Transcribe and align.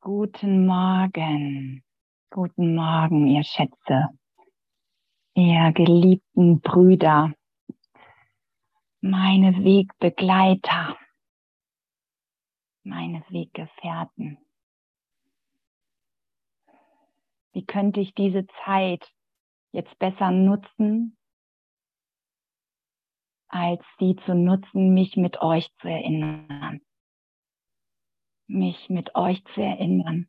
Guten 0.00 0.66
Morgen, 0.66 1.82
guten 2.30 2.76
Morgen, 2.76 3.26
ihr 3.26 3.42
Schätze, 3.42 4.08
ihr 5.34 5.72
geliebten 5.72 6.60
Brüder, 6.60 7.32
meine 9.00 9.64
Wegbegleiter, 9.64 10.96
meine 12.84 13.24
Weggefährten. 13.30 14.38
Wie 17.52 17.64
könnte 17.64 18.00
ich 18.00 18.14
diese 18.14 18.46
Zeit 18.64 19.12
jetzt 19.72 19.98
besser 19.98 20.30
nutzen, 20.30 21.16
als 23.48 23.82
sie 23.98 24.14
zu 24.24 24.34
nutzen, 24.34 24.94
mich 24.94 25.16
mit 25.16 25.40
euch 25.40 25.68
zu 25.80 25.88
erinnern? 25.88 26.80
Mich 28.46 28.88
mit 28.88 29.14
euch 29.14 29.42
zu 29.54 29.62
erinnern, 29.62 30.28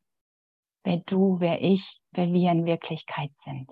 wer 0.83 0.97
du, 0.97 1.39
wer 1.39 1.61
ich, 1.61 1.83
wer 2.11 2.31
wir 2.31 2.51
in 2.51 2.65
Wirklichkeit 2.65 3.31
sind. 3.45 3.69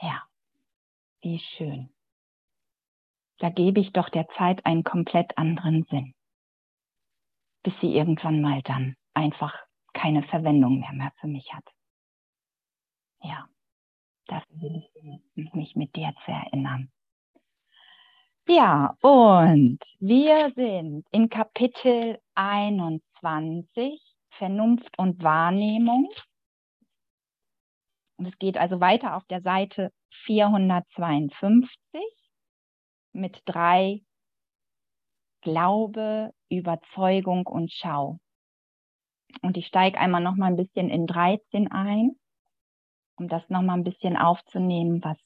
Ja, 0.00 0.22
wie 1.22 1.38
schön. 1.38 1.90
Da 3.38 3.50
gebe 3.50 3.80
ich 3.80 3.92
doch 3.92 4.08
der 4.08 4.28
Zeit 4.38 4.64
einen 4.64 4.84
komplett 4.84 5.36
anderen 5.36 5.84
Sinn, 5.84 6.14
bis 7.62 7.74
sie 7.80 7.94
irgendwann 7.94 8.40
mal 8.40 8.62
dann 8.62 8.96
einfach 9.12 9.54
keine 9.92 10.22
Verwendung 10.24 10.80
mehr, 10.80 10.92
mehr 10.92 11.12
für 11.20 11.26
mich 11.26 11.52
hat. 11.52 11.64
Ja, 13.22 13.48
das 14.26 14.42
will 14.50 14.84
ich 15.34 15.54
mich 15.54 15.74
mit 15.74 15.94
dir 15.96 16.14
zu 16.24 16.30
erinnern. 16.30 16.92
Ja, 18.46 18.94
und 19.00 19.78
wir 20.00 20.52
sind 20.54 21.06
in 21.10 21.30
Kapitel 21.30 22.18
21, 22.34 24.02
Vernunft 24.36 24.98
und 24.98 25.22
Wahrnehmung. 25.22 26.10
Und 28.18 28.26
es 28.26 28.38
geht 28.38 28.58
also 28.58 28.80
weiter 28.80 29.16
auf 29.16 29.24
der 29.30 29.40
Seite 29.40 29.92
452 30.26 32.02
mit 33.12 33.40
drei 33.46 34.02
Glaube, 35.40 36.34
Überzeugung 36.50 37.46
und 37.46 37.72
Schau. 37.72 38.18
Und 39.40 39.56
ich 39.56 39.66
steige 39.66 39.98
einmal 39.98 40.22
noch 40.22 40.36
mal 40.36 40.48
ein 40.48 40.56
bisschen 40.56 40.90
in 40.90 41.06
13 41.06 41.72
ein, 41.72 42.14
um 43.16 43.26
das 43.28 43.48
noch 43.48 43.62
mal 43.62 43.74
ein 43.74 43.84
bisschen 43.84 44.18
aufzunehmen, 44.18 45.02
was 45.02 45.16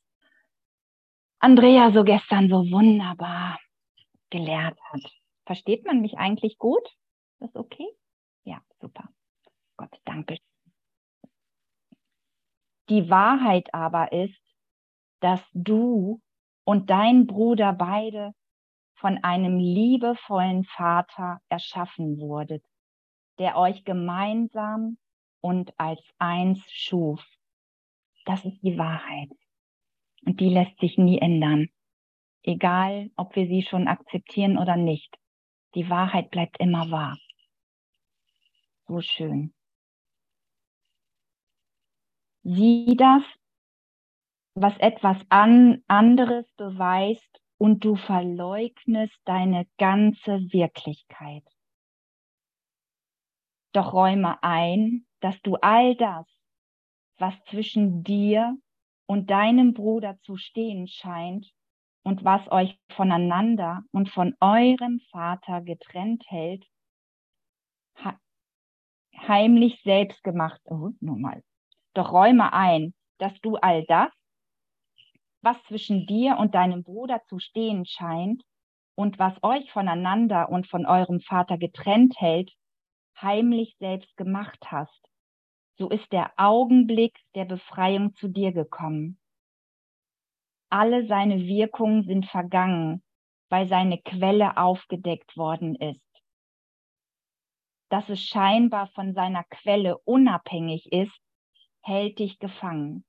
Andrea 1.40 1.92
so 1.92 2.02
gestern 2.02 2.48
so 2.48 2.68
wunderbar 2.70 3.58
gelehrt 4.30 4.78
hat. 4.92 5.02
Versteht 5.46 5.86
man 5.86 6.00
mich 6.00 6.18
eigentlich 6.18 6.58
gut? 6.58 6.84
Ist 6.84 7.54
das 7.54 7.56
okay? 7.56 7.86
Ja, 8.44 8.60
super. 8.80 9.08
Gott, 9.76 9.90
danke. 10.04 10.38
Die 12.88 13.08
Wahrheit 13.08 13.72
aber 13.72 14.12
ist, 14.12 14.40
dass 15.20 15.40
du 15.52 16.20
und 16.64 16.90
dein 16.90 17.26
Bruder 17.26 17.72
beide 17.72 18.34
von 18.94 19.22
einem 19.22 19.58
liebevollen 19.58 20.64
Vater 20.64 21.40
erschaffen 21.48 22.18
wurdet, 22.18 22.64
der 23.38 23.56
euch 23.56 23.84
gemeinsam 23.84 24.98
und 25.40 25.72
als 25.78 26.02
eins 26.18 26.60
schuf. 26.68 27.24
Das 28.24 28.44
ist 28.44 28.60
die 28.62 28.76
Wahrheit. 28.76 29.30
Und 30.24 30.40
die 30.40 30.48
lässt 30.48 30.78
sich 30.80 30.98
nie 30.98 31.18
ändern. 31.18 31.68
Egal, 32.42 33.10
ob 33.16 33.36
wir 33.36 33.46
sie 33.46 33.62
schon 33.62 33.88
akzeptieren 33.88 34.58
oder 34.58 34.76
nicht. 34.76 35.16
Die 35.74 35.88
Wahrheit 35.90 36.30
bleibt 36.30 36.58
immer 36.60 36.90
wahr. 36.90 37.18
So 38.86 39.00
schön. 39.00 39.52
Sieh 42.42 42.96
das, 42.96 43.22
was 44.54 44.76
etwas 44.78 45.18
an, 45.28 45.82
anderes 45.86 46.50
beweist 46.56 47.40
und 47.58 47.84
du 47.84 47.96
verleugnest 47.96 49.20
deine 49.24 49.66
ganze 49.76 50.40
Wirklichkeit. 50.52 51.44
Doch 53.72 53.92
räume 53.92 54.42
ein, 54.42 55.06
dass 55.20 55.40
du 55.42 55.56
all 55.56 55.94
das, 55.96 56.26
was 57.18 57.34
zwischen 57.50 58.02
dir 58.02 58.56
und 59.08 59.30
deinem 59.30 59.72
Bruder 59.72 60.18
zu 60.22 60.36
stehen 60.36 60.86
scheint 60.86 61.50
und 62.04 62.24
was 62.24 62.42
euch 62.52 62.78
voneinander 62.90 63.82
und 63.90 64.10
von 64.10 64.36
eurem 64.40 65.00
Vater 65.10 65.62
getrennt 65.62 66.24
hält, 66.28 66.64
heimlich 69.26 69.80
selbst 69.82 70.22
gemacht. 70.22 70.60
Oh, 70.64 70.90
nochmal. 71.00 71.42
Doch 71.94 72.12
räume 72.12 72.52
ein, 72.52 72.94
dass 73.18 73.32
du 73.40 73.56
all 73.56 73.84
das, 73.86 74.12
was 75.40 75.56
zwischen 75.64 76.06
dir 76.06 76.36
und 76.38 76.54
deinem 76.54 76.82
Bruder 76.82 77.22
zu 77.28 77.38
stehen 77.38 77.86
scheint 77.86 78.42
und 78.94 79.18
was 79.18 79.34
euch 79.42 79.70
voneinander 79.72 80.50
und 80.50 80.66
von 80.68 80.86
eurem 80.86 81.20
Vater 81.20 81.56
getrennt 81.56 82.14
hält, 82.20 82.52
heimlich 83.20 83.74
selbst 83.78 84.16
gemacht 84.16 84.58
hast 84.66 85.07
so 85.78 85.88
ist 85.88 86.10
der 86.12 86.32
Augenblick 86.36 87.16
der 87.34 87.44
Befreiung 87.44 88.14
zu 88.14 88.28
dir 88.28 88.52
gekommen. 88.52 89.18
Alle 90.70 91.06
seine 91.06 91.46
Wirkungen 91.46 92.02
sind 92.02 92.26
vergangen, 92.26 93.02
weil 93.48 93.68
seine 93.68 93.98
Quelle 94.02 94.56
aufgedeckt 94.56 95.36
worden 95.36 95.76
ist. 95.76 96.00
Dass 97.90 98.08
es 98.08 98.22
scheinbar 98.22 98.88
von 98.88 99.14
seiner 99.14 99.44
Quelle 99.44 99.98
unabhängig 99.98 100.92
ist, 100.92 101.16
hält 101.80 102.18
dich 102.18 102.38
gefangen. 102.38 103.04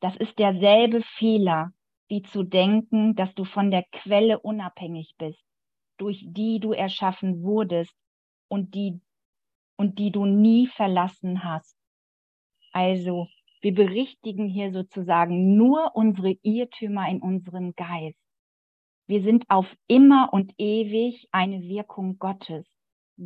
Das 0.00 0.14
ist 0.16 0.38
derselbe 0.38 1.02
Fehler, 1.02 1.72
wie 2.08 2.22
zu 2.22 2.42
denken, 2.42 3.14
dass 3.14 3.34
du 3.34 3.44
von 3.44 3.70
der 3.70 3.84
Quelle 3.84 4.38
unabhängig 4.40 5.14
bist, 5.16 5.42
durch 5.96 6.22
die 6.26 6.60
du 6.60 6.72
erschaffen 6.72 7.42
wurdest 7.42 7.94
und 8.48 8.74
die, 8.74 9.00
und 9.76 9.98
die 9.98 10.10
du 10.10 10.26
nie 10.26 10.66
verlassen 10.66 11.42
hast. 11.42 11.75
Also 12.76 13.28
wir 13.62 13.72
berichtigen 13.72 14.48
hier 14.50 14.70
sozusagen 14.70 15.56
nur 15.56 15.96
unsere 15.96 16.36
Irrtümer 16.42 17.08
in 17.08 17.22
unserem 17.22 17.74
Geist. 17.74 18.18
Wir 19.06 19.22
sind 19.22 19.48
auf 19.48 19.64
immer 19.86 20.28
und 20.34 20.52
ewig 20.58 21.26
eine 21.32 21.62
Wirkung 21.62 22.18
Gottes. 22.18 22.66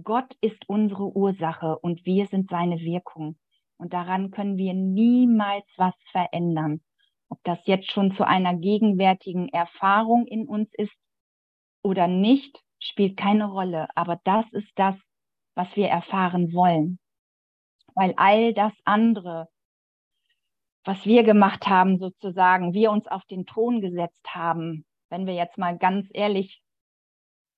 Gott 0.04 0.36
ist 0.40 0.68
unsere 0.68 1.16
Ursache 1.16 1.80
und 1.80 2.06
wir 2.06 2.28
sind 2.28 2.48
seine 2.48 2.78
Wirkung. 2.78 3.40
Und 3.76 3.92
daran 3.92 4.30
können 4.30 4.56
wir 4.56 4.72
niemals 4.72 5.66
was 5.76 5.94
verändern. 6.12 6.80
Ob 7.28 7.40
das 7.42 7.58
jetzt 7.64 7.90
schon 7.90 8.14
zu 8.14 8.24
einer 8.24 8.54
gegenwärtigen 8.54 9.48
Erfahrung 9.48 10.28
in 10.28 10.46
uns 10.46 10.68
ist 10.74 10.94
oder 11.82 12.06
nicht, 12.06 12.56
spielt 12.78 13.16
keine 13.16 13.46
Rolle. 13.46 13.88
Aber 13.96 14.20
das 14.22 14.44
ist 14.52 14.70
das, 14.76 14.94
was 15.56 15.74
wir 15.74 15.88
erfahren 15.88 16.52
wollen 16.52 16.99
weil 17.94 18.14
all 18.16 18.54
das 18.54 18.72
andere, 18.84 19.48
was 20.84 21.04
wir 21.04 21.22
gemacht 21.22 21.66
haben, 21.66 21.98
sozusagen, 21.98 22.72
wir 22.72 22.90
uns 22.90 23.06
auf 23.06 23.24
den 23.26 23.46
Thron 23.46 23.80
gesetzt 23.80 24.26
haben, 24.28 24.84
wenn 25.10 25.26
wir 25.26 25.34
jetzt 25.34 25.58
mal 25.58 25.76
ganz 25.76 26.08
ehrlich 26.12 26.62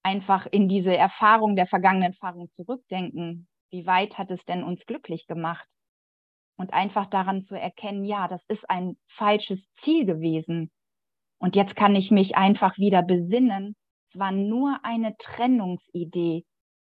einfach 0.02 0.46
in 0.46 0.68
diese 0.68 0.96
Erfahrung 0.96 1.56
der 1.56 1.66
vergangenen 1.66 2.12
Erfahrung 2.12 2.50
zurückdenken, 2.56 3.48
wie 3.70 3.86
weit 3.86 4.18
hat 4.18 4.30
es 4.30 4.44
denn 4.44 4.64
uns 4.64 4.84
glücklich 4.86 5.26
gemacht? 5.26 5.66
Und 6.56 6.72
einfach 6.72 7.06
daran 7.06 7.44
zu 7.46 7.58
erkennen, 7.58 8.04
ja, 8.04 8.28
das 8.28 8.42
ist 8.48 8.68
ein 8.68 8.96
falsches 9.16 9.58
Ziel 9.82 10.04
gewesen. 10.04 10.70
Und 11.38 11.56
jetzt 11.56 11.74
kann 11.74 11.96
ich 11.96 12.10
mich 12.10 12.36
einfach 12.36 12.76
wieder 12.78 13.02
besinnen. 13.02 13.74
Es 14.10 14.18
war 14.18 14.30
nur 14.30 14.78
eine 14.82 15.16
Trennungsidee, 15.16 16.44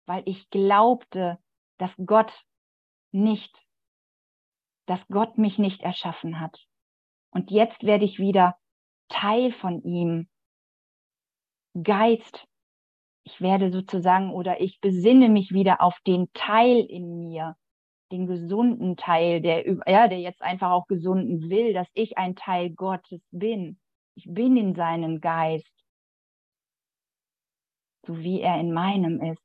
weil 0.06 0.24
ich 0.26 0.50
glaubte, 0.50 1.38
dass 1.78 1.92
Gott 2.04 2.32
nicht, 3.12 3.56
dass 4.86 5.00
Gott 5.08 5.38
mich 5.38 5.58
nicht 5.58 5.82
erschaffen 5.82 6.40
hat. 6.40 6.58
Und 7.32 7.52
jetzt 7.52 7.84
werde 7.84 8.06
ich 8.06 8.20
wieder 8.20 8.58
Teil 9.08 9.52
von 9.54 9.82
ihm. 9.84 10.28
Geist. 11.82 12.48
Ich 13.24 13.42
werde 13.42 13.72
sozusagen 13.72 14.32
oder 14.32 14.60
ich 14.60 14.80
besinne 14.82 15.30
mich 15.30 15.52
wieder 15.52 15.82
auf 15.82 15.96
den 16.08 16.32
Teil 16.34 16.80
in 16.80 17.20
mir, 17.20 17.56
den 18.12 18.26
gesunden 18.26 18.98
Teil, 18.98 19.42
der, 19.42 19.68
ja, 19.88 20.08
der 20.08 20.20
jetzt 20.20 20.42
einfach 20.42 20.72
auch 20.72 20.88
gesunden 20.88 21.50
will, 21.50 21.74
dass 21.74 21.88
ich 21.94 22.18
ein 22.18 22.36
Teil 22.36 22.72
Gottes 22.72 23.22
bin. 23.30 23.80
Ich 24.16 24.26
bin 24.28 24.58
in 24.58 24.74
seinem 24.74 25.22
Geist, 25.22 25.72
so 28.08 28.18
wie 28.18 28.42
er 28.42 28.60
in 28.60 28.74
meinem 28.74 29.22
ist. 29.22 29.44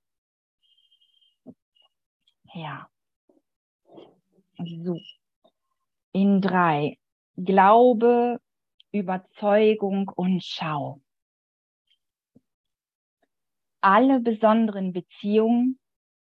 Ja. 2.55 2.89
So. 4.67 4.99
In 6.13 6.41
drei. 6.41 6.99
Glaube, 7.37 8.41
Überzeugung 8.93 10.09
und 10.09 10.43
Schau. 10.43 11.01
Alle 13.81 14.21
besonderen 14.21 14.93
Beziehungen 14.93 15.79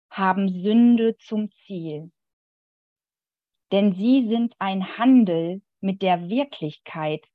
haben 0.10 0.48
Sünde 0.64 1.18
zum 1.18 1.52
Ziel. 1.66 2.12
Denn 3.72 3.94
sie 3.94 4.28
sind 4.30 4.56
ein 4.58 4.98
Handel 4.98 5.62
mit 5.82 6.02
der 6.02 6.30
Wirklichkeit, 6.30 7.26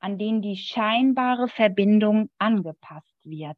an 0.00 0.18
den 0.18 0.42
die 0.42 0.56
scheinbare 0.56 1.48
Verbindung 1.48 2.30
angepasst 2.38 3.16
wird. 3.24 3.56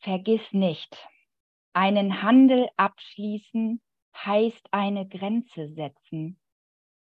Vergiss 0.00 0.52
nicht, 0.52 0.96
einen 1.72 2.22
Handel 2.22 2.68
abschließen 2.76 3.80
heißt 4.24 4.68
eine 4.70 5.06
Grenze 5.08 5.68
setzen. 5.74 6.38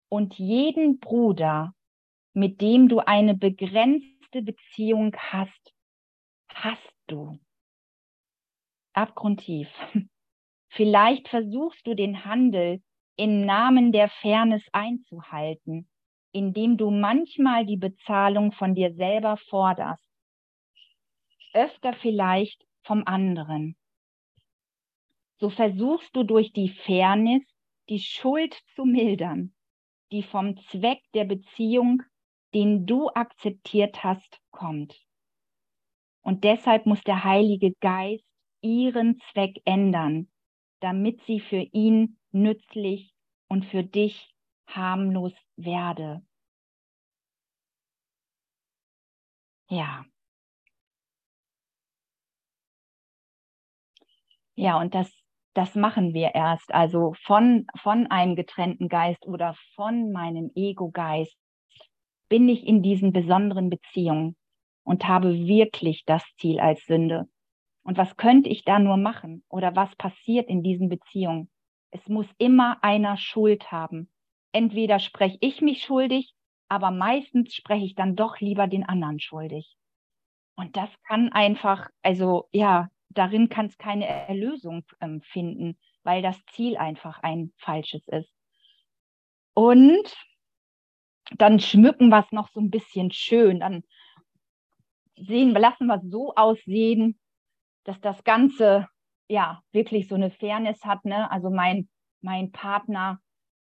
Und 0.10 0.38
jeden 0.38 1.00
Bruder, 1.00 1.74
mit 2.34 2.62
dem 2.62 2.88
du 2.88 3.00
eine 3.00 3.36
begrenzte 3.36 4.42
Beziehung 4.42 5.16
hast, 5.18 5.74
hast 6.54 6.96
du. 7.08 7.40
Abgrundtief. 8.94 9.70
Vielleicht 10.70 11.28
versuchst 11.30 11.86
du 11.86 11.96
den 11.96 12.26
Handel 12.26 12.82
im 13.16 13.46
Namen 13.46 13.92
der 13.92 14.10
Fairness 14.10 14.64
einzuhalten, 14.72 15.88
indem 16.32 16.78
du 16.78 16.90
manchmal 16.90 17.66
die 17.66 17.78
Bezahlung 17.78 18.52
von 18.54 18.74
dir 18.74 18.94
selber 18.96 19.38
forderst, 19.38 20.10
öfter 21.54 21.94
vielleicht 21.94 22.66
vom 22.84 23.04
anderen. 23.06 23.76
So 25.44 25.50
versuchst 25.50 26.16
du 26.16 26.24
durch 26.24 26.54
die 26.54 26.70
Fairness 26.70 27.44
die 27.90 28.00
Schuld 28.00 28.56
zu 28.76 28.86
mildern, 28.86 29.54
die 30.14 30.24
vom 30.24 30.56
Zweck 30.72 31.02
der 31.14 31.26
Beziehung, 31.26 32.02
den 32.54 32.86
du 32.86 33.10
akzeptiert 33.10 34.06
hast, 34.06 34.40
kommt. 34.52 34.96
Und 36.22 36.46
deshalb 36.46 36.86
muss 36.86 37.02
der 37.02 37.26
Heilige 37.26 37.74
Geist 37.82 38.24
ihren 38.62 39.20
Zweck 39.34 39.62
ändern, 39.66 40.32
damit 40.80 41.22
sie 41.24 41.42
für 41.42 41.68
ihn 41.74 42.18
nützlich 42.32 43.14
und 43.50 43.66
für 43.66 43.84
dich 43.84 44.34
harmlos 44.66 45.34
werde. 45.58 46.26
Ja. 49.70 50.06
Ja, 54.56 54.80
und 54.80 54.94
das, 54.94 55.12
das 55.54 55.76
machen 55.76 56.14
wir 56.14 56.34
erst. 56.36 56.74
Also 56.74 57.14
von, 57.24 57.68
von 57.82 58.08
einem 58.08 58.36
getrennten 58.36 58.90
Geist 58.90 59.26
oder 59.26 59.56
von 59.76 60.12
meinem 60.12 60.52
Ego-Geist 60.56 61.38
bin 62.30 62.50
ich 62.50 62.66
in 62.66 62.82
diesen 62.82 63.14
besonderen 63.14 63.70
Beziehungen 63.70 64.36
und 64.84 65.08
habe 65.08 65.46
wirklich 65.46 66.04
das 66.06 66.24
Ziel 66.38 66.60
als 66.60 66.86
Sünde. 66.86 67.28
Und 67.84 67.98
was 67.98 68.16
könnte 68.16 68.50
ich 68.50 68.64
da 68.64 68.80
nur 68.80 68.98
machen? 68.98 69.44
Oder 69.50 69.76
was 69.76 69.96
passiert 69.96 70.50
in 70.50 70.64
diesen 70.64 70.90
Beziehungen? 70.90 71.50
Es 71.92 72.08
muss 72.08 72.28
immer 72.38 72.84
einer 72.84 73.18
Schuld 73.18 73.72
haben. 73.72 74.10
Entweder 74.52 75.00
spreche 75.00 75.38
ich 75.42 75.62
mich 75.62 75.84
schuldig, 75.84 76.34
aber 76.70 76.92
meistens 76.92 77.54
spreche 77.54 77.86
ich 77.86 77.96
dann 77.96 78.16
doch 78.16 78.40
lieber 78.40 78.68
den 78.68 78.84
anderen 78.84 79.20
schuldig. 79.20 79.76
Und 80.56 80.78
das 80.78 80.90
kann 81.08 81.32
einfach, 81.32 81.90
also 82.02 82.48
ja, 82.52 82.90
darin 83.18 83.50
kann 83.50 83.68
es 83.68 83.78
keine 83.78 84.08
Erlösung 84.08 84.84
ähm, 85.02 85.22
finden, 85.22 85.78
weil 86.04 86.22
das 86.22 86.44
Ziel 86.52 86.78
einfach 86.78 87.20
ein 87.24 87.52
falsches 87.58 88.08
ist. 88.08 88.32
Und 89.54 90.16
dann 91.38 91.60
schmücken 91.60 92.10
wir 92.10 92.20
es 92.20 92.32
noch 92.32 92.50
so 92.50 92.60
ein 92.60 92.70
bisschen 92.70 93.12
schön. 93.12 93.60
Dann 93.60 93.84
sehen, 95.16 95.52
lassen 95.52 95.88
wir 95.88 95.96
es 95.96 96.10
so 96.10 96.34
aussehen, 96.36 97.20
dass 97.84 98.00
das 98.02 98.24
Ganze 98.24 98.88
ja 99.28 99.62
wirklich 99.72 100.08
so 100.08 100.16
eine 100.16 100.32
Fairness 100.32 100.84
hat. 100.84 101.06
Ne? 101.06 101.30
Also 101.32 101.50
mein, 101.50 101.90
mein 102.22 102.52
Partner, 102.52 103.20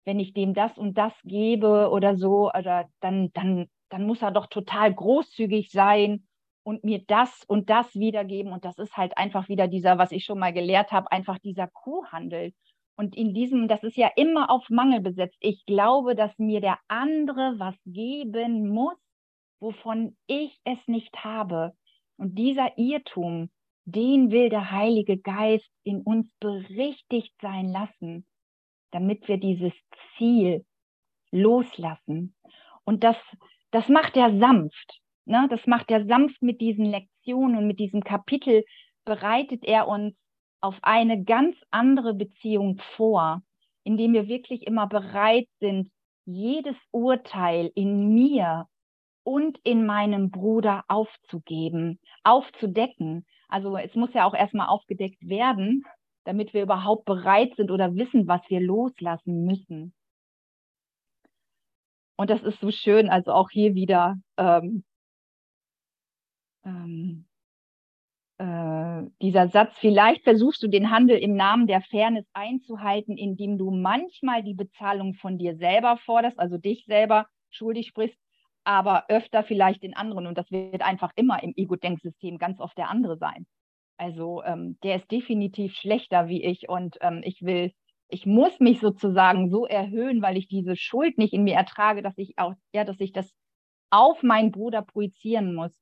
wenn 0.04 0.20
ich 0.20 0.32
dem 0.32 0.54
das 0.54 0.78
und 0.78 0.96
das 0.96 1.12
gebe 1.24 1.90
oder 1.90 2.16
so, 2.16 2.50
oder 2.52 2.88
dann, 3.00 3.32
dann, 3.32 3.68
dann 3.88 4.06
muss 4.06 4.22
er 4.22 4.30
doch 4.30 4.46
total 4.46 4.94
großzügig 4.94 5.70
sein 5.70 6.27
und 6.68 6.84
mir 6.84 7.02
das 7.06 7.44
und 7.46 7.70
das 7.70 7.94
wiedergeben. 7.94 8.52
Und 8.52 8.66
das 8.66 8.78
ist 8.78 8.94
halt 8.94 9.16
einfach 9.16 9.48
wieder 9.48 9.68
dieser, 9.68 9.96
was 9.96 10.12
ich 10.12 10.26
schon 10.26 10.38
mal 10.38 10.52
gelehrt 10.52 10.92
habe, 10.92 11.10
einfach 11.10 11.38
dieser 11.38 11.66
Kuhhandel. 11.66 12.52
Und 12.94 13.16
in 13.16 13.32
diesem, 13.32 13.68
das 13.68 13.82
ist 13.82 13.96
ja 13.96 14.10
immer 14.16 14.50
auf 14.50 14.68
Mangel 14.68 15.00
besetzt. 15.00 15.38
Ich 15.40 15.64
glaube, 15.64 16.14
dass 16.14 16.38
mir 16.38 16.60
der 16.60 16.78
andere 16.86 17.54
was 17.56 17.74
geben 17.86 18.68
muss, 18.68 18.98
wovon 19.60 20.14
ich 20.26 20.60
es 20.64 20.76
nicht 20.86 21.24
habe. 21.24 21.72
Und 22.18 22.38
dieser 22.38 22.76
Irrtum, 22.76 23.48
den 23.86 24.30
will 24.30 24.50
der 24.50 24.70
Heilige 24.70 25.16
Geist 25.16 25.70
in 25.84 26.02
uns 26.02 26.30
berichtigt 26.38 27.32
sein 27.40 27.72
lassen, 27.72 28.26
damit 28.90 29.26
wir 29.26 29.38
dieses 29.38 29.72
Ziel 30.18 30.66
loslassen. 31.30 32.34
Und 32.84 33.04
das, 33.04 33.16
das 33.70 33.88
macht 33.88 34.18
er 34.18 34.38
sanft. 34.38 35.00
Ne? 35.28 35.46
Das 35.50 35.66
macht 35.66 35.90
er 35.90 36.06
sanft 36.06 36.40
mit 36.42 36.60
diesen 36.60 36.86
Lektionen 36.86 37.58
und 37.58 37.66
mit 37.66 37.78
diesem 37.78 38.02
Kapitel 38.02 38.64
bereitet 39.04 39.62
er 39.64 39.86
uns 39.86 40.14
auf 40.60 40.76
eine 40.82 41.22
ganz 41.22 41.56
andere 41.70 42.14
Beziehung 42.14 42.80
vor, 42.96 43.42
indem 43.84 44.14
wir 44.14 44.26
wirklich 44.26 44.66
immer 44.66 44.86
bereit 44.86 45.48
sind, 45.60 45.90
jedes 46.24 46.76
Urteil 46.90 47.70
in 47.74 48.14
mir 48.14 48.66
und 49.22 49.58
in 49.64 49.84
meinem 49.84 50.30
Bruder 50.30 50.84
aufzugeben, 50.88 52.00
aufzudecken. 52.24 53.26
Also 53.48 53.76
es 53.76 53.94
muss 53.94 54.12
ja 54.14 54.26
auch 54.26 54.34
erstmal 54.34 54.68
aufgedeckt 54.68 55.26
werden, 55.28 55.84
damit 56.24 56.54
wir 56.54 56.62
überhaupt 56.62 57.04
bereit 57.04 57.54
sind 57.56 57.70
oder 57.70 57.94
wissen, 57.94 58.26
was 58.26 58.40
wir 58.48 58.60
loslassen 58.60 59.44
müssen. 59.44 59.94
Und 62.16 62.30
das 62.30 62.42
ist 62.42 62.60
so 62.60 62.70
schön, 62.70 63.08
also 63.08 63.32
auch 63.32 63.48
hier 63.50 63.74
wieder 63.74 64.16
ähm, 64.38 64.84
ähm, 66.68 67.24
äh, 68.38 69.10
dieser 69.20 69.48
Satz, 69.48 69.72
vielleicht 69.80 70.22
versuchst 70.22 70.62
du 70.62 70.68
den 70.68 70.90
Handel 70.90 71.18
im 71.18 71.34
Namen 71.34 71.66
der 71.66 71.80
Fairness 71.82 72.26
einzuhalten, 72.32 73.16
indem 73.16 73.58
du 73.58 73.70
manchmal 73.70 74.42
die 74.42 74.54
Bezahlung 74.54 75.14
von 75.14 75.38
dir 75.38 75.56
selber 75.56 75.96
forderst, 75.96 76.38
also 76.38 76.58
dich 76.58 76.84
selber 76.86 77.26
schuldig 77.50 77.88
sprichst, 77.88 78.18
aber 78.64 79.06
öfter 79.08 79.42
vielleicht 79.42 79.82
den 79.82 79.96
anderen. 79.96 80.26
Und 80.26 80.38
das 80.38 80.50
wird 80.50 80.82
einfach 80.82 81.12
immer 81.16 81.42
im 81.42 81.52
Ego-Denksystem 81.56 82.38
ganz 82.38 82.60
oft 82.60 82.78
der 82.78 82.90
andere 82.90 83.16
sein. 83.16 83.46
Also 83.96 84.44
ähm, 84.44 84.78
der 84.84 84.96
ist 84.96 85.10
definitiv 85.10 85.74
schlechter 85.74 86.28
wie 86.28 86.44
ich 86.44 86.68
und 86.68 86.98
ähm, 87.00 87.22
ich 87.24 87.42
will, 87.42 87.72
ich 88.08 88.26
muss 88.26 88.60
mich 88.60 88.78
sozusagen 88.78 89.50
so 89.50 89.66
erhöhen, 89.66 90.22
weil 90.22 90.36
ich 90.36 90.46
diese 90.46 90.76
Schuld 90.76 91.18
nicht 91.18 91.32
in 91.32 91.42
mir 91.42 91.54
ertrage, 91.54 92.02
dass 92.02 92.16
ich 92.16 92.38
auch, 92.38 92.54
ja, 92.72 92.84
dass 92.84 93.00
ich 93.00 93.12
das 93.12 93.34
auf 93.90 94.22
meinen 94.22 94.52
Bruder 94.52 94.82
projizieren 94.82 95.54
muss. 95.54 95.72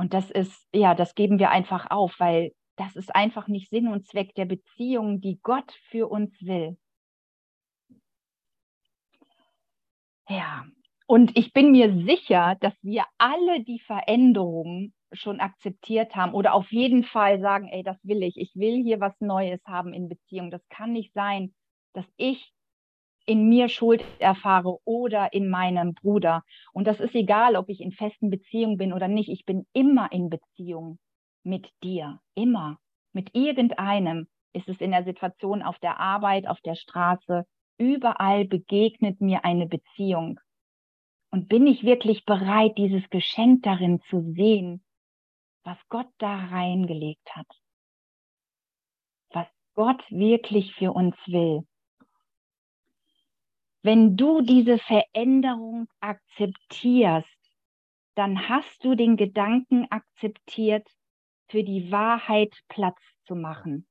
Und 0.00 0.14
das 0.14 0.30
ist, 0.30 0.66
ja, 0.74 0.94
das 0.94 1.14
geben 1.14 1.38
wir 1.38 1.50
einfach 1.50 1.90
auf, 1.90 2.14
weil 2.18 2.54
das 2.76 2.96
ist 2.96 3.14
einfach 3.14 3.48
nicht 3.48 3.68
Sinn 3.68 3.86
und 3.86 4.06
Zweck 4.06 4.34
der 4.34 4.46
Beziehung, 4.46 5.20
die 5.20 5.38
Gott 5.42 5.70
für 5.90 6.08
uns 6.08 6.32
will. 6.40 6.78
Ja, 10.26 10.64
und 11.06 11.36
ich 11.36 11.52
bin 11.52 11.72
mir 11.72 11.92
sicher, 12.06 12.56
dass 12.60 12.72
wir 12.80 13.04
alle 13.18 13.62
die 13.62 13.80
Veränderungen 13.80 14.94
schon 15.12 15.38
akzeptiert 15.38 16.16
haben 16.16 16.32
oder 16.32 16.54
auf 16.54 16.72
jeden 16.72 17.04
Fall 17.04 17.38
sagen, 17.38 17.68
ey, 17.68 17.82
das 17.82 17.98
will 18.02 18.22
ich. 18.22 18.38
Ich 18.38 18.56
will 18.56 18.82
hier 18.82 19.00
was 19.00 19.20
Neues 19.20 19.60
haben 19.66 19.92
in 19.92 20.08
Beziehung. 20.08 20.50
Das 20.50 20.66
kann 20.70 20.92
nicht 20.92 21.12
sein, 21.12 21.54
dass 21.92 22.06
ich 22.16 22.54
in 23.30 23.48
mir 23.48 23.68
Schuld 23.68 24.02
erfahre 24.18 24.78
oder 24.84 25.32
in 25.32 25.48
meinem 25.48 25.94
Bruder. 25.94 26.42
Und 26.72 26.88
das 26.88 26.98
ist 26.98 27.14
egal, 27.14 27.54
ob 27.54 27.68
ich 27.68 27.80
in 27.80 27.92
festen 27.92 28.28
Beziehungen 28.28 28.76
bin 28.76 28.92
oder 28.92 29.06
nicht. 29.06 29.28
Ich 29.28 29.44
bin 29.44 29.68
immer 29.72 30.10
in 30.10 30.30
Beziehung 30.30 30.98
mit 31.44 31.70
dir. 31.84 32.18
Immer. 32.34 32.80
Mit 33.12 33.32
irgendeinem 33.36 34.26
ist 34.52 34.68
es 34.68 34.80
in 34.80 34.90
der 34.90 35.04
Situation 35.04 35.62
auf 35.62 35.78
der 35.78 36.00
Arbeit, 36.00 36.48
auf 36.48 36.60
der 36.62 36.74
Straße. 36.74 37.46
Überall 37.78 38.46
begegnet 38.46 39.20
mir 39.20 39.44
eine 39.44 39.68
Beziehung. 39.68 40.40
Und 41.30 41.48
bin 41.48 41.68
ich 41.68 41.84
wirklich 41.84 42.24
bereit, 42.24 42.76
dieses 42.78 43.08
Geschenk 43.10 43.62
darin 43.62 44.00
zu 44.10 44.32
sehen, 44.34 44.82
was 45.62 45.78
Gott 45.88 46.10
da 46.18 46.34
reingelegt 46.46 47.36
hat? 47.36 47.46
Was 49.30 49.46
Gott 49.74 50.02
wirklich 50.10 50.74
für 50.74 50.90
uns 50.90 51.14
will? 51.26 51.64
Wenn 53.82 54.16
du 54.16 54.42
diese 54.42 54.78
Veränderung 54.78 55.88
akzeptierst, 56.00 57.28
dann 58.14 58.48
hast 58.48 58.84
du 58.84 58.94
den 58.94 59.16
Gedanken 59.16 59.86
akzeptiert, 59.90 60.86
für 61.48 61.64
die 61.64 61.90
Wahrheit 61.90 62.54
Platz 62.68 63.00
zu 63.26 63.34
machen. 63.34 63.86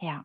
Ja. 0.00 0.24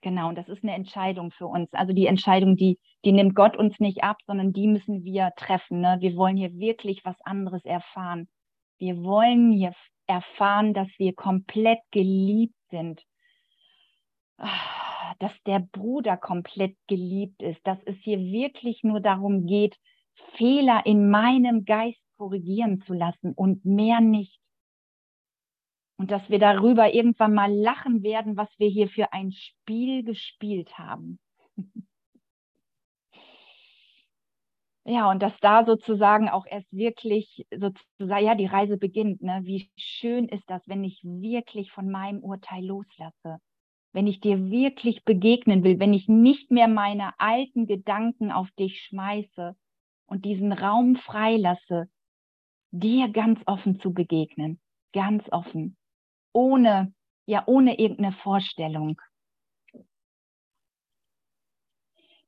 Genau, 0.00 0.30
und 0.30 0.36
das 0.36 0.48
ist 0.48 0.64
eine 0.64 0.74
Entscheidung 0.74 1.30
für 1.30 1.46
uns. 1.46 1.72
Also 1.72 1.92
die 1.92 2.06
Entscheidung, 2.06 2.56
die, 2.56 2.80
die 3.04 3.12
nimmt 3.12 3.36
Gott 3.36 3.56
uns 3.56 3.78
nicht 3.78 4.02
ab, 4.02 4.16
sondern 4.26 4.52
die 4.52 4.66
müssen 4.66 5.04
wir 5.04 5.30
treffen. 5.36 5.80
Ne? 5.80 5.98
Wir 6.00 6.16
wollen 6.16 6.36
hier 6.36 6.52
wirklich 6.54 7.04
was 7.04 7.14
anderes 7.20 7.64
erfahren. 7.64 8.28
Wir 8.78 8.96
wollen 9.04 9.52
hier 9.52 9.72
erfahren, 10.08 10.74
dass 10.74 10.88
wir 10.98 11.14
komplett 11.14 11.78
geliebt 11.92 12.56
sind, 12.70 13.00
ah, 14.38 14.91
dass 15.18 15.32
der 15.46 15.60
Bruder 15.60 16.16
komplett 16.16 16.76
geliebt 16.88 17.42
ist, 17.42 17.66
dass 17.66 17.78
es 17.84 17.96
hier 17.98 18.18
wirklich 18.18 18.82
nur 18.82 19.00
darum 19.00 19.46
geht, 19.46 19.76
Fehler 20.36 20.84
in 20.86 21.10
meinem 21.10 21.64
Geist 21.64 22.00
korrigieren 22.16 22.82
zu 22.82 22.94
lassen 22.94 23.32
und 23.32 23.64
mehr 23.64 24.00
nicht. 24.00 24.38
Und 25.96 26.10
dass 26.10 26.28
wir 26.28 26.38
darüber 26.38 26.92
irgendwann 26.92 27.34
mal 27.34 27.52
lachen 27.52 28.02
werden, 28.02 28.36
was 28.36 28.48
wir 28.58 28.68
hier 28.68 28.88
für 28.88 29.12
ein 29.12 29.32
Spiel 29.32 30.04
gespielt 30.04 30.78
haben. 30.78 31.18
Ja, 34.84 35.08
und 35.10 35.22
dass 35.22 35.38
da 35.40 35.64
sozusagen 35.64 36.28
auch 36.28 36.44
erst 36.44 36.66
wirklich 36.72 37.46
sozusagen, 37.52 38.24
ja, 38.26 38.34
die 38.34 38.46
Reise 38.46 38.76
beginnt. 38.78 39.22
Ne? 39.22 39.40
Wie 39.44 39.70
schön 39.76 40.28
ist 40.28 40.42
das, 40.50 40.60
wenn 40.66 40.82
ich 40.82 41.00
wirklich 41.04 41.70
von 41.70 41.88
meinem 41.88 42.18
Urteil 42.18 42.64
loslasse. 42.64 43.38
Wenn 43.92 44.06
ich 44.06 44.20
dir 44.20 44.50
wirklich 44.50 45.04
begegnen 45.04 45.64
will, 45.64 45.78
wenn 45.78 45.92
ich 45.92 46.08
nicht 46.08 46.50
mehr 46.50 46.68
meine 46.68 47.18
alten 47.18 47.66
Gedanken 47.66 48.32
auf 48.32 48.50
dich 48.52 48.80
schmeiße 48.82 49.54
und 50.06 50.24
diesen 50.24 50.52
Raum 50.52 50.96
freilasse, 50.96 51.88
dir 52.70 53.08
ganz 53.08 53.40
offen 53.46 53.78
zu 53.80 53.92
begegnen. 53.92 54.60
Ganz 54.92 55.24
offen. 55.30 55.76
Ohne, 56.32 56.94
ja, 57.26 57.44
ohne 57.46 57.78
irgendeine 57.78 58.12
Vorstellung. 58.12 59.00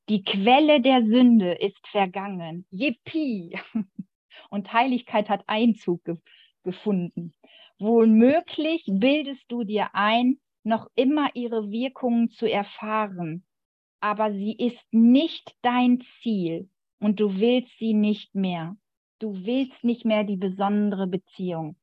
Die 0.07 0.23
Quelle 0.23 0.81
der 0.81 1.03
Sünde 1.03 1.53
ist 1.53 1.87
vergangen. 1.87 2.67
Yippie! 2.69 3.57
Und 4.51 4.71
Heiligkeit 4.71 5.29
hat 5.29 5.43
Einzug 5.47 6.03
ge 6.03 6.17
gefunden. 6.63 7.33
Womöglich 7.79 8.83
bildest 8.87 9.43
du 9.49 9.63
dir 9.63 9.89
ein, 9.93 10.39
noch 10.65 10.89
immer 10.95 11.29
ihre 11.35 11.69
Wirkungen 11.71 12.29
zu 12.31 12.49
erfahren, 12.49 13.45
aber 13.99 14.33
sie 14.33 14.53
ist 14.53 14.81
nicht 14.91 15.55
dein 15.61 16.03
Ziel 16.21 16.69
und 16.99 17.19
du 17.19 17.39
willst 17.39 17.77
sie 17.79 17.93
nicht 17.93 18.35
mehr. 18.35 18.75
Du 19.19 19.45
willst 19.45 19.83
nicht 19.83 20.05
mehr 20.05 20.23
die 20.23 20.37
besondere 20.37 21.07
Beziehung. 21.07 21.77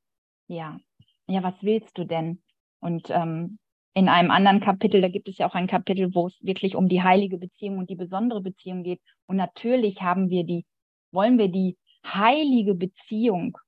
Ja, 0.49 0.79
ja, 1.27 1.43
was 1.43 1.55
willst 1.63 1.97
du 1.97 2.05
denn? 2.05 2.43
Und 2.81 3.09
ähm, 3.11 3.59
in 3.95 4.09
einem 4.09 4.31
anderen 4.31 4.61
Kapitel, 4.61 5.01
da 5.01 5.09
gibt 5.09 5.29
es 5.29 5.39
ja 5.39 5.49
auch 5.49 5.55
ein 5.55 5.67
Kapitel, 5.67 6.15
wo 6.15 6.27
es 6.27 6.37
wirklich 6.43 6.77
um 6.77 6.89
die 6.89 7.03
heilige 7.03 7.39
Beziehung 7.39 7.79
und 7.79 7.91
die 7.91 7.97
besondere 7.97 8.41
Beziehung 8.41 8.83
geht. 8.83 9.01
Und 9.27 9.37
natürlich 9.37 10.01
haben 10.01 10.31
wir 10.31 10.45
die, 10.45 10.65
wollen 11.11 11.39
wir 11.39 11.49
die 11.49 11.77
heilige 12.05 12.75
Beziehung, 12.75 13.59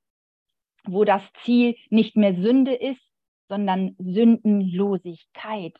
wo 0.84 1.04
das 1.04 1.22
Ziel 1.44 1.76
nicht 1.90 2.16
mehr 2.16 2.34
Sünde 2.34 2.74
ist, 2.74 3.00
sondern 3.54 3.96
Sündenlosigkeit, 3.98 5.76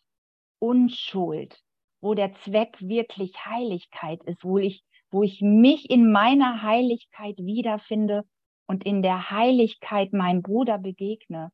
Unschuld, 0.59 1.61
wo 2.01 2.15
der 2.15 2.35
Zweck 2.35 2.77
wirklich 2.81 3.33
Heiligkeit 3.45 4.23
ist, 4.25 4.45
wo 4.45 4.59
ich, 4.59 4.83
wo 5.11 5.23
ich 5.23 5.41
mich 5.41 5.91
in 5.91 6.11
meiner 6.11 6.63
Heiligkeit 6.63 7.37
wiederfinde 7.39 8.25
und 8.67 8.85
in 8.85 9.03
der 9.03 9.31
Heiligkeit 9.31 10.13
meinem 10.13 10.43
Bruder 10.43 10.79
begegne 10.79 11.51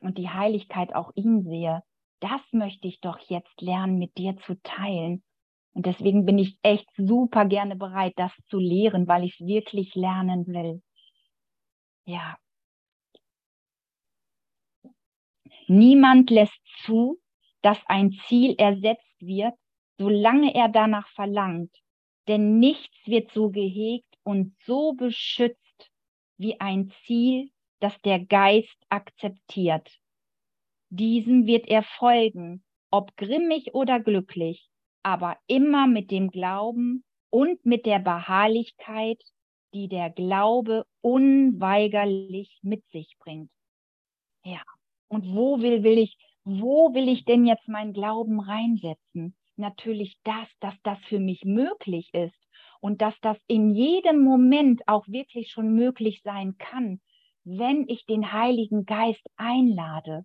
und 0.00 0.18
die 0.18 0.28
Heiligkeit 0.28 0.94
auch 0.94 1.12
ihn 1.14 1.42
sehe 1.42 1.82
das 2.22 2.40
möchte 2.52 2.86
ich 2.86 3.00
doch 3.00 3.18
jetzt 3.28 3.60
lernen, 3.60 3.98
mit 3.98 4.16
dir 4.16 4.36
zu 4.46 4.54
teilen. 4.62 5.24
Und 5.74 5.86
deswegen 5.86 6.24
bin 6.24 6.38
ich 6.38 6.56
echt 6.62 6.88
super 6.96 7.46
gerne 7.46 7.74
bereit, 7.74 8.12
das 8.16 8.32
zu 8.48 8.58
lehren, 8.58 9.08
weil 9.08 9.24
ich 9.24 9.40
es 9.40 9.46
wirklich 9.46 9.94
lernen 9.96 10.46
will. 10.46 10.82
Ja. 12.06 12.36
Niemand 15.74 16.28
lässt 16.28 16.60
zu, 16.84 17.18
dass 17.62 17.78
ein 17.86 18.12
Ziel 18.28 18.54
ersetzt 18.58 19.20
wird, 19.20 19.54
solange 19.96 20.54
er 20.54 20.68
danach 20.68 21.08
verlangt. 21.14 21.74
Denn 22.28 22.58
nichts 22.58 22.94
wird 23.06 23.32
so 23.32 23.48
gehegt 23.48 24.18
und 24.22 24.54
so 24.66 24.92
beschützt 24.92 25.90
wie 26.36 26.60
ein 26.60 26.92
Ziel, 27.06 27.50
das 27.80 27.98
der 28.02 28.18
Geist 28.20 28.76
akzeptiert. 28.90 29.88
Diesem 30.90 31.46
wird 31.46 31.66
er 31.68 31.84
folgen, 31.84 32.62
ob 32.90 33.16
grimmig 33.16 33.72
oder 33.72 33.98
glücklich, 33.98 34.68
aber 35.02 35.38
immer 35.46 35.86
mit 35.86 36.10
dem 36.10 36.28
Glauben 36.30 37.02
und 37.30 37.64
mit 37.64 37.86
der 37.86 37.98
Beharrlichkeit, 37.98 39.22
die 39.72 39.88
der 39.88 40.10
Glaube 40.10 40.84
unweigerlich 41.00 42.58
mit 42.60 42.86
sich 42.90 43.16
bringt. 43.18 43.50
Ja, 44.44 44.60
und 45.12 45.34
wo 45.34 45.60
will, 45.60 45.82
will 45.82 45.98
ich, 45.98 46.16
wo 46.44 46.94
will 46.94 47.08
ich 47.08 47.24
denn 47.24 47.44
jetzt 47.46 47.68
meinen 47.68 47.92
Glauben 47.92 48.40
reinsetzen? 48.40 49.36
Natürlich 49.56 50.16
das, 50.24 50.48
dass 50.60 50.74
das 50.82 50.98
für 51.04 51.20
mich 51.20 51.44
möglich 51.44 52.08
ist 52.14 52.38
und 52.80 53.02
dass 53.02 53.14
das 53.20 53.38
in 53.46 53.74
jedem 53.74 54.22
Moment 54.22 54.82
auch 54.86 55.06
wirklich 55.08 55.50
schon 55.50 55.74
möglich 55.74 56.22
sein 56.24 56.56
kann, 56.58 57.00
wenn 57.44 57.86
ich 57.88 58.06
den 58.06 58.32
Heiligen 58.32 58.86
Geist 58.86 59.26
einlade 59.36 60.24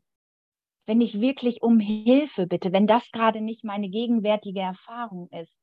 wenn 0.88 1.02
ich 1.02 1.20
wirklich 1.20 1.62
um 1.62 1.80
Hilfe 1.80 2.48
bitte, 2.48 2.72
wenn 2.72 2.88
das 2.88 3.12
gerade 3.12 3.42
nicht 3.42 3.64
meine 3.64 3.90
gegenwärtige 3.90 4.62
Erfahrung 4.62 5.30
ist, 5.32 5.54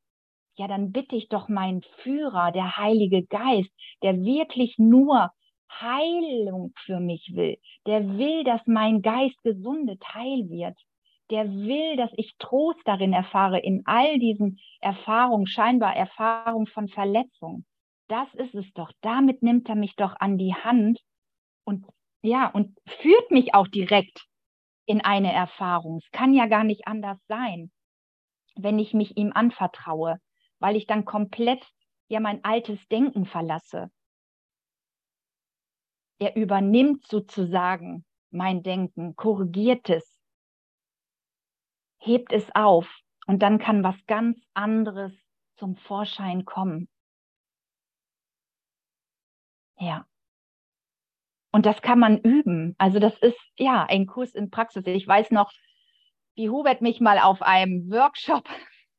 ja, 0.57 0.69
dann 0.69 0.93
bitte 0.93 1.17
ich 1.17 1.29
doch 1.29 1.49
meinen 1.49 1.83
Führer, 2.03 2.53
der 2.53 2.77
Heilige 2.77 3.25
Geist, 3.25 3.71
der 4.03 4.23
wirklich 4.23 4.79
nur 4.79 5.31
Heilung 5.71 6.73
für 6.85 7.01
mich 7.01 7.33
will, 7.35 7.59
der 7.87 8.19
will, 8.19 8.45
dass 8.45 8.61
mein 8.67 9.03
Geist 9.03 9.43
gesundet 9.43 10.03
heil 10.15 10.49
wird, 10.49 10.79
der 11.31 11.51
will, 11.51 11.97
dass 11.97 12.11
ich 12.17 12.37
Trost 12.39 12.81
darin 12.85 13.13
erfahre, 13.13 13.59
in 13.59 13.83
all 13.87 14.19
diesen 14.19 14.59
Erfahrungen, 14.81 15.47
scheinbar 15.47 15.97
Erfahrungen 15.97 16.67
von 16.67 16.89
Verletzung. 16.89 17.65
Das 18.09 18.33
ist 18.35 18.55
es 18.55 18.71
doch. 18.75 18.93
Damit 19.01 19.43
nimmt 19.43 19.69
er 19.69 19.75
mich 19.75 19.97
doch 19.97 20.15
an 20.21 20.37
die 20.37 20.55
Hand 20.55 21.01
und 21.65 21.87
ja, 22.23 22.49
und 22.49 22.79
führt 22.87 23.31
mich 23.31 23.55
auch 23.55 23.69
direkt 23.69 24.27
in 24.87 25.01
eine 25.01 25.33
Erfahrung. 25.33 25.99
Es 26.03 26.11
kann 26.11 26.33
ja 26.35 26.47
gar 26.47 26.65
nicht 26.65 26.87
anders 26.87 27.19
sein, 27.29 27.71
wenn 28.57 28.79
ich 28.79 28.95
mich 28.95 29.17
ihm 29.17 29.33
anvertraue, 29.35 30.19
weil 30.59 30.77
ich 30.77 30.87
dann 30.87 31.05
komplett 31.05 31.63
ja 32.09 32.21
mein 32.21 32.45
altes 32.45 32.79
Denken 32.89 33.27
verlasse. 33.27 33.91
Er 36.19 36.37
übernimmt 36.37 37.07
sozusagen 37.07 38.05
mein 38.31 38.63
Denken, 38.63 39.17
korrigiert 39.17 39.89
es, 39.91 40.21
hebt 41.99 42.33
es 42.33 42.55
auf 42.55 42.89
und 43.27 43.43
dann 43.43 43.59
kann 43.59 43.83
was 43.83 43.97
ganz 44.07 44.39
anderes 44.55 45.13
zum 45.57 45.77
Vorschein 45.77 46.45
kommen. 46.45 46.89
Ja. 49.79 50.07
Und 51.53 51.67
das 51.67 51.83
kann 51.83 51.99
man 51.99 52.19
üben. 52.19 52.75
Also 52.79 52.99
das 52.99 53.17
ist 53.19 53.39
ja 53.57 53.85
ein 53.85 54.07
Kurs 54.07 54.35
in 54.35 54.51
Praxis. 54.51 54.85
Ich 54.87 55.07
weiß 55.07 55.31
noch, 55.31 55.53
wie 56.35 56.51
Hubert 56.51 56.83
mich 56.83 57.01
mal 57.01 57.19
auf 57.19 57.43
einem 57.43 57.91
Workshop 57.91 58.49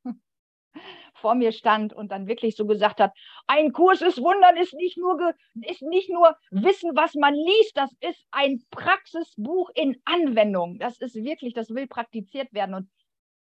vor 1.25 1.34
mir 1.34 1.51
stand 1.51 1.91
und 1.91 2.12
dann 2.12 2.27
wirklich 2.27 2.55
so 2.55 2.67
gesagt 2.67 3.00
hat, 3.00 3.12
ein 3.48 3.72
Kurs 3.72 4.03
ist 4.03 4.22
Wundern, 4.22 4.58
ist 4.58 4.75
nicht 4.75 4.96
nur, 4.96 5.34
ist 5.55 5.82
nicht 5.82 6.12
nur 6.12 6.38
Wissen, 6.51 6.91
was 6.96 7.15
man 7.15 7.34
liest, 7.34 7.75
das 7.75 7.91
ist 8.00 8.24
ein 8.29 8.62
Praxisbuch 8.70 9.72
in 9.74 10.00
Anwendung. 10.05 10.77
Das 10.77 11.00
ist 11.00 11.15
wirklich, 11.15 11.55
das 11.55 11.72
will 11.72 11.88
praktiziert 11.88 12.53
werden. 12.53 12.75
Und 12.75 12.89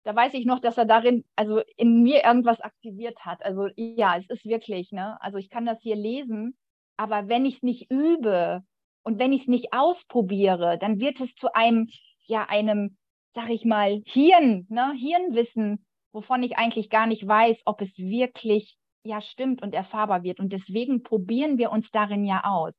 da 0.03 0.13
weiß 0.13 0.33
ich 0.33 0.45
noch, 0.45 0.59
dass 0.59 0.77
er 0.77 0.83
darin, 0.83 1.23
also 1.37 1.61
in 1.77 2.03
mir 2.03 2.25
irgendwas 2.25 2.59
aktiviert 2.59 3.17
hat. 3.21 3.41
Also 3.45 3.69
ja, 3.77 4.17
es 4.17 4.29
ist 4.29 4.43
wirklich, 4.43 4.91
ne? 4.91 5.17
Also 5.21 5.37
ich 5.37 5.49
kann 5.49 5.65
das 5.65 5.79
hier 5.81 5.95
lesen, 5.95 6.57
aber 6.97 7.29
wenn 7.29 7.45
ich 7.45 7.55
es 7.55 7.63
nicht 7.63 7.89
übe, 7.89 8.65
und 9.03 9.17
wenn 9.17 9.31
ich 9.31 9.43
es 9.43 9.47
nicht 9.47 9.71
ausprobiere, 9.71 10.77
dann 10.77 10.99
wird 10.99 11.21
es 11.21 11.33
zu 11.35 11.55
einem, 11.55 11.89
ja, 12.25 12.43
einem, 12.49 12.97
sag 13.33 13.49
ich 13.49 13.63
mal, 13.63 14.01
Hirn, 14.05 14.67
ne, 14.69 14.91
Hirnwissen, 14.91 15.85
wovon 16.13 16.43
ich 16.43 16.57
eigentlich 16.57 16.89
gar 16.89 17.07
nicht 17.07 17.27
weiß, 17.27 17.57
ob 17.65 17.81
es 17.81 17.95
wirklich 17.97 18.77
ja 19.03 19.21
stimmt 19.21 19.61
und 19.61 19.73
erfahrbar 19.73 20.23
wird. 20.23 20.39
Und 20.39 20.53
deswegen 20.53 21.03
probieren 21.03 21.57
wir 21.57 21.71
uns 21.71 21.89
darin 21.91 22.25
ja 22.25 22.43
aus. 22.43 22.73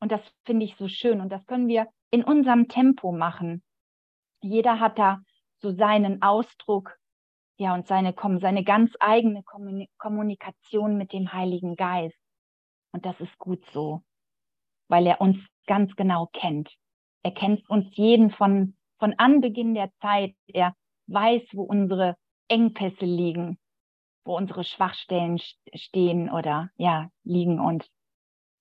Und 0.00 0.12
das 0.12 0.20
finde 0.44 0.64
ich 0.64 0.76
so 0.76 0.88
schön. 0.88 1.20
Und 1.20 1.30
das 1.30 1.44
können 1.46 1.68
wir 1.68 1.86
in 2.10 2.24
unserem 2.24 2.68
Tempo 2.68 3.12
machen. 3.12 3.62
Jeder 4.42 4.80
hat 4.80 4.98
da 4.98 5.20
so 5.58 5.72
seinen 5.72 6.22
Ausdruck, 6.22 6.96
ja, 7.58 7.74
und 7.74 7.86
seine, 7.86 8.14
seine 8.40 8.64
ganz 8.64 8.92
eigene 9.00 9.42
Kommunikation 9.96 10.98
mit 10.98 11.12
dem 11.12 11.32
Heiligen 11.32 11.74
Geist. 11.76 12.18
Und 12.92 13.06
das 13.06 13.18
ist 13.20 13.38
gut 13.38 13.64
so 13.70 14.02
weil 14.88 15.06
er 15.06 15.20
uns 15.20 15.38
ganz 15.66 15.94
genau 15.96 16.28
kennt. 16.32 16.70
Er 17.22 17.32
kennt 17.32 17.68
uns 17.68 17.86
jeden 17.96 18.30
von, 18.30 18.76
von 18.98 19.14
Anbeginn 19.18 19.74
der 19.74 19.90
Zeit. 20.00 20.34
Er 20.46 20.74
weiß, 21.08 21.42
wo 21.52 21.62
unsere 21.62 22.16
Engpässe 22.48 23.04
liegen, 23.04 23.58
wo 24.24 24.36
unsere 24.36 24.64
Schwachstellen 24.64 25.40
stehen 25.74 26.30
oder 26.30 26.70
ja, 26.76 27.10
liegen 27.24 27.60
und 27.60 27.88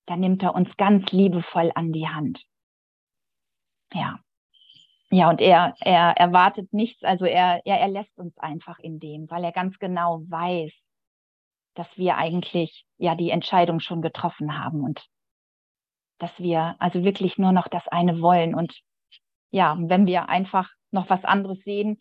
da 0.06 0.16
nimmt 0.16 0.44
er 0.44 0.54
uns 0.54 0.76
ganz 0.78 1.12
liebevoll 1.12 1.72
an 1.74 1.92
die 1.92 2.08
Hand. 2.08 2.44
Ja. 3.94 4.20
Ja, 5.12 5.30
und 5.30 5.40
er, 5.40 5.76
er 5.80 6.18
erwartet 6.18 6.74
nichts, 6.74 7.04
also 7.04 7.26
er, 7.26 7.62
er, 7.66 7.80
er 7.80 7.88
lässt 7.88 8.18
uns 8.18 8.38
einfach 8.38 8.80
in 8.80 9.00
dem, 9.00 9.30
weil 9.30 9.44
er 9.44 9.52
ganz 9.52 9.78
genau 9.80 10.22
weiß, 10.28 10.74
dass 11.76 11.88
wir 11.96 12.18
eigentlich 12.18 12.86
ja 12.98 13.16
die 13.16 13.30
Entscheidung 13.30 13.80
schon 13.80 14.02
getroffen 14.02 14.58
haben 14.58 14.82
und 14.82 15.06
dass 16.18 16.32
wir 16.40 16.76
also 16.80 17.04
wirklich 17.04 17.38
nur 17.38 17.52
noch 17.52 17.68
das 17.68 17.88
eine 17.88 18.22
wollen. 18.22 18.56
Und 18.56 18.74
ja, 19.52 19.78
wenn 19.80 20.06
wir 20.06 20.30
einfach 20.30 20.70
noch 20.92 21.10
was 21.10 21.24
anderes 21.24 21.60
sehen, 21.64 22.00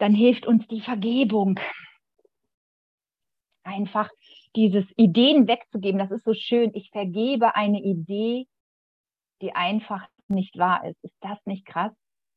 dann 0.00 0.14
hilft 0.14 0.46
uns 0.46 0.66
die 0.68 0.80
Vergebung. 0.80 1.60
Einfach 3.62 4.08
dieses 4.56 4.86
Ideen 4.96 5.46
wegzugeben, 5.46 5.98
das 5.98 6.10
ist 6.10 6.24
so 6.24 6.32
schön. 6.32 6.70
Ich 6.74 6.90
vergebe 6.90 7.54
eine 7.54 7.80
Idee, 7.80 8.46
die 9.42 9.54
einfach 9.54 10.08
nicht 10.28 10.56
wahr 10.58 10.86
ist. 10.86 10.96
Ist 11.04 11.16
das 11.20 11.38
nicht 11.44 11.66
krass? 11.66 11.92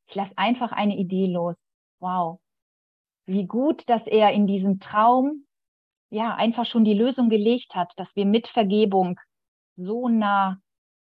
Ich 0.08 0.14
lasse 0.14 0.36
einfach 0.36 0.72
eine 0.72 0.96
Idee 0.96 1.26
los. 1.26 1.56
Wow. 2.00 2.38
Wie 3.26 3.46
gut, 3.46 3.82
dass 3.88 4.06
er 4.06 4.32
in 4.32 4.46
diesem 4.46 4.78
Traum 4.78 5.46
ja 6.10 6.34
einfach 6.34 6.66
schon 6.66 6.84
die 6.84 6.92
Lösung 6.92 7.30
gelegt 7.30 7.74
hat, 7.74 7.90
dass 7.96 8.08
wir 8.14 8.26
mit 8.26 8.46
Vergebung 8.48 9.18
so 9.76 10.08
nah, 10.08 10.58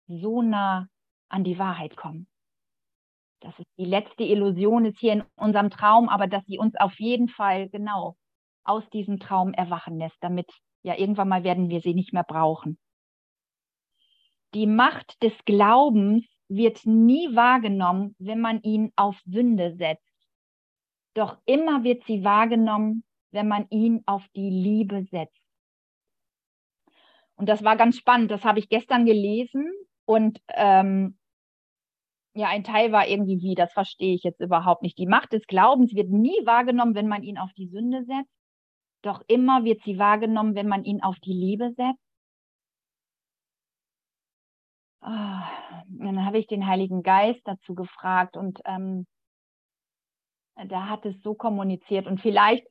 so 0.07 0.41
nah 0.41 0.87
an 1.29 1.45
die 1.45 1.57
Wahrheit 1.57 1.95
kommen. 1.95 2.27
Das 3.41 3.57
ist 3.57 3.67
die 3.77 3.85
letzte 3.85 4.23
Illusion 4.23 4.85
ist 4.85 4.99
hier 4.99 5.13
in 5.13 5.23
unserem 5.35 5.71
Traum, 5.71 6.09
aber 6.09 6.27
dass 6.27 6.45
sie 6.45 6.59
uns 6.59 6.75
auf 6.75 6.99
jeden 6.99 7.27
Fall 7.27 7.69
genau 7.69 8.15
aus 8.63 8.87
diesem 8.91 9.19
Traum 9.19 9.53
erwachen 9.53 9.97
lässt, 9.97 10.17
damit 10.21 10.47
ja 10.83 10.97
irgendwann 10.97 11.27
mal 11.27 11.43
werden 11.43 11.69
wir 11.69 11.81
sie 11.81 11.95
nicht 11.95 12.13
mehr 12.13 12.23
brauchen. 12.23 12.77
Die 14.53 14.67
Macht 14.67 15.21
des 15.23 15.33
Glaubens 15.45 16.25
wird 16.49 16.85
nie 16.85 17.35
wahrgenommen, 17.35 18.15
wenn 18.19 18.41
man 18.41 18.61
ihn 18.61 18.91
auf 18.95 19.19
Sünde 19.25 19.75
setzt. 19.75 20.05
Doch 21.15 21.37
immer 21.45 21.83
wird 21.83 22.03
sie 22.05 22.23
wahrgenommen, 22.23 23.03
wenn 23.31 23.47
man 23.47 23.65
ihn 23.69 24.03
auf 24.05 24.27
die 24.35 24.49
Liebe 24.49 25.05
setzt. 25.09 25.41
Und 27.35 27.49
das 27.49 27.63
war 27.63 27.75
ganz 27.75 27.97
spannend. 27.97 28.29
Das 28.29 28.43
habe 28.43 28.59
ich 28.59 28.69
gestern 28.69 29.05
gelesen 29.05 29.71
und 30.05 30.39
ähm, 30.49 31.17
ja, 32.33 32.47
ein 32.47 32.63
Teil 32.63 32.91
war 32.91 33.07
irgendwie 33.07 33.41
wie, 33.41 33.55
das 33.55 33.73
verstehe 33.73 34.15
ich 34.15 34.23
jetzt 34.23 34.39
überhaupt 34.39 34.83
nicht. 34.83 34.97
Die 34.97 35.07
Macht 35.07 35.33
des 35.33 35.45
Glaubens 35.47 35.93
wird 35.93 36.09
nie 36.09 36.45
wahrgenommen, 36.45 36.95
wenn 36.95 37.07
man 37.07 37.23
ihn 37.23 37.37
auf 37.37 37.51
die 37.53 37.67
Sünde 37.67 38.03
setzt. 38.05 38.31
Doch 39.01 39.21
immer 39.27 39.63
wird 39.63 39.81
sie 39.83 39.97
wahrgenommen, 39.97 40.55
wenn 40.55 40.67
man 40.67 40.83
ihn 40.83 41.01
auf 41.01 41.19
die 41.19 41.33
Liebe 41.33 41.71
setzt. 41.75 41.99
Oh, 45.03 45.07
dann 45.07 46.25
habe 46.25 46.37
ich 46.37 46.47
den 46.47 46.67
Heiligen 46.67 47.01
Geist 47.01 47.41
dazu 47.45 47.73
gefragt 47.73 48.37
und 48.37 48.59
ähm, 48.65 49.07
da 50.67 50.89
hat 50.89 51.05
es 51.05 51.19
so 51.23 51.33
kommuniziert 51.33 52.05
und 52.05 52.21
vielleicht 52.21 52.67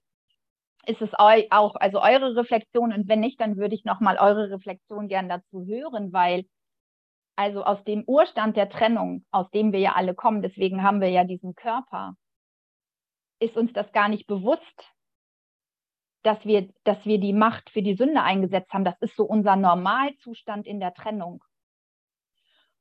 ist 0.86 1.02
es 1.02 1.10
auch, 1.14 1.74
also 1.76 2.00
eure 2.00 2.36
Reflexion 2.36 2.92
und 2.92 3.08
wenn 3.08 3.20
nicht, 3.20 3.40
dann 3.40 3.56
würde 3.56 3.74
ich 3.74 3.84
nochmal 3.84 4.16
eure 4.18 4.50
Reflexion 4.50 5.08
gern 5.08 5.28
dazu 5.28 5.64
hören, 5.66 6.12
weil 6.12 6.44
also 7.40 7.64
aus 7.64 7.82
dem 7.84 8.04
Urstand 8.06 8.58
der 8.58 8.68
Trennung, 8.68 9.24
aus 9.30 9.50
dem 9.50 9.72
wir 9.72 9.80
ja 9.80 9.92
alle 9.94 10.14
kommen, 10.14 10.42
deswegen 10.42 10.82
haben 10.82 11.00
wir 11.00 11.08
ja 11.08 11.24
diesen 11.24 11.54
Körper, 11.54 12.14
ist 13.38 13.56
uns 13.56 13.72
das 13.72 13.90
gar 13.92 14.10
nicht 14.10 14.26
bewusst, 14.26 14.92
dass 16.22 16.44
wir, 16.44 16.68
dass 16.84 17.06
wir 17.06 17.18
die 17.18 17.32
Macht 17.32 17.70
für 17.70 17.80
die 17.80 17.94
Sünde 17.94 18.20
eingesetzt 18.20 18.74
haben. 18.74 18.84
Das 18.84 19.00
ist 19.00 19.16
so 19.16 19.24
unser 19.24 19.56
Normalzustand 19.56 20.66
in 20.66 20.80
der 20.80 20.92
Trennung. 20.92 21.42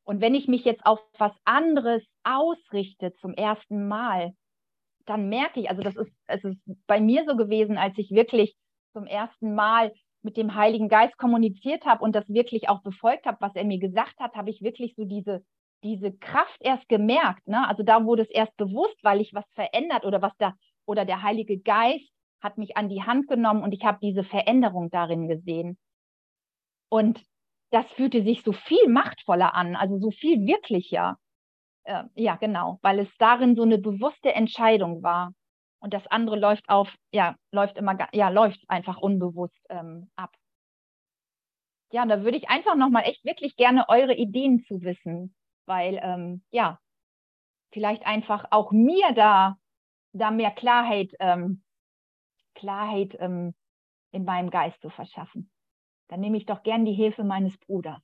Und 0.03 0.19
wenn 0.19 0.35
ich 0.35 0.49
mich 0.49 0.65
jetzt 0.65 0.85
auf 0.85 0.99
was 1.17 1.31
anderes 1.45 2.03
ausrichte 2.25 3.13
zum 3.13 3.33
ersten 3.35 3.87
Mal, 3.87 4.35
dann 5.05 5.29
merke 5.29 5.61
ich, 5.61 5.69
also 5.69 5.83
das 5.83 5.95
ist, 5.95 6.11
es 6.27 6.43
ist 6.43 6.59
bei 6.85 6.99
mir 6.99 7.23
so 7.25 7.37
gewesen, 7.37 7.77
als 7.77 7.97
ich 7.97 8.11
wirklich 8.11 8.57
zum 8.91 9.05
ersten 9.05 9.55
Mal 9.55 9.93
mit 10.21 10.37
dem 10.37 10.55
Heiligen 10.55 10.89
Geist 10.89 11.17
kommuniziert 11.17 11.85
habe 11.85 12.03
und 12.03 12.15
das 12.15 12.27
wirklich 12.29 12.69
auch 12.69 12.81
befolgt 12.81 13.25
habe, 13.25 13.37
was 13.39 13.55
er 13.55 13.63
mir 13.63 13.79
gesagt 13.79 14.19
hat, 14.19 14.35
habe 14.35 14.49
ich 14.49 14.61
wirklich 14.61 14.95
so 14.95 15.05
diese, 15.05 15.43
diese 15.83 16.11
Kraft 16.11 16.57
erst 16.59 16.87
gemerkt. 16.89 17.47
Ne? 17.47 17.67
Also 17.67 17.83
da 17.83 18.05
wurde 18.05 18.23
es 18.23 18.29
erst 18.29 18.55
bewusst, 18.57 18.97
weil 19.03 19.21
ich 19.21 19.33
was 19.33 19.45
verändert 19.53 20.05
oder 20.05 20.21
was 20.21 20.33
da, 20.37 20.53
oder 20.85 21.05
der 21.05 21.23
Heilige 21.23 21.59
Geist 21.59 22.11
hat 22.41 22.57
mich 22.57 22.77
an 22.77 22.89
die 22.89 23.03
Hand 23.03 23.27
genommen 23.27 23.63
und 23.63 23.73
ich 23.73 23.83
habe 23.85 23.99
diese 24.01 24.23
Veränderung 24.23 24.89
darin 24.89 25.27
gesehen. 25.27 25.77
Und 26.89 27.23
das 27.71 27.85
fühlte 27.91 28.23
sich 28.23 28.43
so 28.43 28.51
viel 28.51 28.87
machtvoller 28.87 29.53
an, 29.53 29.75
also 29.75 29.99
so 29.99 30.11
viel 30.11 30.45
wirklicher. 30.45 31.17
Äh, 31.83 32.03
ja, 32.15 32.35
genau, 32.35 32.79
weil 32.81 32.99
es 32.99 33.09
darin 33.19 33.55
so 33.55 33.63
eine 33.63 33.77
bewusste 33.77 34.33
Entscheidung 34.33 35.03
war. 35.03 35.33
Und 35.79 35.93
das 35.93 36.05
andere 36.07 36.37
läuft 36.37 36.67
auf, 36.69 36.93
ja, 37.11 37.35
läuft 37.51 37.77
immer, 37.77 37.97
ja, 38.13 38.29
läuft 38.29 38.59
einfach 38.69 38.97
unbewusst 38.97 39.59
ähm, 39.69 40.09
ab. 40.15 40.35
Ja, 41.91 42.05
da 42.05 42.23
würde 42.23 42.37
ich 42.37 42.49
einfach 42.49 42.75
nochmal 42.75 43.03
echt 43.03 43.23
wirklich 43.25 43.55
gerne 43.55 43.87
eure 43.89 44.13
Ideen 44.13 44.63
zu 44.63 44.81
wissen, 44.81 45.35
weil, 45.65 45.99
ähm, 46.03 46.43
ja, 46.51 46.79
vielleicht 47.71 48.05
einfach 48.05 48.45
auch 48.51 48.71
mir 48.71 49.11
da, 49.13 49.57
da 50.13 50.31
mehr 50.31 50.51
Klarheit 50.51 51.13
ähm, 51.19 51.63
Klarheit 52.55 53.15
ähm, 53.19 53.55
in 54.11 54.25
meinem 54.25 54.49
Geist 54.49 54.81
zu 54.81 54.89
verschaffen. 54.89 55.49
Dann 56.09 56.19
nehme 56.19 56.37
ich 56.37 56.45
doch 56.45 56.63
gern 56.63 56.85
die 56.85 56.93
Hilfe 56.93 57.23
meines 57.23 57.57
Bruders. 57.57 58.01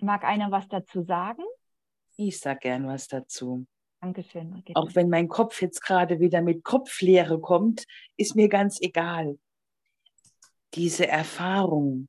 Mag 0.00 0.24
einer 0.24 0.50
was 0.50 0.68
dazu 0.68 1.02
sagen? 1.02 1.42
Ich 2.20 2.40
sage 2.40 2.58
gern 2.62 2.86
was 2.88 3.06
dazu. 3.06 3.64
Dankeschön. 4.00 4.50
Margit. 4.50 4.74
Auch 4.74 4.92
wenn 4.94 5.08
mein 5.08 5.28
Kopf 5.28 5.62
jetzt 5.62 5.80
gerade 5.80 6.18
wieder 6.18 6.42
mit 6.42 6.64
Kopfleere 6.64 7.40
kommt, 7.40 7.84
ist 8.16 8.34
mir 8.34 8.48
ganz 8.48 8.80
egal. 8.80 9.38
Diese 10.74 11.06
Erfahrung, 11.06 12.08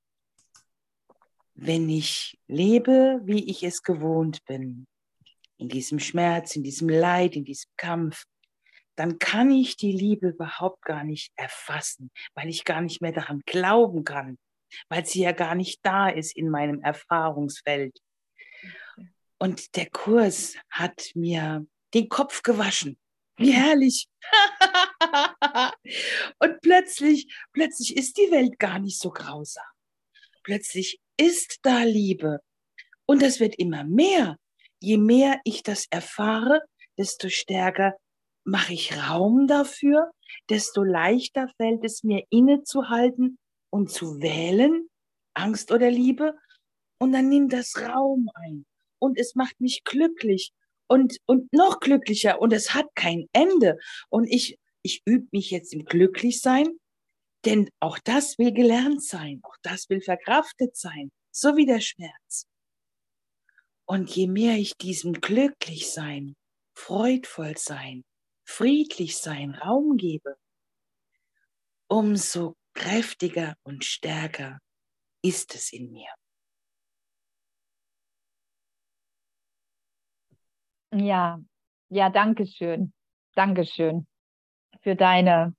wenn 1.54 1.88
ich 1.90 2.40
lebe, 2.48 3.22
wie 3.24 3.52
ich 3.52 3.62
es 3.62 3.84
gewohnt 3.84 4.44
bin, 4.46 4.88
in 5.58 5.70
diesem 5.70 6.00
Schmerz, 6.00 6.56
in 6.56 6.64
diesem 6.64 6.90
Leid, 6.90 7.36
in 7.36 7.46
diesem 7.46 7.70
Kampf, 7.78 8.24
dann 8.96 9.20
kann 9.20 9.52
ich 9.52 9.78
die 9.78 9.92
Liebe 9.92 10.30
überhaupt 10.30 10.82
gar 10.82 11.04
nicht 11.04 11.32
erfassen, 11.36 12.10
weil 12.34 12.50
ich 12.50 12.66
gar 12.66 12.82
nicht 12.82 13.00
mehr 13.00 13.12
daran 13.12 13.42
glauben 13.46 14.04
kann, 14.04 14.40
weil 14.90 15.06
sie 15.06 15.22
ja 15.22 15.34
gar 15.34 15.54
nicht 15.54 15.86
da 15.86 16.10
ist 16.10 16.36
in 16.36 16.50
meinem 16.50 16.82
Erfahrungsfeld. 16.82 18.00
Und 19.40 19.76
der 19.76 19.90
Kurs 19.90 20.56
hat 20.70 21.12
mir 21.16 21.66
den 21.94 22.10
Kopf 22.10 22.44
gewaschen. 22.44 22.98
Wie 23.38 23.52
herrlich. 23.52 24.08
Und 26.40 26.60
plötzlich, 26.62 27.34
plötzlich 27.54 27.96
ist 27.96 28.18
die 28.18 28.32
Welt 28.32 28.60
gar 28.60 28.80
nicht 28.80 29.00
so 29.00 29.12
grausam. 29.12 29.64
Plötzlich 30.44 31.00
ist 31.18 31.60
da 31.62 31.84
Liebe. 31.84 32.42
Und 33.06 33.22
das 33.22 33.40
wird 33.40 33.56
immer 33.56 33.86
mehr 33.86 34.38
je 34.82 34.98
mehr 34.98 35.40
ich 35.44 35.64
das 35.64 35.86
erfahre, 35.90 36.62
desto 36.98 37.30
stärker 37.30 37.96
mache 38.44 38.74
ich 38.74 38.98
Raum 38.98 39.48
dafür, 39.48 40.12
desto 40.50 40.84
leichter 40.84 41.50
fällt 41.58 41.84
es 41.84 42.04
mir 42.04 42.24
innezuhalten 42.30 43.38
und 43.70 43.92
zu 43.92 44.22
wählen, 44.22 44.90
Angst 45.34 45.72
oder 45.72 45.90
Liebe. 45.90 46.36
Und 47.00 47.12
dann 47.14 47.30
nimmt 47.30 47.54
das 47.54 47.78
Raum 47.78 48.30
ein. 48.34 48.66
Und 49.00 49.18
es 49.18 49.36
macht 49.36 49.60
mich 49.60 49.84
glücklich 49.84 50.52
und, 50.88 51.18
und 51.26 51.52
noch 51.54 51.80
glücklicher. 51.80 52.42
Und 52.42 52.54
es 52.54 52.74
hat 52.74 52.88
kein 52.96 53.28
Ende. 53.34 53.78
Und 54.10 54.26
ich, 54.26 54.58
ich 54.82 55.02
übe 55.06 55.28
mich 55.32 55.52
jetzt 55.52 55.74
im 55.74 55.86
Glücklichsein, 55.86 56.80
denn 57.46 57.70
auch 57.80 58.00
das 58.00 58.38
will 58.38 58.52
gelernt 58.52 59.04
sein. 59.04 59.40
Auch 59.44 59.56
das 59.62 59.90
will 59.90 60.02
verkraftet 60.02 60.76
sein. 60.76 61.12
So 61.32 61.56
wie 61.56 61.66
der 61.66 61.80
Schmerz. 61.80 62.46
Und 63.86 64.10
je 64.16 64.28
mehr 64.28 64.56
ich 64.56 64.78
diesem 64.78 65.14
glücklich 65.14 65.92
sein, 65.92 66.36
freudvoll 66.76 67.58
sein, 67.58 68.04
friedlich 68.46 69.18
sein 69.18 69.56
Raum 69.56 69.98
gebe, 69.98 70.38
umso 71.88 72.56
kräftiger 72.74 73.56
und 73.64 73.84
stärker 73.84 74.60
ist 75.24 75.56
es 75.56 75.74
in 75.74 75.92
mir. 75.92 76.19
Ja, 80.92 81.40
ja, 81.90 82.10
danke 82.10 82.46
schön. 82.48 82.94
Dankeschön 83.36 84.08
für 84.82 84.96
deine, 84.96 85.56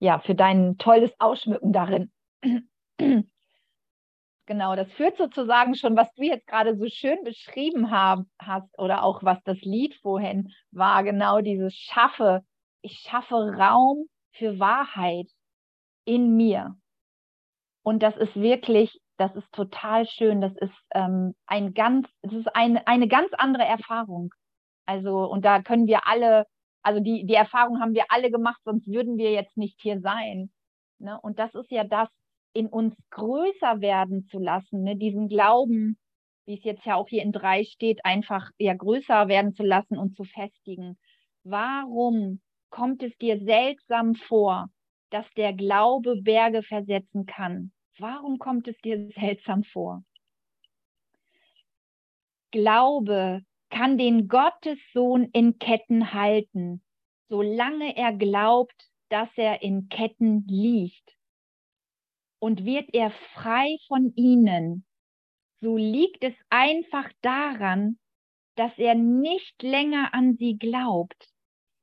ja, 0.00 0.18
für 0.20 0.34
dein 0.34 0.78
tolles 0.78 1.12
Ausschmücken 1.20 1.72
darin. 1.72 2.12
Genau, 4.46 4.74
das 4.76 4.90
führt 4.92 5.18
sozusagen 5.18 5.74
schon, 5.74 5.94
was 5.94 6.10
du 6.14 6.22
jetzt 6.22 6.46
gerade 6.46 6.74
so 6.78 6.86
schön 6.86 7.22
beschrieben 7.22 7.90
haben, 7.90 8.30
hast 8.38 8.66
oder 8.78 9.02
auch 9.02 9.22
was 9.22 9.42
das 9.44 9.60
Lied 9.60 9.94
vorhin 9.96 10.54
war, 10.70 11.04
genau 11.04 11.42
dieses 11.42 11.74
Schaffe. 11.74 12.40
Ich 12.80 13.00
schaffe 13.00 13.34
Raum 13.34 14.06
für 14.32 14.58
Wahrheit 14.58 15.28
in 16.06 16.34
mir. 16.34 16.78
Und 17.82 18.02
das 18.02 18.16
ist 18.16 18.36
wirklich, 18.36 18.98
das 19.18 19.36
ist 19.36 19.52
total 19.52 20.06
schön. 20.06 20.40
Das 20.40 20.56
ist 20.56 20.72
ähm, 20.94 21.34
ein 21.46 21.74
ganz, 21.74 22.08
das 22.22 22.32
ist 22.32 22.56
eine, 22.56 22.86
eine 22.86 23.06
ganz 23.06 23.30
andere 23.36 23.64
Erfahrung. 23.64 24.32
Also, 24.88 25.30
und 25.30 25.44
da 25.44 25.60
können 25.60 25.86
wir 25.86 26.06
alle, 26.06 26.46
also 26.82 27.00
die, 27.00 27.26
die 27.26 27.34
Erfahrung 27.34 27.78
haben 27.78 27.92
wir 27.92 28.06
alle 28.08 28.30
gemacht, 28.30 28.58
sonst 28.64 28.86
würden 28.86 29.18
wir 29.18 29.32
jetzt 29.32 29.58
nicht 29.58 29.78
hier 29.82 30.00
sein. 30.00 30.50
Ne? 30.98 31.20
Und 31.20 31.38
das 31.38 31.54
ist 31.54 31.70
ja 31.70 31.84
das, 31.84 32.08
in 32.54 32.68
uns 32.68 32.94
größer 33.10 33.82
werden 33.82 34.26
zu 34.30 34.38
lassen, 34.38 34.84
ne? 34.84 34.96
diesen 34.96 35.28
Glauben, 35.28 35.98
wie 36.46 36.56
es 36.56 36.64
jetzt 36.64 36.86
ja 36.86 36.94
auch 36.94 37.06
hier 37.06 37.22
in 37.22 37.32
drei 37.32 37.64
steht, 37.64 38.02
einfach 38.06 38.50
ja 38.56 38.72
größer 38.72 39.28
werden 39.28 39.52
zu 39.52 39.62
lassen 39.62 39.98
und 39.98 40.16
zu 40.16 40.24
festigen. 40.24 40.96
Warum 41.44 42.40
kommt 42.70 43.02
es 43.02 43.14
dir 43.18 43.38
seltsam 43.44 44.14
vor, 44.14 44.68
dass 45.10 45.26
der 45.36 45.52
Glaube 45.52 46.16
Berge 46.22 46.62
versetzen 46.62 47.26
kann? 47.26 47.72
Warum 47.98 48.38
kommt 48.38 48.66
es 48.66 48.78
dir 48.78 49.10
seltsam 49.14 49.64
vor? 49.64 50.02
Glaube 52.52 53.42
kann 53.70 53.98
den 53.98 54.28
Gottessohn 54.28 55.28
in 55.32 55.58
Ketten 55.58 56.12
halten, 56.12 56.82
solange 57.28 57.96
er 57.96 58.12
glaubt, 58.12 58.88
dass 59.08 59.28
er 59.36 59.62
in 59.62 59.88
Ketten 59.88 60.46
liegt. 60.46 61.16
Und 62.40 62.64
wird 62.64 62.94
er 62.94 63.10
frei 63.34 63.76
von 63.88 64.12
ihnen, 64.14 64.86
so 65.60 65.76
liegt 65.76 66.22
es 66.22 66.34
einfach 66.50 67.10
daran, 67.20 67.98
dass 68.56 68.76
er 68.78 68.94
nicht 68.94 69.62
länger 69.62 70.14
an 70.14 70.36
sie 70.36 70.56
glaubt, 70.56 71.28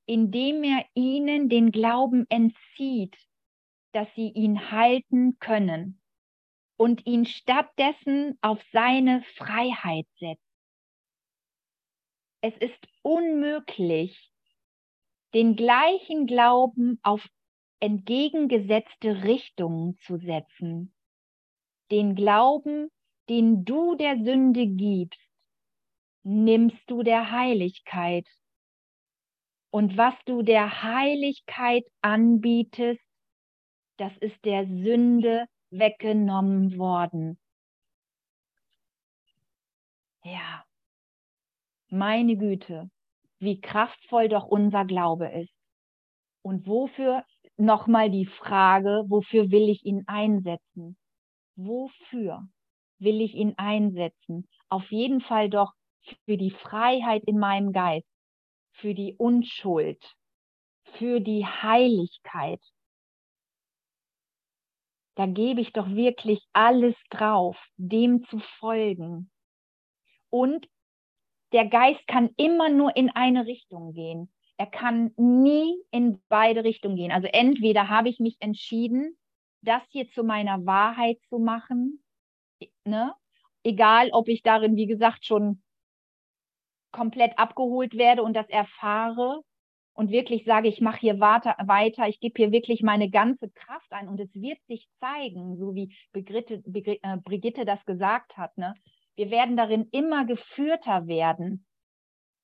indem 0.06 0.64
er 0.64 0.86
ihnen 0.94 1.50
den 1.50 1.72
Glauben 1.72 2.26
entzieht, 2.30 3.16
dass 3.94 4.08
sie 4.16 4.30
ihn 4.30 4.72
halten 4.72 5.38
können 5.40 6.02
und 6.78 7.06
ihn 7.06 7.26
stattdessen 7.26 8.38
auf 8.42 8.62
seine 8.72 9.24
Freiheit 9.38 10.08
setzt. 10.20 10.45
Es 12.48 12.56
ist 12.58 12.88
unmöglich, 13.02 14.32
den 15.34 15.56
gleichen 15.56 16.28
Glauben 16.28 17.00
auf 17.02 17.28
entgegengesetzte 17.80 19.24
Richtungen 19.24 19.98
zu 20.06 20.18
setzen. 20.18 20.94
Den 21.90 22.14
Glauben, 22.14 22.92
den 23.30 23.66
du 23.66 23.96
der 23.96 24.24
Sünde 24.24 24.68
gibst, 24.68 25.20
nimmst 26.22 26.78
du 26.86 27.02
der 27.02 27.32
Heiligkeit. 27.32 28.28
Und 29.72 29.98
was 29.98 30.14
du 30.28 30.44
der 30.44 30.84
Heiligkeit 30.84 31.86
anbietest, 32.02 33.02
das 33.98 34.16
ist 34.20 34.46
der 34.46 34.68
Sünde 34.68 35.48
weggenommen 35.72 36.78
worden. 36.78 37.40
Ja, 40.24 40.65
meine 41.96 42.38
Güte, 42.38 42.90
wie 43.40 43.60
kraftvoll 43.60 44.30
doch 44.30 44.46
unser 44.46 44.86
Glaube 44.86 45.28
ist. 45.28 45.54
Und 46.44 46.68
wofür, 46.68 47.26
nochmal 47.58 48.12
die 48.12 48.28
Frage, 48.28 49.06
wofür 49.08 49.50
will 49.52 49.70
ich 49.70 49.84
ihn 49.86 50.04
einsetzen? 50.08 50.98
Wofür? 51.56 52.48
will 53.00 53.22
ich 53.22 53.34
ihn 53.34 53.54
einsetzen? 53.58 54.48
Auf 54.70 54.92
jeden 54.92 55.22
Fall 55.22 55.50
doch 55.50 55.74
für 56.26 56.38
die 56.38 56.52
Freiheit 56.52 57.24
in 57.26 57.38
meinem 57.38 57.72
Geist, 57.72 58.08
für 58.74 58.94
die 58.94 59.16
Unschuld, 59.16 60.04
für 60.98 61.20
die 61.20 61.46
Heiligkeit. 61.46 62.62
Da 65.16 65.26
gebe 65.28 65.62
ich 65.62 65.72
doch 65.72 65.88
wirklich 65.90 66.42
alles 66.52 66.96
drauf, 67.10 67.58
dem 67.78 68.26
zu 68.26 68.40
folgen. 68.60 69.32
Und 70.30 70.68
der 71.56 71.66
Geist 71.66 72.06
kann 72.08 72.30
immer 72.38 72.70
nur 72.70 72.96
in 72.96 73.10
eine 73.10 73.48
Richtung 73.48 73.94
gehen. 73.94 74.32
Er 74.58 74.68
kann 74.68 75.12
nie 75.18 75.76
in 75.92 76.22
beide 76.30 76.64
Richtungen 76.64 76.96
gehen. 76.96 77.12
Also 77.12 77.28
entweder 77.28 77.90
habe 77.90 78.10
ich 78.10 78.20
mich 78.20 78.38
entschieden, 78.40 79.18
das 79.62 79.82
hier 79.90 80.08
zu 80.12 80.24
meiner 80.24 80.66
Wahrheit 80.66 81.18
zu 81.30 81.40
machen 81.40 82.06
ne? 82.86 83.14
Egal, 83.64 84.10
ob 84.12 84.28
ich 84.28 84.44
darin, 84.44 84.76
wie 84.76 84.88
gesagt, 84.88 85.26
schon 85.26 85.62
komplett 86.92 87.38
abgeholt 87.38 87.98
werde 87.98 88.24
und 88.24 88.34
das 88.36 88.48
erfahre 88.50 89.42
und 89.94 90.12
wirklich 90.12 90.46
sage, 90.46 90.68
ich 90.68 90.82
mache 90.82 91.00
hier 91.00 91.20
weiter, 91.20 92.08
ich 92.08 92.20
gebe 92.20 92.36
hier 92.38 92.52
wirklich 92.52 92.84
meine 92.84 93.10
ganze 93.10 93.50
Kraft 93.50 93.92
ein 93.92 94.08
und 94.08 94.20
es 94.20 94.34
wird 94.34 94.60
sich 94.68 94.88
zeigen, 95.00 95.58
so 95.58 95.74
wie 95.74 95.94
Brigitte, 96.14 96.62
äh, 97.02 97.18
Brigitte 97.18 97.66
das 97.66 97.84
gesagt 97.86 98.38
hat. 98.38 98.58
Ne? 98.58 98.76
Wir 99.16 99.32
werden 99.32 99.58
darin 99.58 99.88
immer 99.92 100.26
geführter 100.26 101.08
werden. 101.08 101.66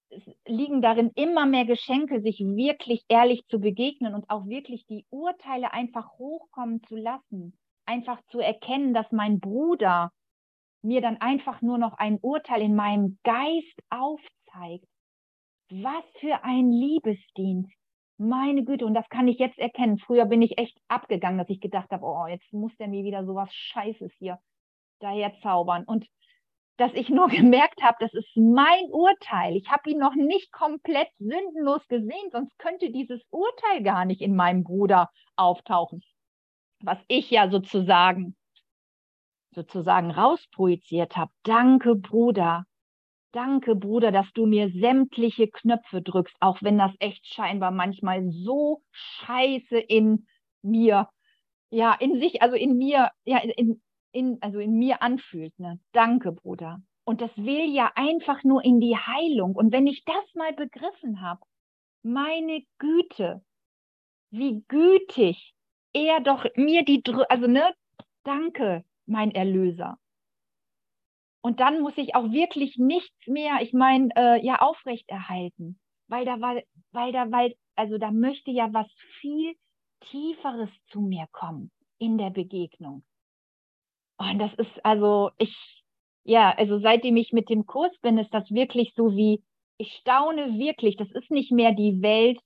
Es 0.10 0.24
liegen 0.46 0.82
darin 0.82 1.12
immer 1.16 1.46
mehr 1.46 1.66
Geschenke, 1.66 2.22
sich 2.22 2.40
wirklich 2.40 3.04
ehrlich 3.08 3.46
zu 3.48 3.60
begegnen 3.60 4.14
und 4.14 4.30
auch 4.30 4.46
wirklich 4.46 4.86
die 4.88 5.06
Urteile 5.10 5.74
einfach 5.74 6.18
hochkommen 6.18 6.84
zu 6.84 6.96
lassen 6.96 7.58
einfach 7.92 8.22
zu 8.32 8.40
erkennen, 8.40 8.94
dass 8.94 9.12
mein 9.12 9.40
Bruder 9.40 10.12
mir 10.82 11.02
dann 11.02 11.18
einfach 11.18 11.62
nur 11.62 11.78
noch 11.78 11.94
ein 11.98 12.18
Urteil 12.22 12.62
in 12.62 12.76
meinem 12.76 13.20
Geist 13.24 13.80
aufzeigt. 13.90 14.88
Was 15.70 16.04
für 16.20 16.44
ein 16.44 16.72
Liebesdienst. 16.72 17.72
Meine 18.18 18.64
Güte, 18.64 18.86
und 18.86 18.94
das 18.94 19.08
kann 19.10 19.28
ich 19.28 19.40
jetzt 19.40 19.58
erkennen. 19.58 19.98
Früher 19.98 20.26
bin 20.26 20.42
ich 20.42 20.58
echt 20.58 20.78
abgegangen, 20.88 21.38
dass 21.38 21.50
ich 21.50 21.60
gedacht 21.60 21.90
habe, 21.92 22.06
oh, 22.06 22.28
jetzt 22.28 22.52
muss 22.54 22.76
der 22.78 22.88
mir 22.88 23.04
wieder 23.04 23.26
sowas 23.26 23.50
Scheißes 23.52 24.12
hier 24.20 24.40
daher 25.00 25.34
zaubern. 25.42 25.84
Und 25.86 26.06
dass 26.82 26.94
ich 26.94 27.10
nur 27.10 27.28
gemerkt 27.30 27.82
habe, 27.84 27.98
das 28.00 28.14
ist 28.14 28.36
mein 28.36 28.86
Urteil. 28.92 29.56
Ich 29.56 29.70
habe 29.70 29.90
ihn 29.90 30.00
noch 30.00 30.16
nicht 30.16 30.52
komplett 30.52 31.10
sündenlos 31.20 31.88
gesehen, 31.88 32.30
sonst 32.32 32.58
könnte 32.60 32.92
dieses 32.92 33.22
Urteil 33.30 33.84
gar 33.84 34.06
nicht 34.06 34.22
in 34.22 34.36
meinem 34.36 34.64
Bruder 34.64 35.10
auftauchen 35.36 36.02
was 36.84 36.98
ich 37.08 37.30
ja 37.30 37.50
sozusagen 37.50 38.36
sozusagen 39.54 40.12
rausprojiziert 40.12 41.18
habe. 41.18 41.32
Danke, 41.44 41.96
Bruder. 41.96 42.66
Danke, 43.34 43.76
Bruder, 43.76 44.12
dass 44.12 44.32
du 44.34 44.46
mir 44.46 44.70
sämtliche 44.70 45.48
Knöpfe 45.50 46.02
drückst, 46.02 46.36
auch 46.40 46.62
wenn 46.62 46.78
das 46.78 46.92
echt 47.00 47.26
scheinbar 47.28 47.72
manchmal 47.72 48.30
so 48.30 48.82
scheiße 48.92 49.78
in 49.78 50.28
mir, 50.62 51.10
ja, 51.70 51.94
in 51.94 52.20
sich, 52.20 52.42
also 52.42 52.56
in 52.56 52.78
mir, 52.78 53.10
ja, 53.26 53.40
in, 53.40 53.82
in, 54.12 54.38
also 54.42 54.60
in 54.60 54.78
mir 54.78 55.02
anfühlt. 55.02 55.58
Ne? 55.60 55.80
Danke, 55.92 56.32
Bruder. 56.32 56.82
Und 57.04 57.22
das 57.22 57.36
will 57.36 57.74
ja 57.74 57.92
einfach 57.96 58.44
nur 58.44 58.64
in 58.64 58.80
die 58.80 58.96
Heilung. 58.96 59.56
Und 59.56 59.72
wenn 59.72 59.88
ich 59.88 60.04
das 60.06 60.36
mal 60.36 60.54
begriffen 60.54 61.22
habe, 61.22 61.42
meine 62.04 62.64
Güte, 62.78 63.44
wie 64.32 64.64
gütig 64.68 65.54
er 65.94 66.22
doch 66.22 66.46
mir 66.56 66.84
die, 66.84 67.04
also 67.30 67.48
ne, 67.48 67.74
danke, 68.24 68.84
mein 69.06 69.32
Erlöser. 69.32 69.98
Und 71.42 71.60
dann 71.60 71.82
muss 71.82 71.98
ich 71.98 72.16
auch 72.16 72.32
wirklich 72.32 72.78
nichts 72.78 73.28
mehr, 73.28 73.62
ich 73.62 73.74
meine, 73.74 74.10
äh, 74.16 74.46
ja, 74.46 74.62
aufrechterhalten, 74.62 75.80
weil 76.08 76.24
da 76.24 76.40
war, 76.40 76.62
weil 76.92 77.12
da, 77.12 77.32
weil, 77.32 77.56
also 77.76 77.98
da 77.98 78.12
möchte 78.12 78.52
ja 78.52 78.72
was 78.74 78.88
viel 79.20 79.56
Tieferes 80.02 80.70
zu 80.92 81.02
mir 81.02 81.28
kommen 81.32 81.72
in 81.98 82.18
der 82.18 82.30
Begegnung. 82.30 83.04
Und 84.30 84.40
das 84.40 84.54
ist 84.54 84.86
also, 84.86 85.32
ich, 85.38 85.84
ja, 86.24 86.54
also 86.56 86.80
seitdem 86.80 87.18
ich 87.18 87.32
mit 87.34 87.50
dem 87.50 87.66
Kurs 87.66 87.92
bin, 88.02 88.18
ist 88.18 88.34
das 88.34 88.50
wirklich 88.52 88.94
so 88.96 89.16
wie, 89.16 89.44
ich 89.78 89.94
staune 89.96 90.60
wirklich, 90.60 90.96
das 90.96 91.10
ist 91.12 91.32
nicht 91.32 91.52
mehr 91.52 91.72
die 91.72 92.02
Welt, 92.02 92.40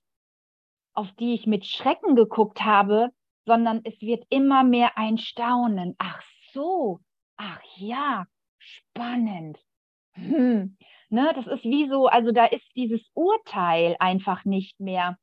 auf 0.94 1.12
die 1.18 1.34
ich 1.34 1.46
mit 1.46 1.66
Schrecken 1.66 2.16
geguckt 2.16 2.62
habe, 2.62 3.10
sondern 3.44 3.82
es 3.84 4.00
wird 4.00 4.24
immer 4.30 4.64
mehr 4.64 4.96
ein 4.96 5.18
Staunen. 5.18 5.94
Ach 5.98 6.22
so, 6.52 7.00
ach 7.36 7.60
ja, 7.76 8.24
spannend. 8.58 9.58
Hm. 10.14 10.78
Ne, 11.10 11.32
das 11.34 11.46
ist 11.46 11.62
wie 11.64 11.88
so, 11.88 12.06
also 12.06 12.32
da 12.32 12.46
ist 12.46 12.64
dieses 12.74 13.02
Urteil 13.12 13.96
einfach 14.00 14.44
nicht 14.46 14.80
mehr. 14.80 15.18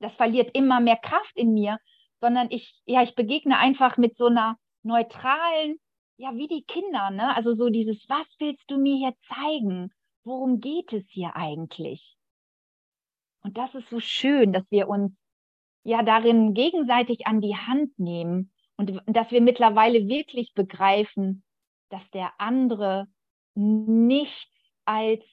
Das 0.00 0.12
verliert 0.14 0.54
immer 0.54 0.80
mehr 0.80 0.98
Kraft 0.98 1.34
in 1.34 1.54
mir, 1.54 1.78
sondern 2.20 2.48
ich, 2.50 2.78
ja, 2.84 3.02
ich 3.02 3.14
begegne 3.14 3.58
einfach 3.58 3.96
mit 3.96 4.16
so 4.16 4.26
einer 4.26 4.58
neutralen, 4.88 5.78
ja, 6.16 6.34
wie 6.34 6.48
die 6.48 6.64
Kinder, 6.64 7.10
ne? 7.10 7.36
Also 7.36 7.54
so 7.54 7.68
dieses, 7.68 8.04
was 8.08 8.26
willst 8.40 8.68
du 8.68 8.78
mir 8.78 8.96
hier 8.96 9.14
zeigen? 9.28 9.92
Worum 10.24 10.60
geht 10.60 10.92
es 10.92 11.04
hier 11.08 11.36
eigentlich? 11.36 12.16
Und 13.42 13.56
das 13.56 13.72
ist 13.74 13.88
so 13.88 14.00
schön, 14.00 14.52
dass 14.52 14.64
wir 14.70 14.88
uns 14.88 15.12
ja 15.84 16.02
darin 16.02 16.54
gegenseitig 16.54 17.26
an 17.26 17.40
die 17.40 17.56
Hand 17.56 17.96
nehmen 17.98 18.52
und 18.76 19.00
dass 19.06 19.30
wir 19.30 19.40
mittlerweile 19.40 20.08
wirklich 20.08 20.52
begreifen, 20.54 21.44
dass 21.88 22.02
der 22.10 22.32
andere 22.38 23.06
nichts 23.54 24.52
als, 24.84 25.24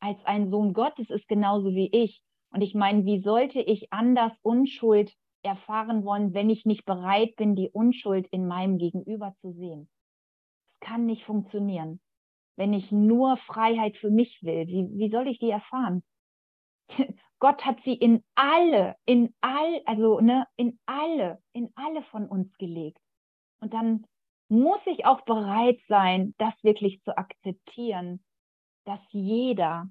als 0.00 0.22
ein 0.24 0.50
Sohn 0.50 0.74
Gottes 0.74 1.08
ist, 1.10 1.26
genauso 1.28 1.74
wie 1.74 1.88
ich. 1.92 2.22
Und 2.50 2.60
ich 2.60 2.74
meine, 2.74 3.04
wie 3.04 3.20
sollte 3.20 3.60
ich 3.60 3.92
anders 3.92 4.32
Unschuld 4.42 5.12
erfahren 5.44 6.04
wollen, 6.04 6.34
wenn 6.34 6.50
ich 6.50 6.64
nicht 6.64 6.84
bereit 6.84 7.36
bin, 7.36 7.54
die 7.56 7.70
Unschuld 7.70 8.26
in 8.28 8.46
meinem 8.46 8.78
Gegenüber 8.78 9.34
zu 9.40 9.52
sehen. 9.52 9.88
Das 10.80 10.88
kann 10.90 11.06
nicht 11.06 11.24
funktionieren. 11.24 12.00
Wenn 12.56 12.72
ich 12.72 12.90
nur 12.92 13.36
Freiheit 13.38 13.96
für 13.96 14.10
mich 14.10 14.38
will, 14.42 14.66
wie, 14.68 14.88
wie 14.96 15.10
soll 15.10 15.28
ich 15.28 15.38
die 15.38 15.50
erfahren? 15.50 16.02
Gott 17.40 17.64
hat 17.64 17.78
sie 17.84 17.94
in 17.94 18.22
alle, 18.34 18.96
in 19.04 19.34
all, 19.40 19.82
also 19.86 20.20
ne, 20.20 20.46
in 20.56 20.78
alle, 20.86 21.42
in 21.52 21.70
alle 21.74 22.02
von 22.04 22.26
uns 22.26 22.52
gelegt. 22.58 22.98
Und 23.60 23.74
dann 23.74 24.06
muss 24.48 24.80
ich 24.86 25.04
auch 25.04 25.22
bereit 25.22 25.80
sein, 25.88 26.34
das 26.38 26.54
wirklich 26.62 27.02
zu 27.02 27.16
akzeptieren, 27.16 28.24
dass 28.84 29.00
jeder, 29.10 29.90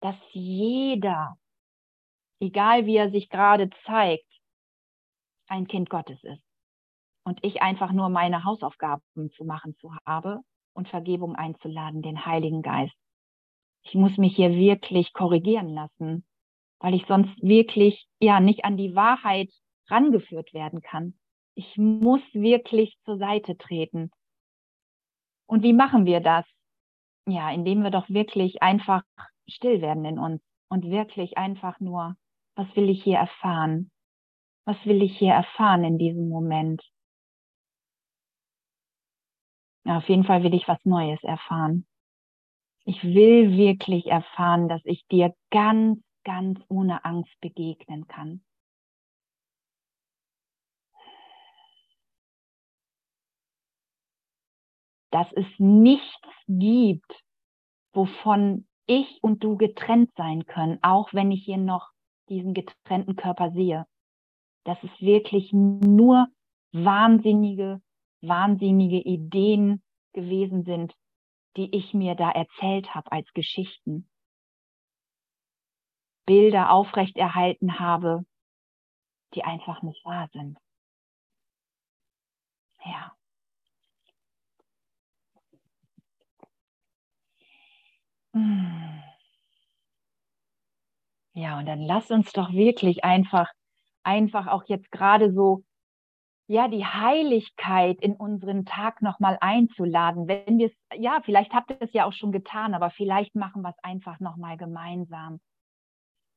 dass 0.00 0.16
jeder, 0.32 1.36
egal 2.40 2.86
wie 2.86 2.96
er 2.96 3.10
sich 3.10 3.28
gerade 3.28 3.70
zeigt, 3.86 4.29
ein 5.50 5.66
Kind 5.66 5.90
Gottes 5.90 6.22
ist. 6.22 6.42
Und 7.24 7.38
ich 7.42 7.60
einfach 7.60 7.92
nur 7.92 8.08
meine 8.08 8.44
Hausaufgaben 8.44 9.30
zu 9.36 9.44
machen 9.44 9.76
zu 9.76 9.94
habe 10.06 10.40
und 10.72 10.88
Vergebung 10.88 11.36
einzuladen, 11.36 12.02
den 12.02 12.24
Heiligen 12.24 12.62
Geist. 12.62 12.94
Ich 13.82 13.94
muss 13.94 14.16
mich 14.16 14.36
hier 14.36 14.50
wirklich 14.50 15.12
korrigieren 15.12 15.68
lassen, 15.68 16.24
weil 16.80 16.94
ich 16.94 17.04
sonst 17.06 17.42
wirklich 17.42 18.06
ja 18.20 18.40
nicht 18.40 18.64
an 18.64 18.76
die 18.76 18.94
Wahrheit 18.94 19.50
rangeführt 19.88 20.54
werden 20.54 20.80
kann. 20.80 21.18
Ich 21.54 21.76
muss 21.76 22.22
wirklich 22.32 22.96
zur 23.04 23.18
Seite 23.18 23.56
treten. 23.58 24.10
Und 25.46 25.62
wie 25.62 25.72
machen 25.72 26.06
wir 26.06 26.20
das? 26.20 26.46
Ja, 27.26 27.50
indem 27.50 27.82
wir 27.82 27.90
doch 27.90 28.08
wirklich 28.08 28.62
einfach 28.62 29.02
still 29.48 29.82
werden 29.82 30.04
in 30.04 30.18
uns 30.18 30.40
und 30.68 30.84
wirklich 30.84 31.36
einfach 31.36 31.80
nur, 31.80 32.16
was 32.54 32.74
will 32.76 32.88
ich 32.88 33.02
hier 33.02 33.18
erfahren? 33.18 33.90
Was 34.70 34.86
will 34.86 35.02
ich 35.02 35.18
hier 35.18 35.32
erfahren 35.32 35.82
in 35.82 35.98
diesem 35.98 36.28
Moment? 36.28 36.80
Ja, 39.84 39.96
auf 39.98 40.08
jeden 40.08 40.22
Fall 40.22 40.44
will 40.44 40.54
ich 40.54 40.68
was 40.68 40.78
Neues 40.84 41.20
erfahren. 41.24 41.88
Ich 42.84 43.02
will 43.02 43.56
wirklich 43.56 44.06
erfahren, 44.06 44.68
dass 44.68 44.80
ich 44.84 45.04
dir 45.08 45.34
ganz, 45.50 45.98
ganz 46.22 46.60
ohne 46.68 47.04
Angst 47.04 47.34
begegnen 47.40 48.06
kann. 48.06 48.44
Dass 55.10 55.26
es 55.32 55.46
nichts 55.58 56.28
gibt, 56.46 57.24
wovon 57.92 58.68
ich 58.86 59.18
und 59.20 59.42
du 59.42 59.56
getrennt 59.56 60.12
sein 60.16 60.46
können, 60.46 60.78
auch 60.82 61.12
wenn 61.12 61.32
ich 61.32 61.44
hier 61.44 61.58
noch 61.58 61.90
diesen 62.28 62.54
getrennten 62.54 63.16
Körper 63.16 63.50
sehe. 63.50 63.84
Dass 64.66 64.82
es 64.82 64.90
wirklich 65.00 65.52
nur 65.52 66.26
wahnsinnige 66.72 67.80
wahnsinnige 68.22 68.98
Ideen 68.98 69.82
gewesen 70.12 70.64
sind, 70.64 70.94
die 71.56 71.74
ich 71.74 71.94
mir 71.94 72.14
da 72.14 72.30
erzählt 72.30 72.94
habe 72.94 73.10
als 73.12 73.32
Geschichten. 73.32 74.06
Bilder 76.28 76.70
aufrechterhalten 76.70 77.78
habe, 77.78 78.24
die 79.34 79.44
einfach 79.44 79.82
nicht 79.82 80.04
wahr 80.04 80.28
sind. 80.32 80.58
Ja. 82.84 83.16
Hm. 88.34 89.00
Ja, 91.34 91.58
und 91.58 91.66
dann 91.66 91.80
lass 91.80 92.10
uns 92.10 92.32
doch 92.32 92.52
wirklich 92.52 93.04
einfach, 93.04 93.48
einfach 94.02 94.46
auch 94.46 94.64
jetzt 94.66 94.90
gerade 94.90 95.32
so 95.32 95.64
ja, 96.50 96.66
die 96.66 96.84
Heiligkeit 96.84 98.00
in 98.00 98.16
unseren 98.16 98.64
Tag 98.64 99.02
nochmal 99.02 99.38
einzuladen. 99.40 100.26
Wenn 100.26 100.58
wir 100.58 100.66
es, 100.66 100.72
ja, 100.98 101.20
vielleicht 101.24 101.52
habt 101.52 101.70
ihr 101.70 101.76
es 101.78 101.92
ja 101.92 102.06
auch 102.06 102.12
schon 102.12 102.32
getan, 102.32 102.74
aber 102.74 102.90
vielleicht 102.90 103.36
machen 103.36 103.62
wir 103.62 103.70
es 103.70 103.84
einfach 103.84 104.18
nochmal 104.18 104.56
gemeinsam. 104.56 105.38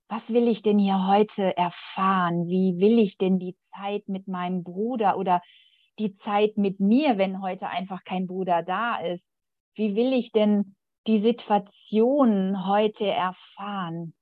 Was 0.09 0.21
will 0.27 0.47
ich 0.47 0.61
denn 0.61 0.77
hier 0.77 1.07
heute 1.07 1.57
erfahren? 1.57 2.47
Wie 2.47 2.77
will 2.77 2.99
ich 2.99 3.17
denn 3.17 3.39
die 3.39 3.57
Zeit 3.75 4.07
mit 4.07 4.27
meinem 4.27 4.63
Bruder 4.63 5.17
oder 5.17 5.41
die 5.97 6.15
Zeit 6.17 6.57
mit 6.57 6.79
mir, 6.79 7.17
wenn 7.17 7.41
heute 7.41 7.67
einfach 7.67 8.03
kein 8.03 8.27
Bruder 8.27 8.61
da 8.61 8.97
ist? 8.97 9.23
Wie 9.73 9.95
will 9.95 10.13
ich 10.13 10.31
denn 10.31 10.75
die 11.07 11.23
Situation 11.23 12.67
heute 12.67 13.05
erfahren? 13.05 14.13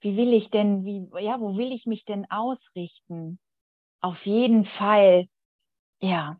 Wie 0.00 0.16
will 0.16 0.32
ich 0.32 0.50
denn, 0.50 0.84
wie, 0.84 1.08
ja, 1.20 1.40
wo 1.40 1.56
will 1.56 1.72
ich 1.72 1.86
mich 1.86 2.04
denn 2.04 2.30
ausrichten? 2.30 3.38
auf 4.00 4.24
jeden 4.24 4.64
Fall, 4.64 5.28
ja, 6.00 6.36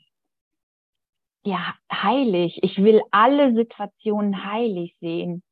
ja, 1.44 1.74
heilig. 1.90 2.58
Ich 2.62 2.78
will 2.78 3.00
alle 3.10 3.54
Situationen 3.54 4.44
heilig 4.44 4.96
sehen. 5.00 5.42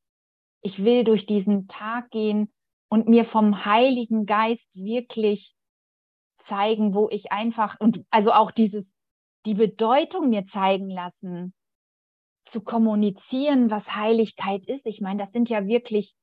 Ich 0.60 0.82
will 0.82 1.04
durch 1.04 1.26
diesen 1.26 1.68
Tag 1.68 2.10
gehen 2.10 2.52
und 2.88 3.08
mir 3.08 3.24
vom 3.24 3.64
Heiligen 3.64 4.26
Geist 4.26 4.66
wirklich 4.74 5.54
zeigen, 6.48 6.94
wo 6.94 7.08
ich 7.08 7.32
einfach 7.32 7.78
und 7.80 8.04
also 8.10 8.32
auch 8.32 8.50
dieses 8.50 8.84
die 9.46 9.54
Bedeutung 9.54 10.28
mir 10.28 10.44
zeigen 10.48 10.90
lassen, 10.90 11.54
zu 12.52 12.60
kommunizieren, 12.60 13.70
was 13.70 13.86
Heiligkeit 13.86 14.66
ist. 14.66 14.84
Ich 14.86 15.00
meine, 15.00 15.24
das 15.24 15.32
sind 15.32 15.48
ja 15.48 15.66
wirklich 15.66 16.14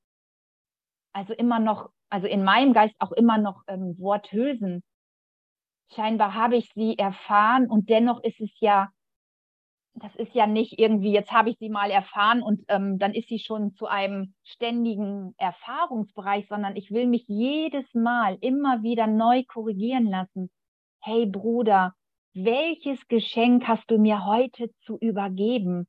also 1.13 1.33
immer 1.33 1.59
noch, 1.59 1.89
also 2.09 2.27
in 2.27 2.43
meinem 2.43 2.73
Geist 2.73 2.95
auch 2.99 3.11
immer 3.11 3.37
noch 3.37 3.63
ähm, 3.67 3.95
Worthülsen 3.97 4.83
scheinbar 5.93 6.33
habe 6.33 6.57
ich 6.57 6.69
sie 6.73 6.97
erfahren 6.97 7.67
und 7.67 7.89
dennoch 7.89 8.21
ist 8.23 8.39
es 8.39 8.51
ja, 8.59 8.89
das 9.95 10.15
ist 10.15 10.33
ja 10.33 10.47
nicht 10.47 10.79
irgendwie, 10.79 11.11
jetzt 11.11 11.31
habe 11.31 11.51
ich 11.51 11.57
sie 11.59 11.69
mal 11.69 11.91
erfahren 11.91 12.41
und 12.41 12.61
ähm, 12.67 12.97
dann 12.97 13.13
ist 13.13 13.27
sie 13.29 13.39
schon 13.39 13.75
zu 13.75 13.85
einem 13.85 14.33
ständigen 14.43 15.35
Erfahrungsbereich, 15.37 16.47
sondern 16.47 16.75
ich 16.75 16.91
will 16.91 17.05
mich 17.05 17.25
jedes 17.27 17.85
Mal 17.93 18.37
immer 18.41 18.81
wieder 18.81 19.07
neu 19.07 19.43
korrigieren 19.47 20.07
lassen. 20.07 20.49
Hey 20.99 21.27
Bruder, 21.27 21.93
welches 22.33 23.07
Geschenk 23.07 23.67
hast 23.67 23.89
du 23.91 23.99
mir 23.99 24.25
heute 24.25 24.71
zu 24.85 24.97
übergeben? 24.97 25.87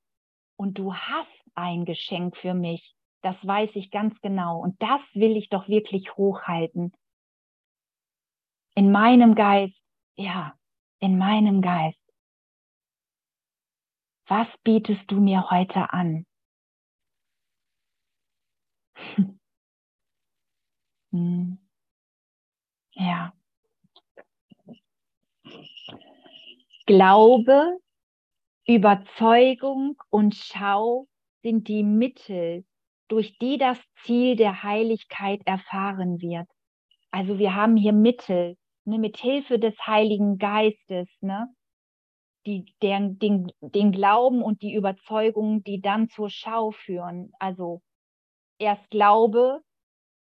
Und 0.56 0.78
du 0.78 0.94
hast 0.94 1.42
ein 1.54 1.84
Geschenk 1.84 2.36
für 2.36 2.54
mich. 2.54 2.94
Das 3.24 3.36
weiß 3.42 3.70
ich 3.74 3.90
ganz 3.90 4.14
genau. 4.20 4.60
Und 4.60 4.80
das 4.80 5.00
will 5.14 5.36
ich 5.36 5.48
doch 5.48 5.68
wirklich 5.68 6.16
hochhalten. 6.16 6.92
In 8.76 8.92
meinem 8.92 9.34
Geist 9.34 9.84
ja, 10.16 10.56
in 11.00 11.18
meinem 11.18 11.60
Geist. 11.60 11.98
Was 14.26 14.48
bietest 14.62 15.02
du 15.08 15.20
mir 15.20 15.50
heute 15.50 15.92
an? 15.92 16.24
hm. 21.10 21.58
Ja. 22.92 23.32
Glaube, 26.86 27.78
Überzeugung 28.66 30.00
und 30.10 30.34
Schau 30.34 31.08
sind 31.42 31.68
die 31.68 31.82
Mittel, 31.82 32.64
durch 33.14 33.38
die 33.38 33.58
das 33.58 33.78
Ziel 34.02 34.34
der 34.34 34.64
Heiligkeit 34.64 35.40
erfahren 35.44 36.20
wird. 36.20 36.48
Also 37.12 37.38
wir 37.38 37.54
haben 37.54 37.76
hier 37.76 37.92
Mittel, 37.92 38.56
ne, 38.84 38.98
mit 38.98 39.18
Hilfe 39.18 39.60
des 39.60 39.76
Heiligen 39.86 40.36
Geistes, 40.36 41.08
ne, 41.20 41.46
die, 42.44 42.64
den, 42.82 43.20
den, 43.20 43.52
den 43.60 43.92
Glauben 43.92 44.42
und 44.42 44.62
die 44.62 44.74
Überzeugung, 44.74 45.62
die 45.62 45.80
dann 45.80 46.08
zur 46.08 46.28
Schau 46.28 46.72
führen. 46.72 47.30
Also 47.38 47.82
erst 48.58 48.90
Glaube, 48.90 49.60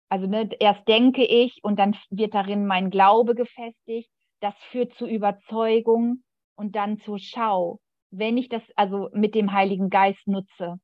also 0.07 0.27
ne, 0.27 0.47
erst 0.59 0.87
denke 0.87 1.25
ich 1.25 1.57
und 1.63 1.79
dann 1.79 1.97
wird 2.11 2.35
darin 2.35 2.67
mein 2.67 2.91
Glaube 2.91 3.33
gefestigt. 3.33 4.11
Das 4.39 4.53
führt 4.69 4.93
zu 4.93 5.07
Überzeugung 5.07 6.21
und 6.55 6.75
dann 6.75 6.99
zur 6.99 7.17
Schau, 7.17 7.79
wenn 8.11 8.37
ich 8.37 8.49
das 8.49 8.61
also 8.75 9.09
mit 9.13 9.33
dem 9.33 9.51
Heiligen 9.51 9.89
Geist 9.89 10.27
nutze. 10.27 10.79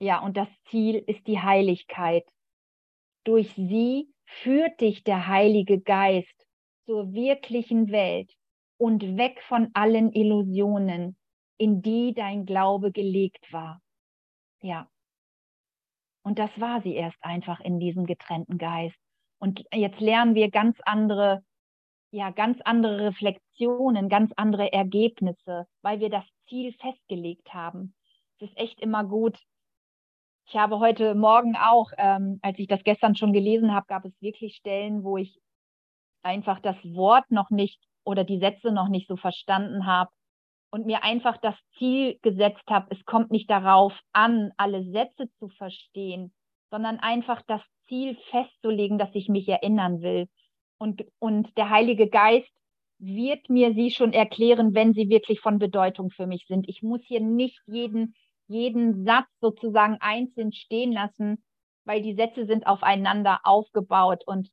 Ja, 0.00 0.20
und 0.20 0.36
das 0.36 0.48
Ziel 0.70 0.96
ist 0.96 1.26
die 1.26 1.40
Heiligkeit. 1.40 2.24
Durch 3.24 3.52
sie 3.54 4.08
führt 4.26 4.80
dich 4.80 5.02
der 5.02 5.26
Heilige 5.26 5.80
Geist 5.80 6.46
zur 6.86 7.12
wirklichen 7.12 7.90
Welt 7.90 8.32
und 8.78 9.16
weg 9.16 9.42
von 9.42 9.70
allen 9.74 10.12
Illusionen, 10.12 11.16
in 11.58 11.82
die 11.82 12.14
dein 12.14 12.46
Glaube 12.46 12.92
gelegt 12.92 13.52
war. 13.52 13.80
Ja. 14.62 14.88
Und 16.22 16.38
das 16.38 16.50
war 16.60 16.80
sie 16.82 16.94
erst 16.94 17.22
einfach 17.22 17.60
in 17.60 17.80
diesem 17.80 18.06
getrennten 18.06 18.58
Geist. 18.58 18.96
Und 19.38 19.64
jetzt 19.72 20.00
lernen 20.00 20.34
wir 20.34 20.50
ganz 20.50 20.78
andere, 20.84 21.42
ja, 22.10 22.30
ganz 22.30 22.60
andere 22.64 23.06
Reflexionen, 23.06 24.08
ganz 24.08 24.32
andere 24.36 24.72
Ergebnisse, 24.72 25.66
weil 25.82 26.00
wir 26.00 26.10
das 26.10 26.24
Ziel 26.48 26.72
festgelegt 26.74 27.52
haben. 27.52 27.94
Es 28.38 28.48
ist 28.50 28.58
echt 28.58 28.80
immer 28.80 29.04
gut, 29.04 29.38
Ich 30.50 30.56
habe 30.56 30.78
heute 30.78 31.14
Morgen 31.14 31.56
auch, 31.56 31.90
ähm, 31.98 32.38
als 32.40 32.58
ich 32.58 32.68
das 32.68 32.82
gestern 32.82 33.14
schon 33.14 33.34
gelesen 33.34 33.74
habe, 33.74 33.84
gab 33.86 34.06
es 34.06 34.14
wirklich 34.22 34.56
Stellen, 34.56 35.04
wo 35.04 35.18
ich 35.18 35.38
einfach 36.22 36.58
das 36.60 36.76
Wort 36.84 37.30
noch 37.30 37.50
nicht 37.50 37.78
oder 38.02 38.24
die 38.24 38.38
Sätze 38.38 38.72
noch 38.72 38.88
nicht 38.88 39.08
so 39.08 39.16
verstanden 39.16 39.84
habe 39.84 40.10
und 40.70 40.86
mir 40.86 41.04
einfach 41.04 41.36
das 41.36 41.54
Ziel 41.76 42.18
gesetzt 42.22 42.64
habe, 42.70 42.86
es 42.96 43.04
kommt 43.04 43.30
nicht 43.30 43.50
darauf 43.50 43.92
an, 44.14 44.50
alle 44.56 44.84
Sätze 44.84 45.28
zu 45.38 45.48
verstehen, 45.48 46.32
sondern 46.70 46.98
einfach 46.98 47.42
das 47.46 47.60
Ziel 47.86 48.16
festzulegen, 48.30 48.96
dass 48.96 49.14
ich 49.14 49.28
mich 49.28 49.46
erinnern 49.48 50.00
will. 50.00 50.28
Und, 50.78 51.04
und 51.18 51.54
der 51.58 51.68
Heilige 51.68 52.08
Geist 52.08 52.50
wird 52.98 53.50
mir 53.50 53.74
sie 53.74 53.90
schon 53.90 54.14
erklären, 54.14 54.74
wenn 54.74 54.94
sie 54.94 55.10
wirklich 55.10 55.40
von 55.40 55.58
Bedeutung 55.58 56.10
für 56.10 56.26
mich 56.26 56.46
sind. 56.48 56.66
Ich 56.70 56.82
muss 56.82 57.02
hier 57.04 57.20
nicht 57.20 57.60
jeden, 57.66 58.14
jeden 58.48 59.04
Satz 59.04 59.28
sozusagen 59.40 59.98
einzeln 60.00 60.52
stehen 60.52 60.92
lassen, 60.92 61.42
weil 61.84 62.02
die 62.02 62.14
Sätze 62.14 62.46
sind 62.46 62.66
aufeinander 62.66 63.40
aufgebaut 63.44 64.22
und 64.26 64.50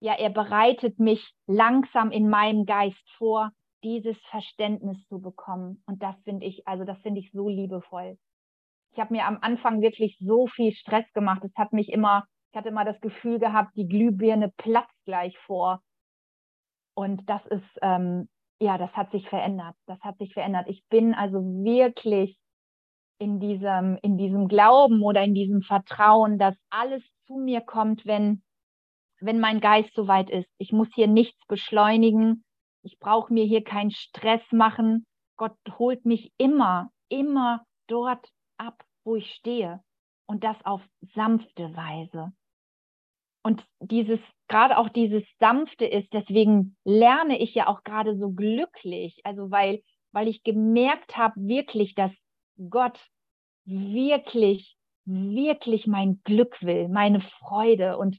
ja, 0.00 0.14
er 0.14 0.30
bereitet 0.30 0.98
mich 0.98 1.34
langsam 1.46 2.10
in 2.10 2.28
meinem 2.28 2.64
Geist 2.64 3.08
vor, 3.18 3.52
dieses 3.84 4.16
Verständnis 4.30 4.96
zu 5.08 5.20
bekommen. 5.20 5.82
Und 5.86 6.02
das 6.02 6.16
finde 6.24 6.46
ich, 6.46 6.66
also 6.66 6.84
das 6.84 6.98
finde 7.00 7.20
ich 7.20 7.30
so 7.32 7.48
liebevoll. 7.48 8.18
Ich 8.92 8.98
habe 8.98 9.14
mir 9.14 9.26
am 9.26 9.38
Anfang 9.40 9.82
wirklich 9.82 10.16
so 10.20 10.46
viel 10.48 10.72
Stress 10.72 11.04
gemacht. 11.12 11.42
Es 11.44 11.54
hat 11.56 11.72
mich 11.72 11.90
immer, 11.90 12.24
ich 12.50 12.58
hatte 12.58 12.70
immer 12.70 12.84
das 12.84 13.00
Gefühl 13.00 13.38
gehabt, 13.38 13.76
die 13.76 13.86
Glühbirne 13.86 14.52
platzt 14.56 15.04
gleich 15.04 15.38
vor. 15.40 15.82
Und 16.94 17.28
das 17.28 17.44
ist, 17.46 17.78
ähm, 17.82 18.28
ja, 18.58 18.78
das 18.78 18.92
hat 18.92 19.10
sich 19.12 19.28
verändert. 19.28 19.76
Das 19.86 20.00
hat 20.00 20.18
sich 20.18 20.32
verändert. 20.34 20.66
Ich 20.68 20.82
bin 20.88 21.14
also 21.14 21.38
wirklich 21.40 22.39
in 23.20 23.38
diesem, 23.38 23.98
in 24.02 24.16
diesem 24.16 24.48
Glauben 24.48 25.02
oder 25.02 25.22
in 25.22 25.34
diesem 25.34 25.62
Vertrauen, 25.62 26.38
dass 26.38 26.56
alles 26.70 27.02
zu 27.26 27.36
mir 27.36 27.60
kommt, 27.60 28.06
wenn, 28.06 28.42
wenn 29.20 29.38
mein 29.38 29.60
Geist 29.60 29.94
soweit 29.94 30.30
ist. 30.30 30.48
Ich 30.58 30.72
muss 30.72 30.88
hier 30.94 31.06
nichts 31.06 31.38
beschleunigen. 31.46 32.44
Ich 32.82 32.98
brauche 32.98 33.32
mir 33.32 33.44
hier 33.44 33.62
keinen 33.62 33.90
Stress 33.90 34.40
machen. 34.50 35.06
Gott 35.36 35.56
holt 35.78 36.06
mich 36.06 36.32
immer, 36.38 36.90
immer 37.08 37.62
dort 37.86 38.26
ab, 38.56 38.82
wo 39.04 39.16
ich 39.16 39.30
stehe. 39.34 39.80
Und 40.26 40.42
das 40.42 40.56
auf 40.64 40.80
sanfte 41.14 41.76
Weise. 41.76 42.32
Und 43.42 43.62
dieses, 43.80 44.20
gerade 44.48 44.78
auch 44.78 44.88
dieses 44.88 45.24
Sanfte 45.38 45.84
ist, 45.84 46.12
deswegen 46.12 46.76
lerne 46.84 47.38
ich 47.38 47.54
ja 47.54 47.66
auch 47.66 47.82
gerade 47.84 48.16
so 48.16 48.30
glücklich. 48.30 49.20
Also 49.24 49.50
weil, 49.50 49.82
weil 50.12 50.28
ich 50.28 50.42
gemerkt 50.42 51.18
habe 51.18 51.34
wirklich, 51.36 51.94
dass 51.94 52.12
Gott 52.68 52.98
wirklich, 53.64 54.76
wirklich 55.04 55.86
mein 55.86 56.20
Glück 56.24 56.60
will, 56.62 56.88
meine 56.88 57.20
Freude. 57.20 57.96
Und 57.98 58.18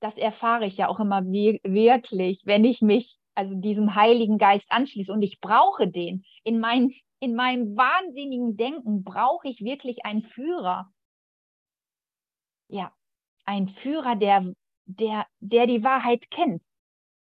das 0.00 0.16
erfahre 0.16 0.66
ich 0.66 0.76
ja 0.76 0.88
auch 0.88 1.00
immer 1.00 1.22
wirklich, 1.24 2.40
wenn 2.44 2.64
ich 2.64 2.80
mich 2.80 3.18
also 3.34 3.54
diesem 3.54 3.94
Heiligen 3.94 4.38
Geist 4.38 4.66
anschließe. 4.68 5.12
Und 5.12 5.22
ich 5.22 5.40
brauche 5.40 5.88
den. 5.88 6.24
In, 6.44 6.60
mein, 6.60 6.92
in 7.20 7.34
meinem 7.34 7.76
wahnsinnigen 7.76 8.56
Denken 8.56 9.04
brauche 9.04 9.48
ich 9.48 9.60
wirklich 9.60 10.04
einen 10.04 10.22
Führer. 10.22 10.90
Ja, 12.68 12.92
ein 13.44 13.68
Führer, 13.82 14.16
der, 14.16 14.54
der, 14.86 15.26
der 15.40 15.66
die 15.66 15.82
Wahrheit 15.82 16.30
kennt. 16.30 16.62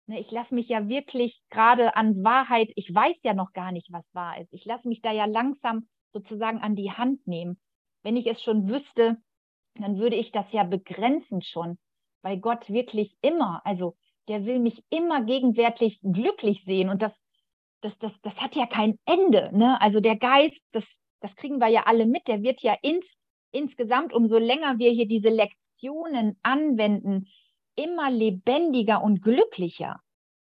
Ne, 0.07 0.21
ich 0.21 0.31
lasse 0.31 0.55
mich 0.55 0.69
ja 0.69 0.89
wirklich 0.89 1.41
gerade 1.51 1.97
an 1.97 2.23
Wahrheit, 2.25 2.71
ich 2.75 2.93
weiß 2.93 3.17
ja 3.23 3.35
noch 3.35 3.53
gar 3.53 3.73
nicht, 3.73 3.93
was 3.93 4.05
wahr 4.13 4.41
ist. 4.41 4.53
Ich 4.53 4.65
lasse 4.65 4.89
mich 4.89 5.01
da 5.01 5.13
ja 5.13 5.27
langsam 5.27 5.89
sozusagen 6.13 6.59
an 6.59 6.77
die 6.77 6.91
Hand 6.91 7.27
nehmen. 7.27 7.59
Wenn 8.03 8.17
ich 8.17 8.27
es 8.27 8.43
schon 8.43 8.69
wüsste, 8.69 9.17
dann 9.75 9.99
würde 9.99 10.17
ich 10.17 10.33
das 10.33 10.47
ja 10.53 10.65
begrenzen 10.65 11.43
schon, 11.43 11.79
weil 12.23 12.39
Gott 12.39 12.69
wirklich 12.69 13.17
immer, 13.23 13.65
also 13.65 13.97
der 14.29 14.45
will 14.45 14.59
mich 14.59 14.83
immer 14.91 15.25
gegenwärtig 15.25 15.99
glücklich 16.03 16.63
sehen 16.65 16.89
und 16.89 17.03
das, 17.03 17.13
das, 17.81 17.93
das, 17.99 18.13
das 18.23 18.35
hat 18.37 18.55
ja 18.55 18.67
kein 18.67 18.99
Ende. 19.05 19.51
Ne? 19.53 19.81
Also 19.81 20.01
der 20.01 20.17
Geist, 20.17 20.59
das, 20.73 20.85
das 21.21 21.35
kriegen 21.37 21.59
wir 21.59 21.69
ja 21.69 21.85
alle 21.87 22.07
mit, 22.07 22.27
der 22.29 22.43
wird 22.43 22.61
ja 22.61 22.77
ins, 22.83 23.05
insgesamt, 23.51 24.13
umso 24.13 24.39
länger 24.39 24.79
wir 24.79 24.91
hier 24.91 25.07
diese 25.07 25.29
Lektionen 25.29 26.39
anwenden, 26.43 27.29
immer 27.75 28.11
lebendiger 28.11 29.03
und 29.03 29.23
glücklicher. 29.23 30.01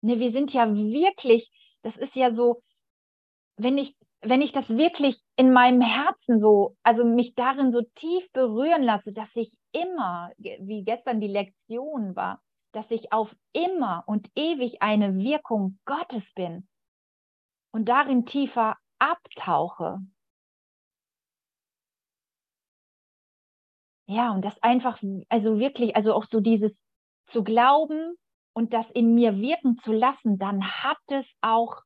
Ne, 0.01 0.19
wir 0.19 0.33
sind 0.33 0.53
ja 0.53 0.73
wirklich, 0.75 1.49
das 1.83 1.97
ist 1.97 2.15
ja 2.15 2.35
so, 2.35 2.63
wenn 3.57 3.79
ich 3.79 3.95
wenn 4.23 4.41
ich 4.41 4.53
das 4.53 4.69
wirklich 4.69 5.21
in 5.37 5.53
meinem 5.53 5.81
Herzen 5.81 6.41
so, 6.41 6.77
also 6.83 7.05
mich 7.05 7.35
darin 7.35 7.73
so 7.73 7.83
tief 7.97 8.31
berühren 8.33 8.83
lasse, 8.83 9.13
dass 9.13 9.29
ich 9.35 9.53
immer, 9.73 10.31
wie 10.39 10.85
gestern 10.85 11.21
die 11.21 11.29
Lektion 11.29 12.15
war, 12.15 12.41
dass 12.73 12.91
ich 12.91 13.13
auf 13.13 13.35
immer 13.53 14.05
und 14.07 14.31
ewig 14.37 14.81
eine 14.81 15.17
Wirkung 15.17 15.79
Gottes 15.85 16.25
bin 16.35 16.69
und 17.73 17.89
darin 17.89 18.25
tiefer 18.25 18.77
abtauche. 18.99 19.99
Ja, 24.07 24.31
und 24.33 24.45
das 24.45 24.63
einfach, 24.63 25.03
also 25.31 25.59
wirklich, 25.59 25.97
also 25.97 26.15
auch 26.15 26.27
so 26.31 26.41
dieses 26.41 26.73
zu 27.27 27.43
glauben 27.43 28.15
und 28.55 28.73
das 28.73 28.89
in 28.91 29.15
mir 29.15 29.37
wirken 29.39 29.79
zu 29.79 29.93
lassen, 29.93 30.39
dann 30.39 30.63
hat 30.65 30.99
es 31.09 31.27
auch 31.41 31.83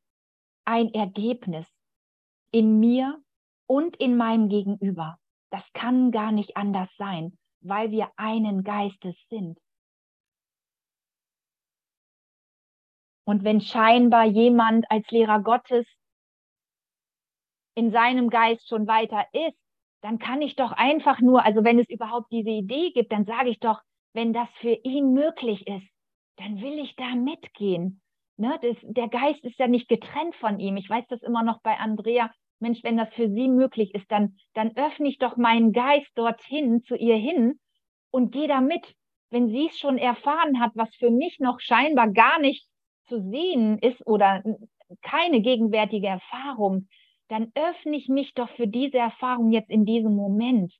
ein 0.64 0.92
Ergebnis 0.92 1.66
in 2.57 2.81
mir 2.81 3.23
und 3.66 3.97
in 3.99 4.16
meinem 4.16 4.49
Gegenüber. 4.49 5.19
Das 5.51 5.62
kann 5.75 6.11
gar 6.11 6.33
nicht 6.33 6.57
anders 6.57 6.88
sein, 6.97 7.37
weil 7.61 7.90
wir 7.90 8.11
einen 8.16 8.64
Geistes 8.64 9.14
sind. 9.29 9.59
Und 13.27 13.45
wenn 13.45 13.61
scheinbar 13.61 14.25
jemand 14.25 14.90
als 14.90 15.07
Lehrer 15.11 15.42
Gottes 15.42 15.87
in 17.75 17.90
seinem 17.90 18.31
Geist 18.31 18.66
schon 18.69 18.87
weiter 18.87 19.27
ist, 19.35 19.59
dann 20.01 20.19
kann 20.19 20.40
ich 20.40 20.57
doch 20.57 20.73
einfach 20.73 21.21
nur, 21.21 21.45
also 21.45 21.62
wenn 21.62 21.79
es 21.79 21.90
überhaupt 21.90 22.33
diese 22.33 22.49
Idee 22.49 22.90
gibt, 22.92 23.12
dann 23.12 23.27
sage 23.27 23.51
ich 23.51 23.59
doch, 23.59 23.83
wenn 24.14 24.33
das 24.33 24.49
für 24.61 24.79
ihn 24.83 25.12
möglich 25.12 25.66
ist, 25.66 25.87
dann 26.38 26.62
will 26.62 26.79
ich 26.79 26.97
da 26.97 27.14
mitgehen. 27.16 28.01
Ne, 28.38 28.59
das, 28.62 28.77
der 28.83 29.09
Geist 29.09 29.45
ist 29.45 29.59
ja 29.59 29.66
nicht 29.66 29.90
getrennt 29.90 30.35
von 30.37 30.59
ihm. 30.59 30.79
Ich 30.79 30.88
weiß 30.88 31.05
das 31.09 31.23
immer 31.23 31.42
noch 31.42 31.61
bei 31.61 31.79
Andrea. 31.79 32.31
Mensch, 32.59 32.83
wenn 32.83 32.97
das 32.97 33.12
für 33.14 33.29
sie 33.29 33.49
möglich 33.49 33.95
ist, 33.95 34.11
dann, 34.11 34.37
dann 34.55 34.77
öffne 34.77 35.09
ich 35.09 35.19
doch 35.19 35.37
meinen 35.37 35.73
Geist 35.73 36.11
dorthin, 36.14 36.83
zu 36.83 36.97
ihr 36.97 37.16
hin 37.16 37.59
und 38.11 38.33
gehe 38.33 38.49
da 38.49 38.61
mit. 38.61 38.95
Wenn 39.31 39.49
sie 39.49 39.66
es 39.66 39.79
schon 39.79 39.99
erfahren 39.99 40.61
hat, 40.61 40.73
was 40.75 40.95
für 40.97 41.11
mich 41.11 41.38
noch 41.40 41.61
scheinbar 41.61 42.09
gar 42.09 42.38
nicht 42.38 42.66
zu 43.09 43.21
sehen 43.31 43.79
ist 43.79 44.07
oder 44.07 44.42
keine 45.03 45.40
gegenwärtige 45.40 46.07
Erfahrung, 46.07 46.88
dann 47.29 47.51
öffne 47.55 47.97
ich 47.97 48.09
mich 48.09 48.35
doch 48.35 48.49
für 48.51 48.69
diese 48.69 48.99
Erfahrung 48.99 49.51
jetzt 49.51 49.71
in 49.71 49.85
diesem 49.85 50.14
Moment, 50.14 50.73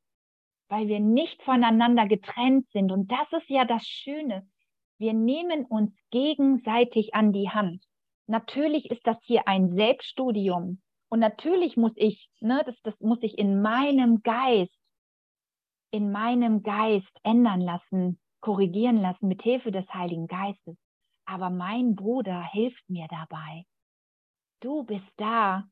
weil 0.69 0.87
wir 0.89 1.01
nicht 1.01 1.43
voneinander 1.43 2.07
getrennt 2.07 2.69
sind. 2.71 2.93
Und 2.93 3.11
das 3.11 3.33
ist 3.33 3.51
ja 3.51 3.65
das 3.65 3.85
Schöne. 3.85 4.49
Wir 4.99 5.13
nehmen 5.13 5.65
uns 5.65 5.93
gegenseitig 6.11 7.15
an 7.15 7.33
die 7.33 7.51
Hand. 7.51 7.85
Natürlich 8.27 8.91
ist 8.91 9.07
das 9.07 9.19
hier 9.23 9.47
ein 9.47 9.75
Selbststudium. 9.75 10.81
Und 11.09 11.21
natürlich 11.21 11.77
muss 11.77 11.93
ich, 11.97 12.29
ne, 12.41 12.63
das, 12.67 12.75
das 12.83 12.99
muss 13.01 13.19
ich 13.23 13.39
in 13.39 13.63
meinem 13.63 14.23
Geist, 14.23 14.77
in 15.91 16.11
meinem 16.11 16.63
Geist 16.63 17.11
ändern 17.23 17.61
lassen, 17.61 18.19
korrigieren 18.41 18.97
lassen 18.97 19.29
mit 19.29 19.43
Hilfe 19.43 19.71
des 19.71 19.89
Heiligen 19.93 20.27
Geistes. 20.27 20.77
Aber 21.25 21.51
mein 21.51 21.95
Bruder 21.95 22.43
hilft 22.43 22.89
mir 22.89 23.07
dabei. 23.09 23.65
Du 24.61 24.85
bist 24.85 25.13
da, 25.17 25.65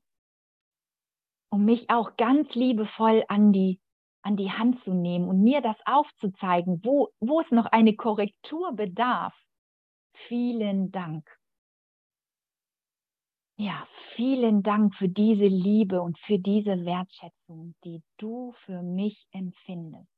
um 1.50 1.64
mich 1.64 1.88
auch 1.88 2.16
ganz 2.16 2.52
liebevoll 2.54 3.24
an 3.28 3.52
die, 3.52 3.80
an 4.22 4.36
die 4.36 4.50
Hand 4.50 4.82
zu 4.84 4.92
nehmen 4.92 5.28
und 5.28 5.42
mir 5.42 5.60
das 5.60 5.76
aufzuzeigen, 5.84 6.80
wo, 6.84 7.10
wo 7.20 7.40
es 7.40 7.50
noch 7.50 7.66
eine 7.66 7.94
Korrektur 7.94 8.72
bedarf. 8.72 9.34
Vielen 10.28 10.90
Dank. 10.90 11.28
Ja, 13.56 13.86
vielen 14.16 14.62
Dank 14.62 14.94
für 14.96 15.08
diese 15.08 15.46
Liebe 15.46 16.02
und 16.02 16.18
für 16.20 16.38
diese 16.38 16.84
Wertschätzung, 16.84 17.74
die 17.84 18.02
du 18.18 18.52
für 18.64 18.82
mich 18.82 19.26
empfindest. 19.32 20.08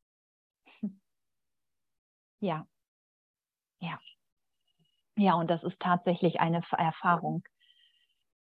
Ja, 2.41 2.67
ja, 3.81 3.99
ja, 5.17 5.35
und 5.35 5.49
das 5.51 5.63
ist 5.65 5.81
tatsächlich 5.81 6.41
eine 6.41 6.63
Erfahrung 6.77 7.43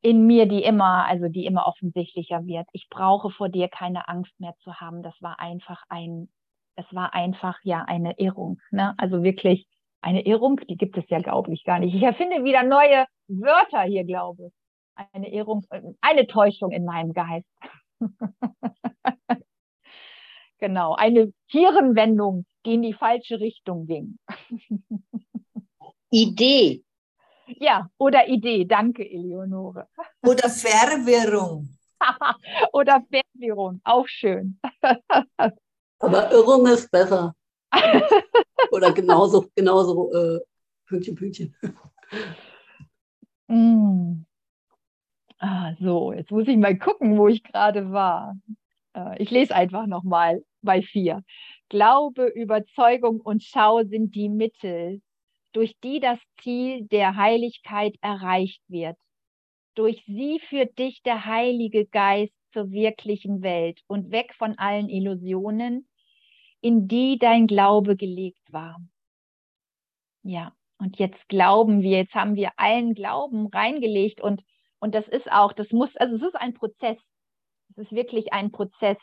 in 0.02 0.26
mir, 0.28 0.48
die 0.48 0.64
immer, 0.64 1.06
also 1.08 1.28
die 1.28 1.46
immer 1.46 1.68
offensichtlicher 1.68 2.46
wird. 2.46 2.68
Ich 2.74 2.88
brauche 2.90 3.32
vor 3.32 3.50
dir 3.50 3.68
keine 3.68 4.08
Angst 4.08 4.40
mehr 4.40 4.56
zu 4.64 4.76
haben. 4.76 5.04
Das 5.04 5.16
war 5.22 5.40
einfach 5.40 5.84
ein, 5.90 6.30
es 6.76 6.86
war 6.92 7.14
einfach 7.14 7.58
ja 7.64 7.84
eine 7.86 8.18
Irrung. 8.20 8.60
Ne? 8.72 8.94
Also 8.98 9.24
wirklich 9.24 9.68
eine 10.02 10.26
Irrung, 10.26 10.62
die 10.70 10.78
gibt 10.78 10.98
es 10.98 11.10
ja, 11.10 11.20
glaube 11.20 11.54
ich, 11.54 11.64
gar 11.66 11.80
nicht. 11.80 11.94
Ich 11.96 12.04
erfinde 12.04 12.44
wieder 12.44 12.64
neue 12.64 13.06
Wörter 13.28 13.82
hier, 13.84 14.06
glaube 14.06 14.48
ich 14.48 14.59
eine 15.14 15.32
Irrung, 15.32 15.66
eine 16.02 16.28
Täuschung 16.28 16.72
in 16.72 16.86
meinem 16.86 17.14
Geist. 17.14 17.48
genau. 20.58 20.96
Eine 20.96 21.34
Hirnwendung, 21.48 22.46
die 22.66 22.76
in 22.76 22.82
die 22.82 22.94
falsche 22.94 23.40
Richtung 23.40 23.86
ging. 23.88 24.20
Idee. 26.12 26.84
Ja, 27.48 27.90
oder 27.98 28.28
Idee. 28.28 28.66
Danke, 28.66 29.10
Eleonore. 29.10 29.88
Oder 30.24 30.50
Verwirrung. 30.50 31.70
oder 32.74 33.04
Verwirrung, 33.10 33.82
auch 33.84 34.08
schön. 34.08 34.60
Aber 36.00 36.32
Irrung 36.32 36.68
ist 36.68 36.90
besser. 36.92 37.36
oder 38.72 38.92
genauso, 38.94 39.48
genauso 39.56 40.12
äh, 40.14 40.40
Pünktchen, 40.86 41.16
Pünktchen. 41.16 41.56
Mm. 43.48 44.26
Ah, 45.40 45.69
so, 45.80 46.14
jetzt 46.14 46.32
muss 46.32 46.48
ich 46.48 46.58
mal 46.58 46.78
gucken, 46.78 47.18
wo 47.18 47.28
ich 47.28 47.44
gerade 47.44 47.92
war. 47.92 48.36
Äh, 48.96 49.22
ich 49.22 49.32
lese 49.32 49.56
einfach 49.56 49.88
nochmal 49.88 50.44
bei 50.62 50.82
vier. 50.82 51.24
Glaube, 51.70 52.28
Überzeugung 52.28 53.22
und 53.22 53.44
Schau 53.44 53.84
sind 53.84 54.16
die 54.16 54.30
Mittel, 54.30 55.02
durch 55.54 55.76
die 55.84 56.00
das 56.00 56.20
Ziel 56.42 56.86
der 56.88 57.16
Heiligkeit 57.16 57.96
erreicht 58.02 58.62
wird. 58.68 58.98
Durch 59.76 60.04
sie 60.06 60.40
führt 60.50 60.78
dich 60.78 61.02
der 61.04 61.26
Heilige 61.26 61.86
Geist 61.86 62.34
zur 62.54 62.72
wirklichen 62.72 63.42
Welt 63.42 63.82
und 63.88 64.12
weg 64.12 64.34
von 64.38 64.58
allen 64.58 64.90
Illusionen, 64.90 65.88
in 66.62 66.88
die 66.88 67.18
dein 67.18 67.48
Glaube 67.48 67.96
gelegt 67.96 68.52
war. 68.52 68.82
Ja, 70.24 70.54
und 70.78 70.98
jetzt 71.00 71.28
glauben 71.30 71.82
wir, 71.82 72.00
jetzt 72.00 72.16
haben 72.16 72.36
wir 72.36 72.52
allen 72.58 72.94
Glauben 72.94 73.48
reingelegt 73.48 74.22
und, 74.22 74.42
und 74.80 74.96
das 74.96 75.08
ist 75.08 75.32
auch, 75.32 75.54
das 75.54 75.72
muss, 75.72 75.96
also 75.98 76.16
es 76.16 76.22
ist 76.22 76.36
ein 76.36 76.54
Prozess. 76.54 76.98
Es 77.72 77.78
ist 77.78 77.92
wirklich 77.92 78.34
ein 78.34 78.52
Prozess. 78.52 78.98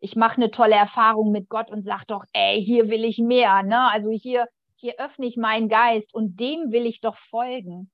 Ich 0.00 0.16
mache 0.16 0.36
eine 0.36 0.50
tolle 0.50 0.74
Erfahrung 0.74 1.30
mit 1.30 1.48
Gott 1.48 1.70
und 1.70 1.84
sage 1.84 2.04
doch, 2.06 2.24
ey, 2.32 2.62
hier 2.64 2.88
will 2.88 3.04
ich 3.04 3.18
mehr, 3.18 3.62
ne? 3.62 3.90
Also 3.90 4.10
hier, 4.10 4.46
hier 4.76 4.98
öffne 4.98 5.26
ich 5.26 5.36
meinen 5.36 5.68
Geist 5.68 6.12
und 6.14 6.38
dem 6.40 6.72
will 6.72 6.86
ich 6.86 7.00
doch 7.00 7.16
folgen. 7.30 7.90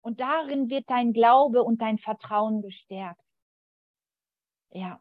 Und 0.00 0.20
darin 0.20 0.68
wird 0.68 0.84
dein 0.88 1.12
Glaube 1.12 1.62
und 1.62 1.80
dein 1.80 1.98
Vertrauen 1.98 2.62
gestärkt. 2.62 3.20
Ja. 4.70 5.00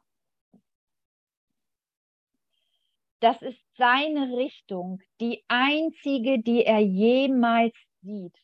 Das 3.19 3.41
ist 3.41 3.59
seine 3.77 4.35
Richtung, 4.35 4.99
die 5.19 5.43
einzige, 5.47 6.39
die 6.41 6.65
er 6.65 6.79
jemals 6.79 7.73
sieht. 8.01 8.35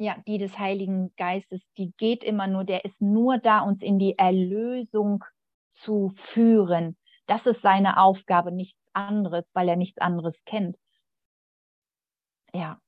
Ja, 0.00 0.16
die 0.26 0.38
des 0.38 0.56
Heiligen 0.58 1.12
Geistes, 1.16 1.60
die 1.76 1.92
geht 1.98 2.22
immer 2.22 2.46
nur, 2.46 2.64
der 2.64 2.84
ist 2.84 3.00
nur 3.00 3.38
da, 3.38 3.60
uns 3.60 3.82
in 3.82 3.98
die 3.98 4.16
Erlösung 4.16 5.24
zu 5.74 6.12
führen. 6.32 6.96
Das 7.26 7.44
ist 7.46 7.60
seine 7.62 7.98
Aufgabe, 8.00 8.52
nichts 8.52 8.78
anderes, 8.92 9.44
weil 9.54 9.68
er 9.68 9.76
nichts 9.76 9.98
anderes 9.98 10.34
kennt. 10.44 10.76
Ja. 12.52 12.80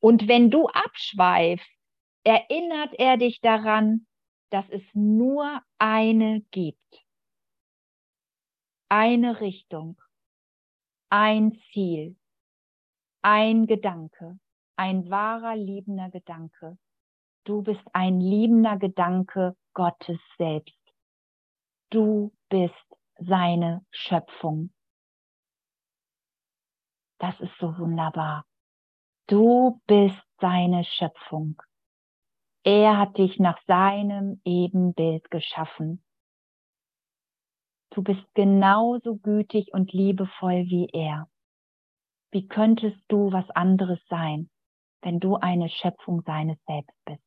Und 0.00 0.28
wenn 0.28 0.50
du 0.50 0.68
abschweifst, 0.68 1.66
erinnert 2.24 2.94
er 2.98 3.16
dich 3.16 3.40
daran, 3.40 4.06
dass 4.50 4.68
es 4.70 4.82
nur 4.94 5.60
eine 5.78 6.40
gibt. 6.50 7.04
Eine 8.88 9.40
Richtung, 9.40 10.00
ein 11.10 11.58
Ziel, 11.72 12.16
ein 13.22 13.66
Gedanke, 13.66 14.38
ein 14.76 15.10
wahrer 15.10 15.56
liebender 15.56 16.10
Gedanke. 16.10 16.78
Du 17.44 17.62
bist 17.62 17.84
ein 17.92 18.20
liebender 18.20 18.76
Gedanke 18.76 19.56
Gottes 19.72 20.18
selbst. 20.36 20.78
Du 21.90 22.32
bist 22.48 22.74
seine 23.18 23.84
Schöpfung. 23.90 24.70
Das 27.18 27.40
ist 27.40 27.56
so 27.58 27.78
wunderbar. 27.78 28.44
Du 29.26 29.80
bist 29.86 30.22
seine 30.40 30.84
Schöpfung. 30.84 31.60
Er 32.64 32.98
hat 32.98 33.16
dich 33.16 33.38
nach 33.38 33.58
seinem 33.66 34.40
Ebenbild 34.44 35.30
geschaffen. 35.30 36.02
Du 37.90 38.02
bist 38.02 38.26
genauso 38.34 39.16
gütig 39.16 39.72
und 39.72 39.92
liebevoll 39.92 40.66
wie 40.66 40.88
er. 40.92 41.30
Wie 42.32 42.46
könntest 42.46 43.00
du 43.08 43.32
was 43.32 43.48
anderes 43.50 44.00
sein, 44.08 44.50
wenn 45.02 45.20
du 45.20 45.36
eine 45.36 45.68
Schöpfung 45.68 46.22
seines 46.22 46.58
Selbst 46.66 46.96
bist? 47.04 47.22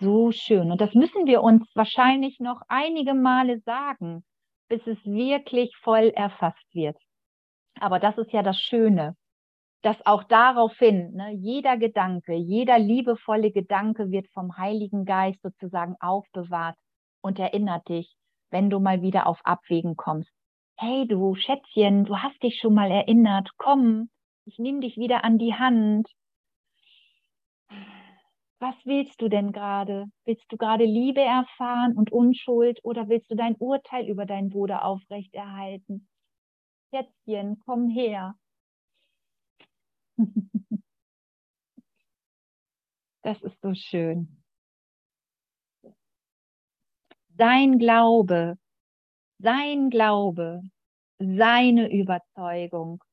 So 0.00 0.32
schön. 0.32 0.70
Und 0.70 0.80
das 0.80 0.94
müssen 0.94 1.26
wir 1.26 1.42
uns 1.42 1.64
wahrscheinlich 1.74 2.40
noch 2.40 2.60
einige 2.68 3.14
Male 3.14 3.60
sagen, 3.60 4.24
bis 4.68 4.86
es 4.86 4.98
wirklich 5.04 5.74
voll 5.82 6.08
erfasst 6.14 6.66
wird. 6.72 6.96
Aber 7.80 7.98
das 7.98 8.18
ist 8.18 8.32
ja 8.32 8.42
das 8.42 8.58
Schöne, 8.58 9.16
dass 9.82 10.04
auch 10.06 10.24
daraufhin 10.24 11.12
ne, 11.12 11.32
jeder 11.32 11.76
Gedanke, 11.76 12.34
jeder 12.34 12.78
liebevolle 12.78 13.52
Gedanke 13.52 14.10
wird 14.10 14.28
vom 14.32 14.56
Heiligen 14.56 15.04
Geist 15.04 15.40
sozusagen 15.42 15.96
aufbewahrt 16.00 16.76
und 17.20 17.38
erinnert 17.38 17.88
dich, 17.88 18.16
wenn 18.50 18.70
du 18.70 18.80
mal 18.80 19.02
wieder 19.02 19.26
auf 19.26 19.40
Abwägen 19.44 19.96
kommst. 19.96 20.30
Hey 20.76 21.06
du 21.06 21.34
Schätzchen, 21.34 22.04
du 22.04 22.16
hast 22.16 22.42
dich 22.42 22.58
schon 22.60 22.74
mal 22.74 22.90
erinnert, 22.90 23.50
komm, 23.58 24.08
ich 24.46 24.58
nehme 24.58 24.80
dich 24.80 24.96
wieder 24.96 25.24
an 25.24 25.38
die 25.38 25.54
Hand. 25.54 26.08
Was 28.60 28.74
willst 28.86 29.20
du 29.20 29.28
denn 29.28 29.52
gerade? 29.52 30.06
Willst 30.24 30.50
du 30.50 30.56
gerade 30.56 30.84
Liebe 30.84 31.20
erfahren 31.20 31.96
und 31.96 32.10
Unschuld 32.12 32.80
oder 32.82 33.08
willst 33.08 33.30
du 33.30 33.36
dein 33.36 33.56
Urteil 33.56 34.08
über 34.08 34.26
deinen 34.26 34.48
Bruder 34.50 34.84
aufrechterhalten? 34.84 36.08
Schätzchen, 36.90 37.58
komm 37.66 37.88
her. 37.90 38.34
Das 43.22 43.42
ist 43.42 43.60
so 43.62 43.74
schön. 43.74 44.42
Sein 47.36 47.78
Glaube, 47.78 48.56
sein 49.38 49.90
Glaube, 49.90 50.62
seine 51.18 51.92
Überzeugung 51.92 53.03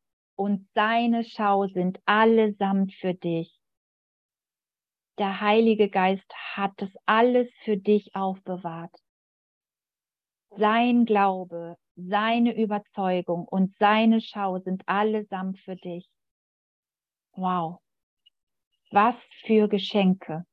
und 0.41 0.67
seine 0.73 1.23
Schau 1.23 1.67
sind 1.67 1.99
allesamt 2.05 2.95
für 2.95 3.13
dich. 3.13 3.61
Der 5.19 5.39
Heilige 5.39 5.87
Geist 5.87 6.33
hat 6.55 6.81
es 6.81 6.89
alles 7.05 7.47
für 7.63 7.77
dich 7.77 8.15
aufbewahrt. 8.15 8.95
Sein 10.57 11.05
Glaube, 11.05 11.77
seine 11.95 12.55
Überzeugung 12.55 13.47
und 13.47 13.75
seine 13.77 14.19
Schau 14.19 14.57
sind 14.57 14.81
allesamt 14.87 15.59
für 15.59 15.75
dich. 15.75 16.09
Wow. 17.33 17.77
Was 18.89 19.15
für 19.45 19.67
Geschenke. 19.67 20.43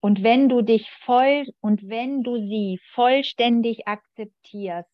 Und 0.00 0.22
wenn 0.22 0.48
du 0.48 0.62
dich 0.62 0.90
voll 1.04 1.44
und 1.60 1.86
wenn 1.90 2.22
du 2.22 2.38
sie 2.38 2.80
vollständig 2.94 3.86
akzeptierst, 3.86 4.91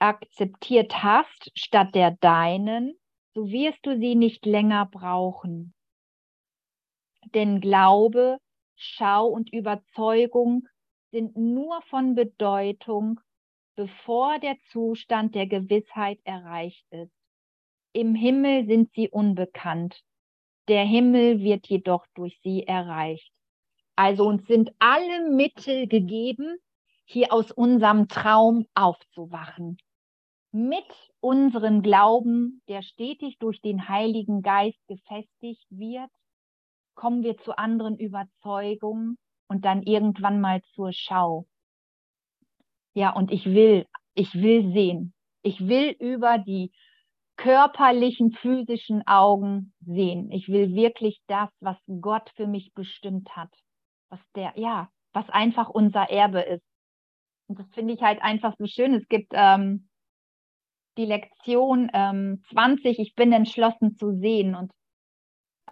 akzeptiert 0.00 1.02
hast 1.02 1.50
statt 1.54 1.94
der 1.94 2.12
deinen, 2.12 2.94
so 3.34 3.50
wirst 3.50 3.84
du 3.86 3.98
sie 3.98 4.14
nicht 4.14 4.44
länger 4.46 4.86
brauchen. 4.86 5.74
Denn 7.34 7.60
Glaube, 7.60 8.38
Schau 8.76 9.26
und 9.26 9.52
Überzeugung 9.52 10.66
sind 11.12 11.36
nur 11.36 11.82
von 11.82 12.14
Bedeutung, 12.14 13.20
bevor 13.76 14.38
der 14.38 14.56
Zustand 14.70 15.34
der 15.34 15.46
Gewissheit 15.46 16.18
erreicht 16.24 16.86
ist. 16.90 17.12
Im 17.92 18.14
Himmel 18.14 18.66
sind 18.66 18.90
sie 18.94 19.10
unbekannt. 19.10 20.00
Der 20.68 20.84
Himmel 20.84 21.40
wird 21.40 21.66
jedoch 21.66 22.06
durch 22.14 22.38
sie 22.42 22.66
erreicht. 22.66 23.32
Also 23.96 24.24
uns 24.24 24.46
sind 24.46 24.70
alle 24.78 25.30
Mittel 25.30 25.88
gegeben, 25.88 26.56
hier 27.04 27.32
aus 27.32 27.50
unserem 27.50 28.08
Traum 28.08 28.66
aufzuwachen. 28.74 29.76
Mit 30.52 30.86
unserem 31.20 31.82
Glauben, 31.82 32.62
der 32.68 32.82
stetig 32.82 33.38
durch 33.38 33.60
den 33.60 33.88
Heiligen 33.88 34.42
Geist 34.42 34.80
gefestigt 34.88 35.66
wird, 35.70 36.10
kommen 36.94 37.22
wir 37.22 37.38
zu 37.38 37.56
anderen 37.56 37.96
Überzeugungen 37.98 39.16
und 39.48 39.64
dann 39.64 39.82
irgendwann 39.82 40.40
mal 40.40 40.60
zur 40.74 40.92
Schau. 40.92 41.46
Ja, 42.94 43.10
und 43.10 43.30
ich 43.30 43.46
will, 43.46 43.86
ich 44.14 44.34
will 44.34 44.72
sehen. 44.72 45.14
Ich 45.42 45.66
will 45.66 45.90
über 45.98 46.38
die 46.38 46.72
körperlichen, 47.36 48.32
physischen 48.32 49.06
Augen 49.06 49.72
sehen. 49.80 50.30
Ich 50.30 50.48
will 50.48 50.74
wirklich 50.74 51.20
das, 51.26 51.48
was 51.60 51.76
Gott 52.00 52.28
für 52.36 52.46
mich 52.46 52.74
bestimmt 52.74 53.34
hat. 53.34 53.50
Was 54.10 54.20
der, 54.34 54.52
ja, 54.56 54.90
was 55.12 55.28
einfach 55.30 55.68
unser 55.68 56.10
Erbe 56.10 56.40
ist. 56.40 56.64
Und 57.46 57.58
das 57.58 57.66
finde 57.72 57.94
ich 57.94 58.02
halt 58.02 58.20
einfach 58.20 58.54
so 58.58 58.66
schön. 58.66 58.94
Es 58.94 59.08
gibt 59.08 59.32
ähm, 59.32 59.88
die 60.96 61.04
Lektion 61.04 61.90
ähm, 61.92 62.42
20, 62.50 62.98
ich 62.98 63.14
bin 63.14 63.32
entschlossen 63.32 63.96
zu 63.96 64.18
sehen. 64.18 64.54
Und 64.54 64.72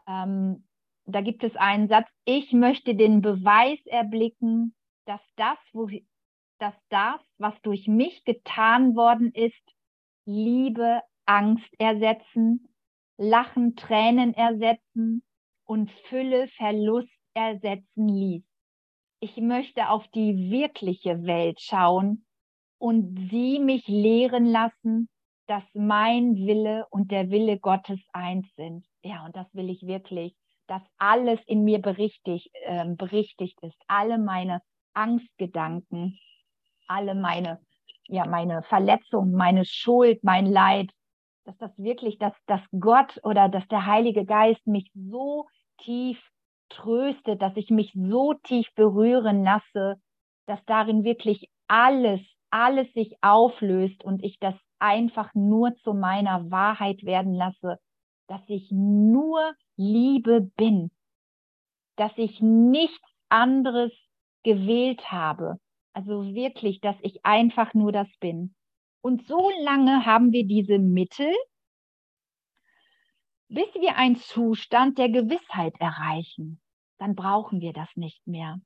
ähm, 0.06 0.66
da 1.06 1.20
gibt 1.20 1.44
es 1.44 1.56
einen 1.56 1.88
Satz, 1.88 2.08
ich 2.24 2.52
möchte 2.52 2.94
den 2.94 3.20
Beweis 3.20 3.78
erblicken, 3.86 4.74
dass 5.06 5.20
das, 5.36 5.58
wo, 5.72 5.88
dass 6.58 6.74
das, 6.90 7.20
was 7.38 7.54
durch 7.62 7.88
mich 7.88 8.24
getan 8.24 8.94
worden 8.94 9.32
ist, 9.32 9.62
Liebe, 10.26 11.00
Angst 11.24 11.68
ersetzen, 11.78 12.68
Lachen, 13.16 13.74
Tränen 13.74 14.34
ersetzen 14.34 15.22
und 15.64 15.90
Fülle, 16.08 16.48
Verlust 16.48 17.12
ersetzen 17.34 18.08
ließ. 18.08 18.44
Ich 19.20 19.36
möchte 19.38 19.88
auf 19.88 20.06
die 20.08 20.50
wirkliche 20.50 21.24
Welt 21.24 21.60
schauen 21.60 22.24
und 22.79 23.29
sie 23.31 23.59
mich 23.59 23.87
lehren 23.89 24.47
lassen, 24.47 25.09
dass 25.47 25.62
mein 25.74 26.37
Wille 26.37 26.87
und 26.91 27.11
der 27.11 27.31
Wille 27.31 27.59
Gottes 27.59 28.01
eins 28.12 28.47
sind. 28.57 28.85
Ja, 29.03 29.24
und 29.24 29.35
das 29.37 29.47
will 29.55 29.70
ich 29.70 29.87
wirklich, 29.87 30.35
dass 30.66 30.83
alles 30.99 31.41
in 31.47 31.64
mir 31.64 31.81
berichtigt, 31.81 32.51
äh, 32.64 32.85
berichtigt 32.87 33.59
ist. 33.62 33.79
Alle 33.87 34.18
meine 34.18 34.61
Angstgedanken, 34.93 36.18
alle 36.87 37.14
meine, 37.14 37.61
ja, 38.07 38.26
meine 38.26 38.62
Verletzungen, 38.62 39.33
meine 39.33 39.64
Schuld, 39.64 40.22
mein 40.22 40.47
Leid, 40.47 40.91
dass 41.45 41.57
das 41.59 41.70
wirklich, 41.79 42.18
dass, 42.18 42.35
dass 42.47 42.61
Gott 42.79 43.18
oder 43.22 43.49
dass 43.49 43.66
der 43.68 43.87
Heilige 43.87 44.26
Geist 44.26 44.66
mich 44.66 44.91
so 44.95 45.47
tief 45.79 46.18
tröstet, 46.68 47.41
dass 47.41 47.57
ich 47.57 47.70
mich 47.70 47.93
so 47.95 48.35
tief 48.35 48.68
berühren 48.74 49.45
lasse, 49.45 49.97
dass 50.47 50.62
darin 50.66 51.05
wirklich 51.05 51.49
alles, 51.66 52.20
alles 52.51 52.92
sich 52.94 53.16
auflöst 53.22 54.05
und 54.05 54.22
ich 54.22 54.38
das 54.38 54.55
einfach 54.78 55.34
nur 55.34 55.74
zu 55.76 55.94
meiner 55.94 56.51
Wahrheit 56.51 57.05
werden 57.05 57.34
lasse, 57.34 57.78
dass 58.28 58.42
ich 58.49 58.70
nur 58.70 59.55
Liebe 59.76 60.40
bin, 60.57 60.90
dass 61.96 62.12
ich 62.16 62.40
nichts 62.40 63.09
anderes 63.28 63.92
gewählt 64.42 65.11
habe. 65.11 65.59
Also 65.92 66.34
wirklich, 66.34 66.80
dass 66.80 66.96
ich 67.03 67.24
einfach 67.24 67.74
nur 67.74 67.92
das 67.92 68.09
bin. 68.20 68.55
Und 69.01 69.26
so 69.26 69.51
lange 69.62 70.07
haben 70.07 70.32
wir 70.32 70.46
diese 70.46 70.78
Mittel, 70.78 71.32
bis 73.49 73.72
wir 73.74 73.96
einen 73.96 74.16
Zustand 74.16 74.99
der 74.99 75.09
Gewissheit 75.09 75.74
erreichen. 75.80 76.61
Dann 76.99 77.14
brauchen 77.14 77.61
wir 77.61 77.72
das 77.72 77.88
nicht 77.96 78.26
mehr. 78.26 78.61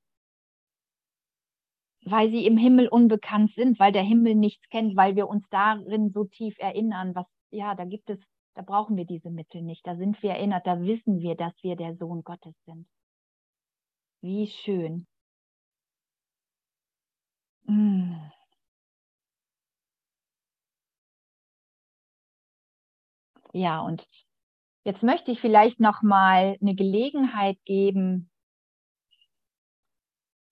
Weil 2.05 2.31
sie 2.31 2.47
im 2.47 2.57
Himmel 2.57 2.89
unbekannt 2.89 3.53
sind, 3.55 3.79
weil 3.79 3.93
der 3.93 4.03
Himmel 4.03 4.35
nichts 4.35 4.69
kennt, 4.71 4.97
weil 4.97 5.17
wir 5.17 5.29
uns 5.29 5.45
darin 5.51 6.11
so 6.13 6.25
tief 6.25 6.57
erinnern, 6.59 7.15
was, 7.15 7.27
ja, 7.51 7.75
da 7.75 7.85
gibt 7.85 8.11
es, 8.11 8.19
da 8.55 8.63
brauchen 8.63 8.97
wir 8.97 9.05
diese 9.05 9.31
Mittel 9.31 9.63
nicht. 9.63 9.87
Da 9.87 9.97
sind 9.97 10.23
wir 10.23 10.31
erinnert, 10.33 10.67
da 10.67 10.81
wissen 10.81 11.21
wir, 11.21 11.37
dass 11.37 11.53
wir 11.63 11.77
der 11.77 11.97
Sohn 11.97 12.23
Gottes 12.25 12.55
sind. 12.67 12.87
Wie 14.23 14.47
schön. 14.49 15.07
Mm. 17.69 18.33
Ja, 23.55 23.81
und 23.81 24.07
jetzt 24.85 25.03
möchte 25.03 25.31
ich 25.31 25.41
vielleicht 25.41 25.79
noch 25.81 26.03
mal 26.03 26.57
eine 26.61 26.75
Gelegenheit 26.75 27.59
geben. 27.65 28.31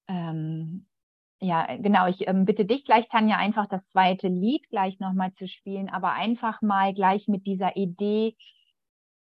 Ähm, 0.08 0.86
ja, 1.40 1.66
genau. 1.76 2.06
Ich 2.06 2.26
ähm, 2.28 2.44
bitte 2.44 2.66
dich 2.66 2.84
gleich, 2.84 3.08
Tanja, 3.08 3.36
einfach 3.36 3.66
das 3.66 3.80
zweite 3.92 4.28
Lied 4.28 4.68
gleich 4.68 4.98
noch 5.00 5.14
mal 5.14 5.32
zu 5.34 5.48
spielen, 5.48 5.88
aber 5.88 6.12
einfach 6.12 6.60
mal 6.60 6.92
gleich 6.92 7.28
mit 7.28 7.46
dieser 7.46 7.76
Idee, 7.76 8.36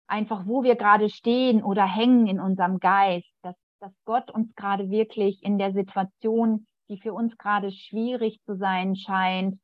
einfach 0.07 0.46
wo 0.46 0.62
wir 0.62 0.76
gerade 0.76 1.11
stehen 1.11 1.62
oder 1.64 1.84
hängen 1.84 2.28
in 2.28 2.40
unserem 2.40 2.78
Geist, 2.78 3.28
dass, 3.42 3.57
dass 3.80 3.92
Gott 4.04 4.30
uns 4.30 4.54
gerade 4.54 4.88
wirklich 4.88 5.42
in 5.42 5.59
der 5.59 5.72
Situation, 5.72 6.66
die 6.88 6.98
für 6.98 7.12
uns 7.12 7.36
gerade 7.38 7.72
schwierig 7.72 8.40
zu 8.44 8.57
sein 8.57 8.94
scheint, 8.94 9.59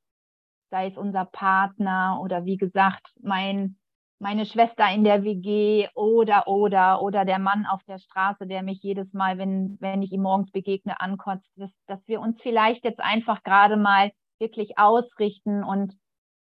sei 0.70 0.88
es 0.88 0.96
unser 0.96 1.26
Partner 1.26 2.18
oder 2.20 2.44
wie 2.44 2.56
gesagt, 2.56 3.06
mein 3.20 3.76
meine 4.22 4.46
Schwester 4.46 4.88
in 4.94 5.02
der 5.02 5.24
WG 5.24 5.88
oder, 5.94 6.46
oder, 6.46 7.02
oder 7.02 7.24
der 7.24 7.40
Mann 7.40 7.66
auf 7.66 7.82
der 7.88 7.98
Straße, 7.98 8.46
der 8.46 8.62
mich 8.62 8.80
jedes 8.80 9.12
Mal, 9.12 9.36
wenn, 9.36 9.76
wenn 9.80 10.00
ich 10.00 10.12
ihm 10.12 10.22
morgens 10.22 10.52
begegne, 10.52 11.00
ankotzt, 11.00 11.50
dass, 11.56 11.72
dass 11.88 11.98
wir 12.06 12.20
uns 12.20 12.40
vielleicht 12.40 12.84
jetzt 12.84 13.00
einfach 13.00 13.42
gerade 13.42 13.76
mal 13.76 14.12
wirklich 14.38 14.78
ausrichten 14.78 15.64
und 15.64 15.92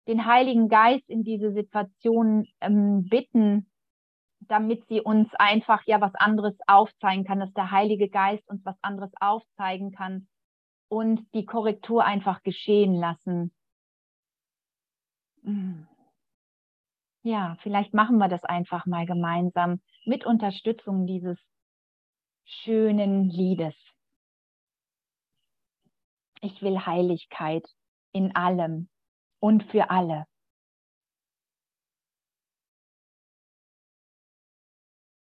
den 0.09 0.25
Heiligen 0.25 0.71
Geist 0.71 1.07
in 1.09 1.23
diese 1.23 1.53
Situation 1.53 2.47
ähm, 2.63 3.09
bitten, 3.11 3.71
damit 4.41 4.87
sie 4.89 5.03
uns 5.03 5.29
einfach 5.35 5.83
ja 5.85 6.01
was 6.01 6.15
anderes 6.15 6.55
aufzeigen 6.67 7.25
kann, 7.25 7.41
dass 7.41 7.53
der 7.53 7.71
Heilige 7.71 8.09
Geist 8.09 8.49
uns 8.49 8.65
was 8.65 8.77
anderes 8.81 9.13
aufzeigen 9.21 9.93
kann 9.93 10.29
und 10.89 11.21
die 11.35 11.45
Korrektur 11.45 12.05
einfach 12.07 12.43
geschehen 12.43 12.95
lassen. 12.95 13.53
Mhm. 15.43 15.87
Ja, 17.27 17.57
vielleicht 17.61 17.93
machen 17.93 18.19
wir 18.19 18.29
das 18.29 18.45
einfach 18.45 18.87
mal 18.87 19.05
gemeinsam 19.05 19.81
mit 20.05 20.25
Unterstützung 20.25 21.09
dieses 21.09 21.37
schönen 22.45 23.29
Liedes. 23.29 23.75
Ich 26.41 26.63
will 26.63 26.87
Heiligkeit 26.87 27.67
in 28.13 28.37
allem 28.37 28.89
und 29.41 29.65
für 29.65 29.91
alle. 29.91 30.27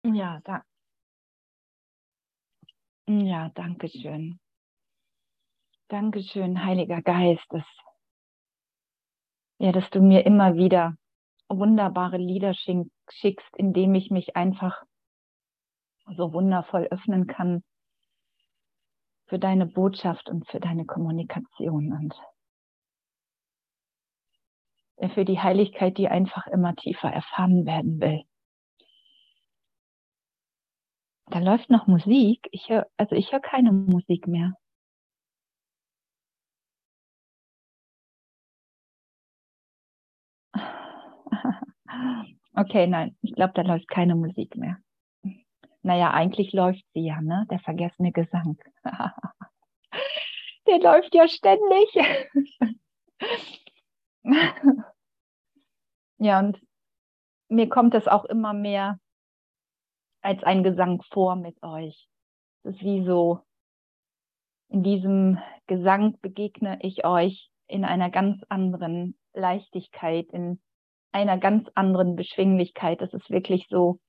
Ja, 0.03 0.41
da. 0.43 0.65
Ja, 3.07 3.51
danke 3.51 3.89
schön. 3.89 4.41
Dankeschön, 5.87 6.65
Heiliger 6.65 7.03
Geist, 7.03 7.47
dass, 7.51 7.65
ja, 9.61 9.71
dass 9.71 9.89
du 9.91 10.01
mir 10.01 10.27
immer 10.27 10.57
wieder 10.57 10.97
wunderbare 11.49 12.17
Lieder 12.17 12.55
schickst, 12.55 13.57
indem 13.57 13.95
ich 13.95 14.11
mich 14.11 14.37
einfach 14.37 14.83
so 16.17 16.33
wundervoll 16.33 16.89
öffnen 16.91 17.27
kann 17.27 17.63
für 19.27 19.39
deine 19.39 19.67
Botschaft 19.67 20.29
und 20.29 20.47
für 20.49 20.61
deine 20.61 20.85
Kommunikation 20.85 21.93
und 21.93 22.15
für 25.13 25.25
die 25.25 25.41
Heiligkeit, 25.41 25.99
die 25.99 26.09
einfach 26.09 26.47
immer 26.47 26.75
tiefer 26.77 27.11
erfahren 27.11 27.67
werden 27.67 28.01
will. 28.01 28.23
Da 31.27 31.39
läuft 31.39 31.71
noch 31.71 31.87
Musik. 31.87 32.47
Ich 32.53 32.69
höre, 32.69 32.87
also 32.97 33.17
ich 33.17 33.33
höre 33.33 33.41
keine 33.41 33.73
Musik 33.73 34.27
mehr. 34.27 34.55
Okay, 42.57 42.87
nein, 42.87 43.17
ich 43.21 43.35
glaube, 43.35 43.53
da 43.55 43.63
läuft 43.63 43.89
keine 43.89 44.15
Musik 44.15 44.57
mehr. 44.57 44.79
Naja, 45.83 46.13
eigentlich 46.13 46.53
läuft 46.53 46.85
sie 46.95 47.05
ja, 47.05 47.21
ne? 47.21 47.47
Der 47.51 47.59
vergessene 47.59 48.13
Gesang. 48.13 48.57
Der 50.67 50.79
läuft 50.79 51.15
ja 51.15 51.29
ständig. 51.29 51.95
ja, 56.19 56.39
und 56.39 56.59
mir 57.49 57.69
kommt 57.69 57.95
es 57.95 58.09
auch 58.09 58.25
immer 58.25 58.55
mehr 58.55 58.99
als 60.23 60.43
ein 60.45 60.63
Gesang 60.63 61.03
vor 61.13 61.37
mit 61.37 61.63
euch. 61.63 62.09
Es 62.63 62.77
ist 62.77 62.83
wie 62.83 63.05
so, 63.05 63.41
in 64.69 64.83
diesem 64.83 65.39
Gesang 65.67 66.19
begegne 66.21 66.79
ich 66.81 67.05
euch 67.05 67.51
in 67.67 67.85
einer 67.85 68.11
ganz 68.11 68.43
anderen 68.49 69.19
Leichtigkeit, 69.35 70.31
in 70.31 70.63
einer 71.15 71.39
ganz 71.39 71.69
anderen 71.75 72.17
Beschwinglichkeit. 72.17 73.01
Es 73.01 73.15
ist 73.15 73.31
wirklich 73.31 73.67
so, 73.71 74.01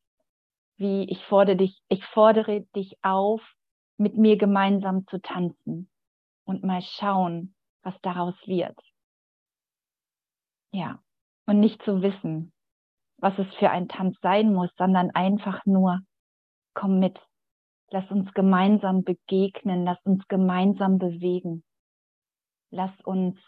wie 0.77 1.03
ich 1.09 1.23
fordere 1.25 1.55
dich, 1.55 1.79
ich 1.87 2.03
fordere 2.03 2.61
dich 2.75 2.97
auf, 3.03 3.41
mit 3.97 4.17
mir 4.17 4.37
gemeinsam 4.37 5.05
zu 5.07 5.21
tanzen 5.21 5.89
und 6.45 6.63
mal 6.63 6.81
schauen, 6.81 7.55
was 7.83 7.93
daraus 8.01 8.35
wird. 8.45 8.77
Ja, 10.71 10.99
und 11.45 11.59
nicht 11.59 11.81
zu 11.83 12.01
wissen, 12.01 12.51
was 13.17 13.37
es 13.37 13.47
für 13.55 13.69
ein 13.69 13.87
Tanz 13.87 14.17
sein 14.21 14.51
muss, 14.51 14.71
sondern 14.75 15.11
einfach 15.11 15.65
nur, 15.65 15.99
komm 16.73 16.99
mit, 16.99 17.17
lass 17.91 18.09
uns 18.11 18.33
gemeinsam 18.33 19.03
begegnen, 19.03 19.85
lass 19.85 19.99
uns 20.03 20.27
gemeinsam 20.27 20.97
bewegen, 20.97 21.63
lass 22.71 22.91
uns 23.03 23.39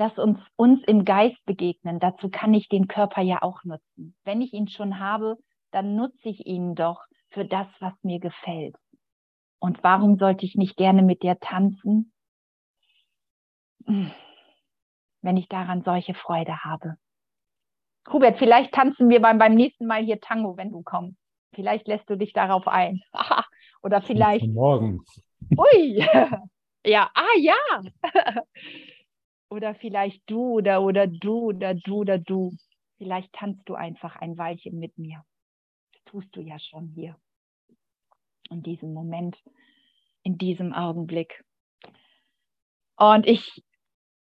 lass 0.00 0.18
uns 0.18 0.38
uns 0.56 0.82
im 0.86 1.04
Geist 1.04 1.36
begegnen. 1.44 2.00
Dazu 2.00 2.30
kann 2.30 2.54
ich 2.54 2.68
den 2.68 2.88
Körper 2.88 3.20
ja 3.20 3.42
auch 3.42 3.62
nutzen. 3.64 4.16
Wenn 4.24 4.40
ich 4.40 4.52
ihn 4.52 4.66
schon 4.66 4.98
habe, 4.98 5.36
dann 5.70 5.94
nutze 5.94 6.28
ich 6.28 6.46
ihn 6.46 6.74
doch 6.74 7.04
für 7.28 7.44
das, 7.44 7.68
was 7.80 7.92
mir 8.02 8.18
gefällt. 8.18 8.74
Und 9.60 9.84
warum 9.84 10.18
sollte 10.18 10.46
ich 10.46 10.56
nicht 10.56 10.76
gerne 10.76 11.02
mit 11.02 11.22
dir 11.22 11.38
tanzen, 11.38 12.12
wenn 13.84 15.36
ich 15.36 15.48
daran 15.48 15.82
solche 15.84 16.14
Freude 16.14 16.64
habe? 16.64 16.96
Hubert, 18.10 18.38
vielleicht 18.38 18.72
tanzen 18.72 19.10
wir 19.10 19.20
beim, 19.20 19.38
beim 19.38 19.54
nächsten 19.54 19.86
Mal 19.86 20.02
hier 20.02 20.18
Tango, 20.18 20.56
wenn 20.56 20.72
du 20.72 20.82
kommst. 20.82 21.18
Vielleicht 21.54 21.86
lässt 21.86 22.08
du 22.08 22.16
dich 22.16 22.32
darauf 22.32 22.66
ein. 22.66 23.02
Oder 23.82 24.00
vielleicht. 24.00 24.46
Morgen. 24.46 25.04
Ui, 25.56 26.06
Ja, 26.84 27.10
ah 27.14 27.36
ja. 27.38 27.54
oder 29.50 29.74
vielleicht 29.74 30.22
du 30.30 30.52
oder 30.52 30.82
oder 30.82 31.06
du 31.06 31.48
oder 31.48 31.74
du 31.74 31.96
oder 31.96 32.18
du. 32.18 32.52
Vielleicht 32.98 33.32
tanzt 33.32 33.68
du 33.68 33.74
einfach 33.74 34.16
ein 34.16 34.38
Weilchen 34.38 34.78
mit 34.78 34.96
mir. 34.96 35.24
Das 35.92 36.04
tust 36.04 36.34
du 36.36 36.40
ja 36.40 36.58
schon 36.58 36.88
hier. 36.94 37.16
In 38.50 38.62
diesem 38.62 38.94
Moment, 38.94 39.36
in 40.22 40.38
diesem 40.38 40.72
Augenblick. 40.72 41.44
Und 42.96 43.26
ich, 43.26 43.64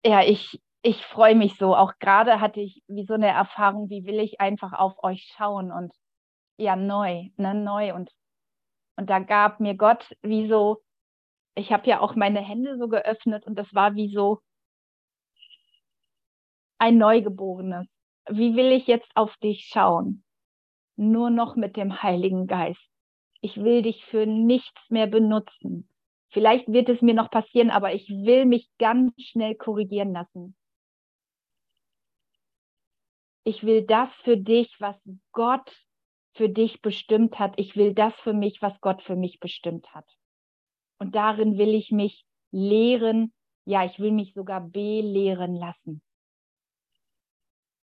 ja, 0.05 0.23
ich, 0.23 0.61
ich 0.81 1.05
freue 1.05 1.35
mich 1.35 1.57
so. 1.57 1.75
Auch 1.75 1.93
gerade 1.99 2.41
hatte 2.41 2.59
ich 2.59 2.83
wie 2.87 3.05
so 3.05 3.13
eine 3.13 3.27
Erfahrung, 3.27 3.89
wie 3.89 4.05
will 4.05 4.19
ich 4.19 4.41
einfach 4.41 4.73
auf 4.73 5.01
euch 5.03 5.31
schauen 5.37 5.71
und 5.71 5.93
ja, 6.57 6.75
neu, 6.75 7.29
ne, 7.37 7.53
neu. 7.53 7.93
Und, 7.93 8.11
und 8.97 9.09
da 9.09 9.19
gab 9.19 9.59
mir 9.59 9.75
Gott 9.75 10.15
wie 10.21 10.47
so, 10.47 10.81
ich 11.55 11.71
habe 11.71 11.87
ja 11.87 11.99
auch 11.99 12.15
meine 12.15 12.41
Hände 12.41 12.77
so 12.77 12.87
geöffnet 12.87 13.45
und 13.45 13.55
das 13.55 13.73
war 13.73 13.95
wie 13.95 14.11
so 14.13 14.41
ein 16.77 16.97
Neugeborenes. 16.97 17.87
Wie 18.29 18.55
will 18.55 18.71
ich 18.71 18.87
jetzt 18.87 19.09
auf 19.15 19.35
dich 19.37 19.69
schauen? 19.71 20.23
Nur 20.95 21.29
noch 21.29 21.55
mit 21.55 21.75
dem 21.75 22.01
Heiligen 22.01 22.47
Geist. 22.47 22.89
Ich 23.41 23.57
will 23.57 23.81
dich 23.81 24.05
für 24.05 24.25
nichts 24.25 24.79
mehr 24.89 25.07
benutzen. 25.07 25.89
Vielleicht 26.29 26.67
wird 26.67 26.89
es 26.89 27.01
mir 27.01 27.13
noch 27.13 27.29
passieren, 27.29 27.69
aber 27.69 27.93
ich 27.93 28.09
will 28.09 28.45
mich 28.45 28.69
ganz 28.79 29.13
schnell 29.21 29.55
korrigieren 29.55 30.13
lassen. 30.13 30.55
Ich 33.43 33.63
will 33.63 33.83
das 33.83 34.09
für 34.23 34.37
dich, 34.37 34.73
was 34.79 34.95
Gott 35.33 35.69
für 36.35 36.49
dich 36.49 36.81
bestimmt 36.81 37.37
hat. 37.39 37.53
Ich 37.57 37.75
will 37.75 37.93
das 37.93 38.13
für 38.23 38.33
mich, 38.33 38.61
was 38.61 38.79
Gott 38.81 39.03
für 39.03 39.15
mich 39.15 39.39
bestimmt 39.39 39.93
hat. 39.93 40.05
Und 40.97 41.15
darin 41.15 41.57
will 41.57 41.75
ich 41.75 41.91
mich 41.91 42.25
lehren. 42.51 43.33
Ja, 43.65 43.85
ich 43.85 43.99
will 43.99 44.11
mich 44.11 44.33
sogar 44.33 44.61
belehren 44.61 45.55
lassen. 45.55 46.01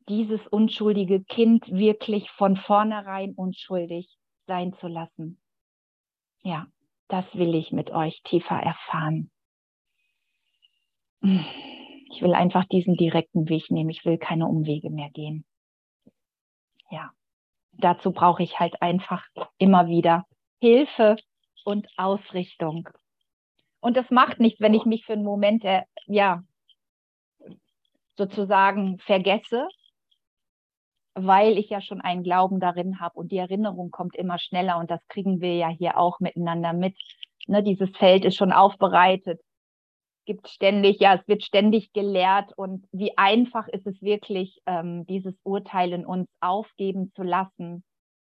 Dieses 0.09 0.47
unschuldige 0.49 1.23
Kind 1.23 1.69
wirklich 1.71 2.31
von 2.33 2.57
vornherein 2.57 3.35
unschuldig 3.35 4.09
sein 4.47 4.75
zu 4.81 4.89
lassen. 4.89 5.41
Ja, 6.43 6.67
das 7.09 7.25
will 7.35 7.55
ich 7.55 7.73
mit 7.73 7.91
euch 7.91 8.23
tiefer 8.23 8.57
erfahren. 8.57 9.31
Ich 11.23 12.23
will 12.23 12.35
einfach 12.35 12.65
diesen 12.65 12.97
direkten 12.97 13.49
Weg 13.49 13.71
nehmen. 13.71 13.91
Ich 13.91 14.05
will 14.05 14.19
keine 14.19 14.47
Umwege 14.47 14.91
mehr 14.91 15.11
gehen. 15.11 15.45
Ja, 16.91 17.13
dazu 17.73 18.13
brauche 18.13 18.43
ich 18.43 18.59
halt 18.59 18.81
einfach 18.83 19.25
immer 19.59 19.87
wieder 19.87 20.25
Hilfe 20.61 21.17
und 21.65 21.87
Ausrichtung. 21.97 22.89
Und 23.81 23.97
das 23.97 24.11
macht 24.11 24.41
nichts, 24.41 24.61
wenn 24.61 24.75
ich 24.75 24.85
mich 24.85 25.05
für 25.05 25.15
einen 25.15 25.25
Moment, 25.25 25.65
äh, 25.65 25.83
ja, 26.07 26.43
sozusagen 28.17 28.99
vergesse, 28.99 29.69
weil 31.27 31.59
ich 31.59 31.71
ja 31.71 31.81
schon 31.81 32.01
einen 32.01 32.23
Glauben 32.23 32.61
darin 32.61 33.01
habe 33.01 33.19
und 33.19 33.33
die 33.33 33.39
Erinnerung 33.39 33.91
kommt 33.91 34.17
immer 34.17 34.39
schneller 34.39 34.79
und 34.79 34.91
das 34.91 35.01
kriegen 35.09 35.41
wir 35.41 35.57
ja 35.57 35.69
hier 35.69 35.99
auch 35.99 36.21
miteinander 36.21 36.73
mit. 36.73 36.97
Ne, 37.47 37.63
dieses 37.63 37.91
Feld 37.97 38.25
ist 38.25 38.37
schon 38.37 38.53
aufbereitet, 38.53 39.41
gibt 40.27 40.49
ständig, 40.49 41.01
ja, 41.01 41.15
es 41.15 41.27
wird 41.27 41.43
ständig 41.43 41.93
gelehrt 41.93 42.53
und 42.57 42.87
wie 42.93 43.17
einfach 43.19 43.67
ist 43.69 43.87
es 43.87 44.01
wirklich, 44.03 44.61
ähm, 44.67 45.07
dieses 45.07 45.35
Urteil 45.43 45.93
in 45.93 46.07
uns 46.07 46.29
aufgeben 46.41 47.13
zu 47.15 47.23
lassen 47.23 47.83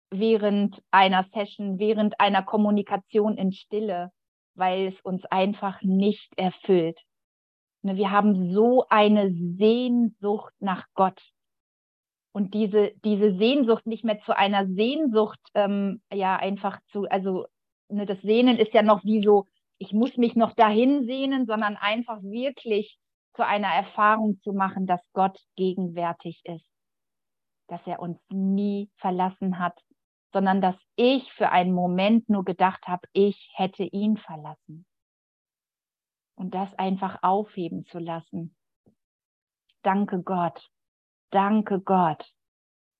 während 0.10 0.82
einer 0.92 1.26
Session, 1.34 1.80
während 1.80 2.20
einer 2.20 2.44
Kommunikation 2.44 3.38
in 3.38 3.52
Stille, 3.52 4.12
weil 4.56 4.88
es 4.88 5.02
uns 5.02 5.26
einfach 5.26 5.82
nicht 5.82 6.32
erfüllt. 6.38 7.00
Ne, 7.82 7.98
wir 7.98 8.12
haben 8.12 8.54
so 8.54 8.86
eine 8.90 9.32
Sehnsucht 9.32 10.54
nach 10.60 10.86
Gott 10.94 11.22
und 12.34 12.56
diese, 12.56 12.92
diese 13.06 13.38
Sehnsucht 13.38 13.86
nicht 13.86 14.04
mehr 14.04 14.20
zu 14.22 14.36
einer 14.36 14.68
Sehnsucht, 14.68 15.40
ähm, 15.54 16.02
ja, 16.12 16.36
einfach 16.36 16.80
zu, 16.92 17.08
also 17.10 17.46
ne, 17.90 18.08
das 18.08 18.20
Sehnen 18.22 18.58
ist 18.58 18.74
ja 18.74 18.82
noch 18.82 19.04
wie 19.06 19.24
so, 19.24 19.46
ich 19.78 19.94
muss 19.94 20.18
mich 20.18 20.36
noch 20.36 20.54
dahin 20.54 21.06
sehnen, 21.06 21.46
sondern 21.46 21.78
einfach 21.78 22.22
wirklich 22.24 22.98
zu 23.36 23.46
einer 23.46 23.68
Erfahrung 23.68 24.40
zu 24.42 24.52
machen, 24.52 24.88
dass 24.88 25.02
Gott 25.14 25.40
gegenwärtig 25.56 26.42
ist, 26.46 26.66
dass 27.68 27.82
er 27.86 28.00
uns 28.00 28.20
nie 28.30 28.90
verlassen 28.98 29.60
hat, 29.60 29.80
sondern 30.32 30.60
dass 30.60 30.76
ich 30.96 31.32
für 31.34 31.52
einen 31.52 31.74
Moment 31.74 32.30
nur 32.30 32.44
gedacht 32.44 32.88
habe, 32.88 33.08
ich 33.14 33.52
hätte 33.54 33.84
ihn 33.84 34.18
verlassen. 34.18 34.86
Und 36.36 36.56
das 36.56 36.74
einfach 36.80 37.20
aufheben 37.22 37.86
zu 37.86 38.00
lassen. 38.00 38.56
Danke 39.84 40.24
Gott 40.24 40.73
danke 41.34 41.82
Gott, 41.82 42.24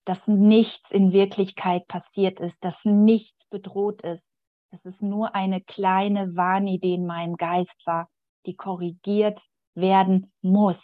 dass 0.04 0.18
nichts 0.26 0.90
in 0.90 1.12
Wirklichkeit 1.12 1.86
passiert 1.88 2.40
ist, 2.40 2.56
dass 2.60 2.74
nichts 2.84 3.38
bedroht 3.48 4.02
ist, 4.02 4.22
dass 4.70 4.84
es 4.84 5.00
nur 5.00 5.34
eine 5.34 5.60
kleine 5.60 6.34
Wahnidee 6.36 6.94
in 6.94 7.06
meinem 7.06 7.36
Geist 7.36 7.74
war, 7.86 8.10
die 8.46 8.54
korrigiert 8.54 9.40
werden 9.74 10.32
muss, 10.42 10.76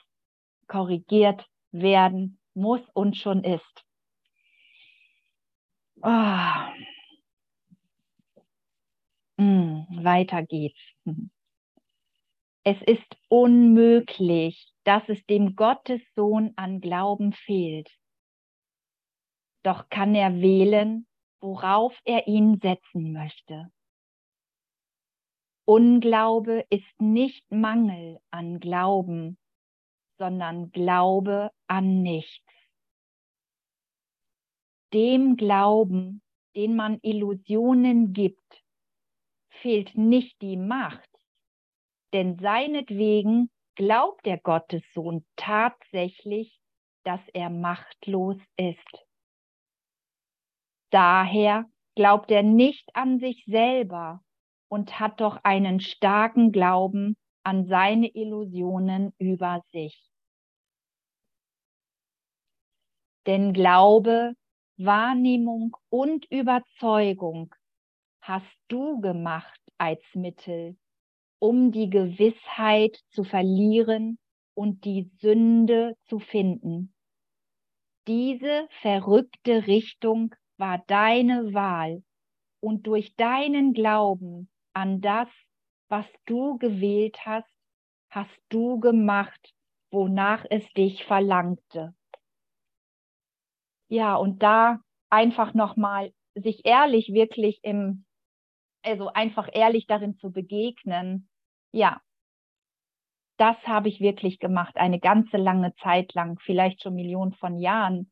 korrigiert 0.69 1.45
werden 1.73 2.39
muss 2.55 2.81
und 2.95 3.17
schon 3.17 3.45
ist. 3.45 3.85
Oh. 6.03 6.71
Mm, 9.37 10.05
weiter 10.05 10.43
geht's. 10.45 10.81
Es 12.63 12.77
ist 12.83 13.17
unmöglich, 13.29 14.73
dass 14.85 15.03
es 15.09 15.25
dem 15.27 15.57
Gottessohn 15.57 16.53
an 16.57 16.81
Glauben 16.81 17.33
fehlt. 17.33 17.91
Doch 19.63 19.89
kann 19.89 20.15
er 20.15 20.41
wählen, 20.41 21.07
worauf 21.41 21.99
er 22.05 22.27
ihn 22.27 22.59
setzen 22.61 23.13
möchte. 23.13 23.71
Unglaube 25.65 26.67
ist 26.69 27.01
nicht 27.01 27.51
Mangel 27.51 28.21
an 28.31 28.61
Glauben, 28.61 29.39
sondern 30.19 30.71
Glaube 30.73 31.53
an 31.67 32.03
nichts. 32.03 32.53
Dem 34.93 35.37
Glauben, 35.37 36.23
den 36.57 36.75
man 36.77 36.99
Illusionen 37.03 38.13
gibt, 38.13 38.65
fehlt 39.63 39.97
nicht 39.97 40.43
die 40.43 40.57
Macht, 40.57 41.10
denn 42.13 42.39
seinetwegen 42.39 43.51
glaubt 43.77 44.27
der 44.27 44.39
Gottessohn 44.39 45.25
tatsächlich, 45.37 46.61
dass 47.05 47.21
er 47.33 47.51
machtlos 47.51 48.37
ist. 48.57 49.07
Daher 50.91 51.67
glaubt 51.95 52.31
er 52.31 52.43
nicht 52.43 52.89
an 52.95 53.21
sich 53.21 53.45
selber 53.47 54.23
und 54.69 54.99
hat 54.99 55.21
doch 55.21 55.39
einen 55.45 55.81
starken 55.81 56.53
Glauben 56.53 57.17
an 57.43 57.67
seine 57.67 58.09
Illusionen 58.09 59.13
über 59.19 59.63
sich. 59.73 60.11
Denn 63.27 63.53
Glaube, 63.53 64.35
Wahrnehmung 64.77 65.77
und 65.91 66.25
Überzeugung 66.31 67.55
hast 68.23 68.57
du 68.69 69.01
gemacht 69.01 69.61
als 69.79 70.03
Mittel, 70.15 70.77
um 71.41 71.73
die 71.73 71.91
Gewissheit 71.91 72.97
zu 73.11 73.25
verlieren 73.25 74.19
und 74.55 74.85
die 74.85 75.11
Sünde 75.21 75.97
zu 76.07 76.19
finden. 76.19 76.95
Diese 78.07 78.69
verrückte 78.83 79.67
Richtung 79.67 80.35
war 80.59 80.85
deine 80.87 81.55
Wahl 81.55 82.03
und 82.61 82.87
durch 82.87 83.17
deinen 83.17 83.73
Glauben 83.73 84.51
an 84.75 85.01
das, 85.01 85.29
was 85.89 86.07
du 86.27 86.59
gewählt 86.59 87.25
hast, 87.25 87.51
hast 88.11 88.39
du 88.51 88.79
gemacht, 88.79 89.55
wonach 89.91 90.45
es 90.51 90.71
dich 90.75 91.05
verlangte. 91.05 91.95
Ja, 93.89 94.15
und 94.17 94.43
da 94.43 94.81
einfach 95.09 95.55
nochmal 95.55 96.13
sich 96.35 96.65
ehrlich 96.65 97.13
wirklich 97.13 97.61
im, 97.63 98.05
also 98.83 99.09
einfach 99.09 99.49
ehrlich 99.53 99.87
darin 99.87 100.17
zu 100.17 100.31
begegnen, 100.31 101.30
ja, 101.73 102.01
das 103.41 103.57
habe 103.67 103.89
ich 103.89 104.01
wirklich 104.01 104.39
gemacht, 104.39 104.77
eine 104.77 105.01
ganze 105.01 105.39
lange 105.39 105.75
Zeit 105.77 106.13
lang, 106.13 106.39
vielleicht 106.45 106.83
schon 106.83 106.95
Millionen 106.95 107.33
von 107.33 107.59
Jahren. 107.59 108.11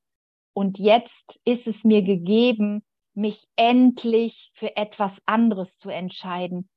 Und 0.54 0.78
jetzt 0.78 1.12
ist 1.44 1.66
es 1.66 1.76
mir 1.84 2.02
gegeben, 2.02 2.82
mich 3.12 3.46
endlich 3.56 4.50
für 4.54 4.74
etwas 4.76 5.12
anderes 5.26 5.68
zu 5.80 5.90
entscheiden. 5.90 6.68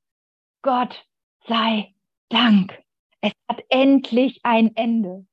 Gott 0.60 1.06
sei 1.48 1.94
Dank. 2.28 2.78
Es 3.22 3.32
hat 3.48 3.62
endlich 3.70 4.40
ein 4.42 4.76
Ende. 4.76 5.26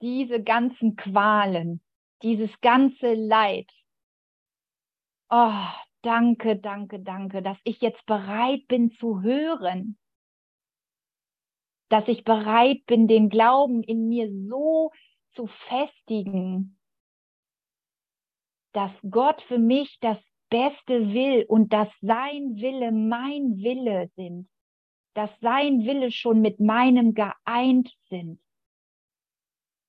Diese 0.00 0.42
ganzen 0.42 0.96
Qualen, 0.96 1.82
dieses 2.22 2.50
ganze 2.60 3.12
Leid. 3.14 3.70
Oh, 5.28 5.66
danke, 6.02 6.56
danke, 6.56 7.00
danke, 7.00 7.42
dass 7.42 7.58
ich 7.64 7.80
jetzt 7.80 8.06
bereit 8.06 8.66
bin 8.68 8.92
zu 8.92 9.20
hören, 9.20 9.98
dass 11.88 12.06
ich 12.08 12.24
bereit 12.24 12.84
bin, 12.86 13.08
den 13.08 13.28
Glauben 13.28 13.82
in 13.82 14.08
mir 14.08 14.30
so 14.48 14.92
zu 15.34 15.46
festigen, 15.68 16.78
dass 18.72 18.90
Gott 19.10 19.40
für 19.42 19.58
mich 19.58 19.98
das 20.00 20.18
Beste 20.50 21.12
will 21.12 21.44
und 21.48 21.72
dass 21.72 21.88
sein 22.00 22.56
Wille 22.56 22.92
mein 22.92 23.58
Wille 23.58 24.10
sind, 24.16 24.48
dass 25.14 25.30
sein 25.40 25.84
Wille 25.84 26.10
schon 26.10 26.40
mit 26.40 26.60
meinem 26.60 27.14
geeint 27.14 27.90
sind. 28.08 28.40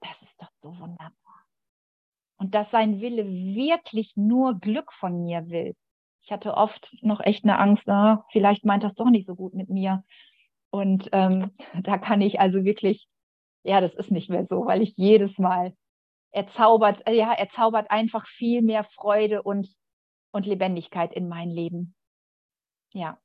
Das 0.01 0.15
ist 0.21 0.33
doch 0.37 0.51
so 0.61 0.69
wunderbar. 0.79 1.13
Und 2.37 2.55
dass 2.55 2.69
sein 2.71 3.01
Wille 3.01 3.25
wirklich 3.27 4.13
nur 4.15 4.59
Glück 4.59 4.91
von 4.93 5.23
mir 5.23 5.49
will. 5.49 5.75
Ich 6.23 6.31
hatte 6.31 6.55
oft 6.55 6.89
noch 7.01 7.19
echt 7.21 7.43
eine 7.43 7.57
Angst, 7.57 7.83
na, 7.85 8.25
vielleicht 8.31 8.65
meint 8.65 8.83
das 8.83 8.93
doch 8.95 9.09
nicht 9.09 9.27
so 9.27 9.35
gut 9.35 9.53
mit 9.53 9.69
mir. 9.69 10.03
Und 10.71 11.09
ähm, 11.11 11.51
da 11.81 11.97
kann 11.97 12.21
ich 12.21 12.39
also 12.39 12.63
wirklich, 12.63 13.07
ja, 13.63 13.81
das 13.81 13.93
ist 13.95 14.11
nicht 14.11 14.29
mehr 14.29 14.45
so, 14.49 14.65
weil 14.65 14.81
ich 14.81 14.93
jedes 14.95 15.37
Mal, 15.37 15.73
er 16.31 16.47
zaubert, 16.53 17.05
äh, 17.07 17.13
ja, 17.13 17.33
er 17.33 17.49
zaubert 17.49 17.89
einfach 17.89 18.27
viel 18.37 18.61
mehr 18.61 18.83
Freude 18.95 19.41
und, 19.41 19.67
und 20.31 20.45
Lebendigkeit 20.45 21.13
in 21.13 21.27
mein 21.27 21.49
Leben. 21.49 21.95
Ja, 22.93 23.19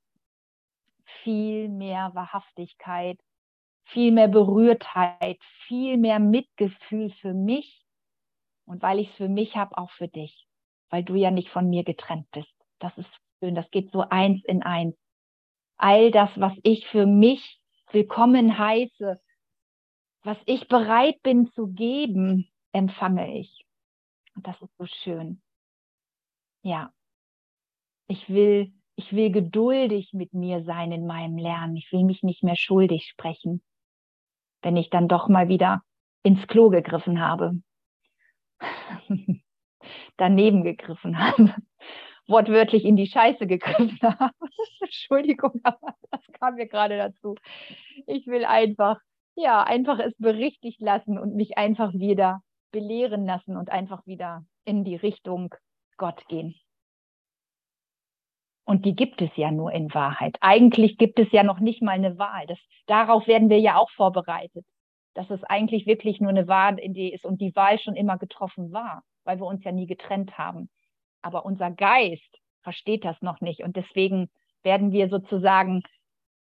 viel 1.22 1.68
mehr 1.68 2.14
Wahrhaftigkeit, 2.14 3.18
viel 3.86 4.12
mehr 4.12 4.28
Berührtheit, 4.28 5.38
viel 5.66 5.98
mehr 5.98 6.18
Mitgefühl 6.18 7.10
für 7.20 7.34
mich 7.34 7.84
und 8.66 8.82
weil 8.82 8.98
ich 8.98 9.10
es 9.10 9.16
für 9.16 9.28
mich 9.28 9.56
habe, 9.56 9.76
auch 9.76 9.90
für 9.92 10.08
dich, 10.08 10.46
weil 10.90 11.04
du 11.04 11.14
ja 11.14 11.30
nicht 11.30 11.50
von 11.50 11.68
mir 11.68 11.84
getrennt 11.84 12.30
bist. 12.30 12.52
Das 12.78 12.96
ist 12.96 13.08
schön, 13.38 13.54
das 13.54 13.70
geht 13.70 13.90
so 13.92 14.00
eins 14.00 14.42
in 14.44 14.62
eins 14.62 14.96
all 15.76 16.10
das, 16.10 16.30
was 16.36 16.52
ich 16.62 16.86
für 16.86 17.06
mich 17.06 17.60
willkommen 17.90 18.58
heiße, 18.58 19.20
was 20.22 20.38
ich 20.46 20.68
bereit 20.68 21.22
bin 21.22 21.50
zu 21.52 21.68
geben, 21.68 22.48
empfange 22.72 23.38
ich. 23.38 23.64
Und 24.34 24.46
das 24.46 24.60
ist 24.60 24.76
so 24.78 24.86
schön. 24.86 25.42
Ja. 26.62 26.92
Ich 28.06 28.28
will, 28.28 28.72
ich 28.96 29.12
will 29.12 29.30
geduldig 29.30 30.12
mit 30.12 30.32
mir 30.34 30.64
sein 30.64 30.92
in 30.92 31.06
meinem 31.06 31.38
Lernen. 31.38 31.76
Ich 31.76 31.90
will 31.92 32.04
mich 32.04 32.22
nicht 32.22 32.42
mehr 32.42 32.56
schuldig 32.56 33.06
sprechen, 33.06 33.62
wenn 34.62 34.76
ich 34.76 34.90
dann 34.90 35.08
doch 35.08 35.28
mal 35.28 35.48
wieder 35.48 35.82
ins 36.22 36.46
Klo 36.46 36.70
gegriffen 36.70 37.20
habe. 37.20 37.62
daneben 40.16 40.64
gegriffen 40.64 41.18
habe 41.18 41.54
wortwörtlich 42.26 42.84
in 42.84 42.96
die 42.96 43.06
Scheiße 43.06 43.46
gegriffen 43.46 43.98
habe. 44.02 44.32
Entschuldigung, 44.80 45.60
aber 45.62 45.94
das 46.10 46.20
kam 46.38 46.54
mir 46.54 46.66
gerade 46.66 46.96
dazu. 46.96 47.34
Ich 48.06 48.26
will 48.26 48.44
einfach, 48.44 48.98
ja, 49.36 49.62
einfach 49.62 49.98
es 49.98 50.14
berichtigt 50.18 50.80
lassen 50.80 51.18
und 51.18 51.34
mich 51.34 51.58
einfach 51.58 51.92
wieder 51.94 52.40
belehren 52.72 53.24
lassen 53.24 53.56
und 53.56 53.70
einfach 53.70 54.06
wieder 54.06 54.44
in 54.64 54.84
die 54.84 54.96
Richtung 54.96 55.54
Gott 55.96 56.26
gehen. 56.28 56.54
Und 58.66 58.86
die 58.86 58.96
gibt 58.96 59.20
es 59.20 59.30
ja 59.36 59.50
nur 59.50 59.72
in 59.72 59.92
Wahrheit. 59.92 60.36
Eigentlich 60.40 60.96
gibt 60.96 61.18
es 61.18 61.30
ja 61.32 61.42
noch 61.42 61.60
nicht 61.60 61.82
mal 61.82 61.92
eine 61.92 62.18
Wahl. 62.18 62.46
Das, 62.46 62.58
darauf 62.86 63.26
werden 63.26 63.50
wir 63.50 63.60
ja 63.60 63.76
auch 63.76 63.90
vorbereitet, 63.90 64.64
dass 65.12 65.28
es 65.30 65.44
eigentlich 65.44 65.86
wirklich 65.86 66.20
nur 66.20 66.30
eine 66.30 66.48
Wahlidee 66.48 67.08
ist 67.08 67.26
und 67.26 67.40
die 67.40 67.54
Wahl 67.54 67.78
schon 67.78 67.94
immer 67.94 68.16
getroffen 68.16 68.72
war, 68.72 69.02
weil 69.24 69.38
wir 69.38 69.46
uns 69.46 69.62
ja 69.64 69.72
nie 69.72 69.86
getrennt 69.86 70.38
haben. 70.38 70.70
Aber 71.24 71.46
unser 71.46 71.70
Geist 71.70 72.38
versteht 72.62 73.02
das 73.02 73.20
noch 73.22 73.40
nicht. 73.40 73.60
Und 73.60 73.76
deswegen 73.76 74.28
werden 74.62 74.92
wir 74.92 75.08
sozusagen 75.08 75.82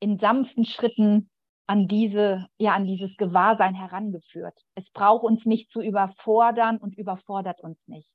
in 0.02 0.20
sanften 0.20 0.66
Schritten 0.66 1.30
an 1.68 1.88
diese, 1.88 2.50
ja, 2.58 2.74
an 2.74 2.86
dieses 2.86 3.16
Gewahrsein 3.16 3.76
herangeführt. 3.76 4.54
Es 4.76 4.84
braucht 4.92 5.24
uns 5.24 5.46
nicht 5.46 5.72
zu 5.72 5.82
überfordern 5.82 6.80
und 6.80 6.98
überfordert 6.98 7.62
uns 7.62 7.78
nicht. 7.88 8.10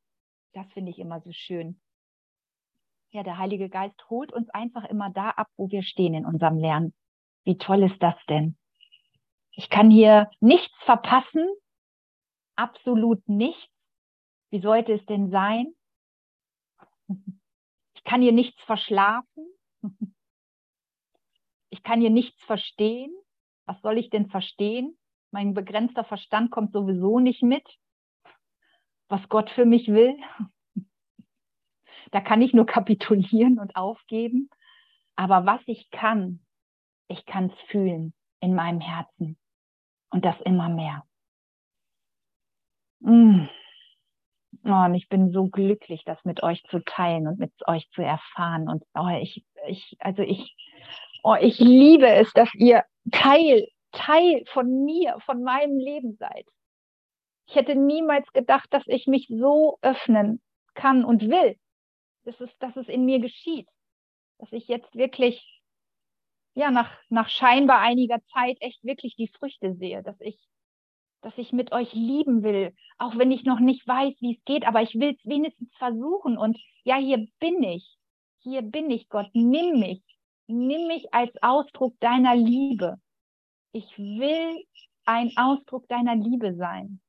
Das 0.52 0.66
finde 0.74 0.90
ich 0.90 0.98
immer 0.98 1.22
so 1.22 1.32
schön. 1.32 1.80
Ja, 3.12 3.22
der 3.22 3.38
Heilige 3.38 3.70
Geist 3.70 3.98
holt 4.10 4.30
uns 4.30 4.50
einfach 4.50 4.84
immer 4.84 5.08
da 5.08 5.30
ab, 5.30 5.48
wo 5.56 5.70
wir 5.70 5.82
stehen 5.82 6.12
in 6.12 6.26
unserem 6.26 6.58
Lernen. 6.58 6.92
Wie 7.44 7.56
toll 7.56 7.82
ist 7.82 8.02
das 8.02 8.16
denn? 8.28 8.58
Ich 9.52 9.70
kann 9.70 9.90
hier 9.90 10.28
nichts 10.40 10.76
verpassen, 10.84 11.48
absolut 12.56 13.26
nichts. 13.26 13.72
Wie 14.50 14.60
sollte 14.60 14.92
es 14.92 15.06
denn 15.06 15.30
sein? 15.30 15.72
Ich 17.08 18.04
kann 18.04 18.22
hier 18.22 18.32
nichts 18.32 18.60
verschlafen. 18.62 19.46
Ich 21.70 21.82
kann 21.82 22.00
hier 22.00 22.10
nichts 22.10 22.40
verstehen. 22.44 23.12
Was 23.66 23.80
soll 23.82 23.98
ich 23.98 24.10
denn 24.10 24.30
verstehen? 24.30 24.96
Mein 25.30 25.52
begrenzter 25.52 26.04
Verstand 26.04 26.50
kommt 26.50 26.72
sowieso 26.72 27.18
nicht 27.18 27.42
mit, 27.42 27.66
was 29.08 29.28
Gott 29.28 29.50
für 29.50 29.66
mich 29.66 29.88
will. 29.88 30.16
Da 32.10 32.20
kann 32.20 32.40
ich 32.40 32.54
nur 32.54 32.66
kapitulieren 32.76 33.58
und 33.58 33.76
aufgeben. 33.76 34.48
Aber 35.16 35.44
was 35.44 35.60
ich 35.66 35.90
kann, 35.90 36.40
ich 37.08 37.26
kann 37.26 37.50
es 37.50 37.60
fühlen 37.70 38.14
in 38.40 38.54
meinem 38.54 38.80
Herzen. 38.80 39.36
Und 40.10 40.24
das 40.24 40.40
immer 40.42 40.68
mehr. 40.70 41.04
Mmh. 43.00 43.48
Oh, 44.64 44.84
und 44.84 44.94
ich 44.94 45.08
bin 45.08 45.30
so 45.30 45.46
glücklich, 45.46 46.02
das 46.04 46.24
mit 46.24 46.42
euch 46.42 46.62
zu 46.64 46.80
teilen 46.84 47.28
und 47.28 47.38
mit 47.38 47.52
euch 47.66 47.88
zu 47.90 48.02
erfahren. 48.02 48.68
Und 48.68 48.84
oh, 48.94 49.08
ich, 49.20 49.44
ich, 49.66 49.96
also 50.00 50.22
ich, 50.22 50.56
oh, 51.22 51.36
ich 51.40 51.58
liebe 51.58 52.08
es, 52.08 52.32
dass 52.32 52.52
ihr 52.54 52.84
Teil, 53.12 53.68
Teil 53.92 54.44
von 54.46 54.84
mir, 54.84 55.18
von 55.24 55.42
meinem 55.42 55.78
Leben 55.78 56.16
seid. 56.18 56.46
Ich 57.46 57.54
hätte 57.54 57.74
niemals 57.74 58.30
gedacht, 58.32 58.68
dass 58.72 58.86
ich 58.86 59.06
mich 59.06 59.26
so 59.28 59.78
öffnen 59.80 60.40
kann 60.74 61.04
und 61.04 61.22
will. 61.22 61.56
Das 62.24 62.40
ist, 62.40 62.54
dass 62.60 62.76
es 62.76 62.88
in 62.88 63.04
mir 63.06 63.20
geschieht. 63.20 63.68
Dass 64.38 64.52
ich 64.52 64.68
jetzt 64.68 64.94
wirklich, 64.94 65.62
ja, 66.54 66.70
nach, 66.70 66.90
nach 67.08 67.28
scheinbar 67.28 67.80
einiger 67.80 68.18
Zeit 68.32 68.58
echt 68.60 68.84
wirklich 68.84 69.16
die 69.16 69.28
Früchte 69.28 69.74
sehe, 69.74 70.02
dass 70.02 70.20
ich 70.20 70.38
dass 71.20 71.36
ich 71.36 71.52
mit 71.52 71.72
euch 71.72 71.92
lieben 71.94 72.42
will, 72.42 72.74
auch 72.98 73.16
wenn 73.16 73.30
ich 73.30 73.44
noch 73.44 73.60
nicht 73.60 73.86
weiß, 73.86 74.14
wie 74.20 74.36
es 74.36 74.44
geht, 74.44 74.66
aber 74.66 74.82
ich 74.82 74.94
will 74.94 75.16
es 75.16 75.24
wenigstens 75.24 75.70
versuchen. 75.76 76.38
Und 76.38 76.58
ja, 76.84 76.96
hier 76.96 77.26
bin 77.40 77.62
ich. 77.62 77.96
Hier 78.40 78.62
bin 78.62 78.90
ich, 78.90 79.08
Gott. 79.08 79.28
Nimm 79.34 79.80
mich. 79.80 80.02
Nimm 80.46 80.86
mich 80.86 81.12
als 81.12 81.32
Ausdruck 81.42 81.98
deiner 82.00 82.36
Liebe. 82.36 83.00
Ich 83.72 83.98
will 83.98 84.64
ein 85.04 85.32
Ausdruck 85.36 85.88
deiner 85.88 86.14
Liebe 86.14 86.54
sein. 86.56 87.00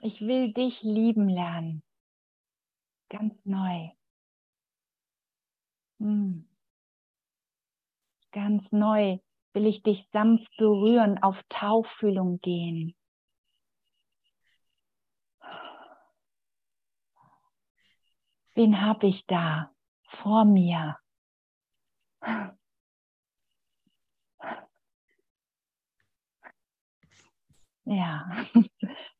Ich 0.00 0.20
will 0.20 0.52
dich 0.52 0.82
lieben 0.82 1.28
lernen. 1.28 1.82
Ganz 3.08 3.34
neu. 3.44 3.90
Hm. 6.00 6.48
Ganz 8.32 8.64
neu 8.72 9.18
will 9.54 9.66
ich 9.66 9.82
dich 9.82 10.08
sanft 10.12 10.48
berühren, 10.56 11.22
auf 11.22 11.36
Taufühlung 11.48 12.40
gehen. 12.40 12.94
Wen 18.54 18.80
habe 18.80 19.06
ich 19.06 19.24
da 19.26 19.70
vor 20.22 20.44
mir? 20.44 20.96
Ja, 27.84 28.26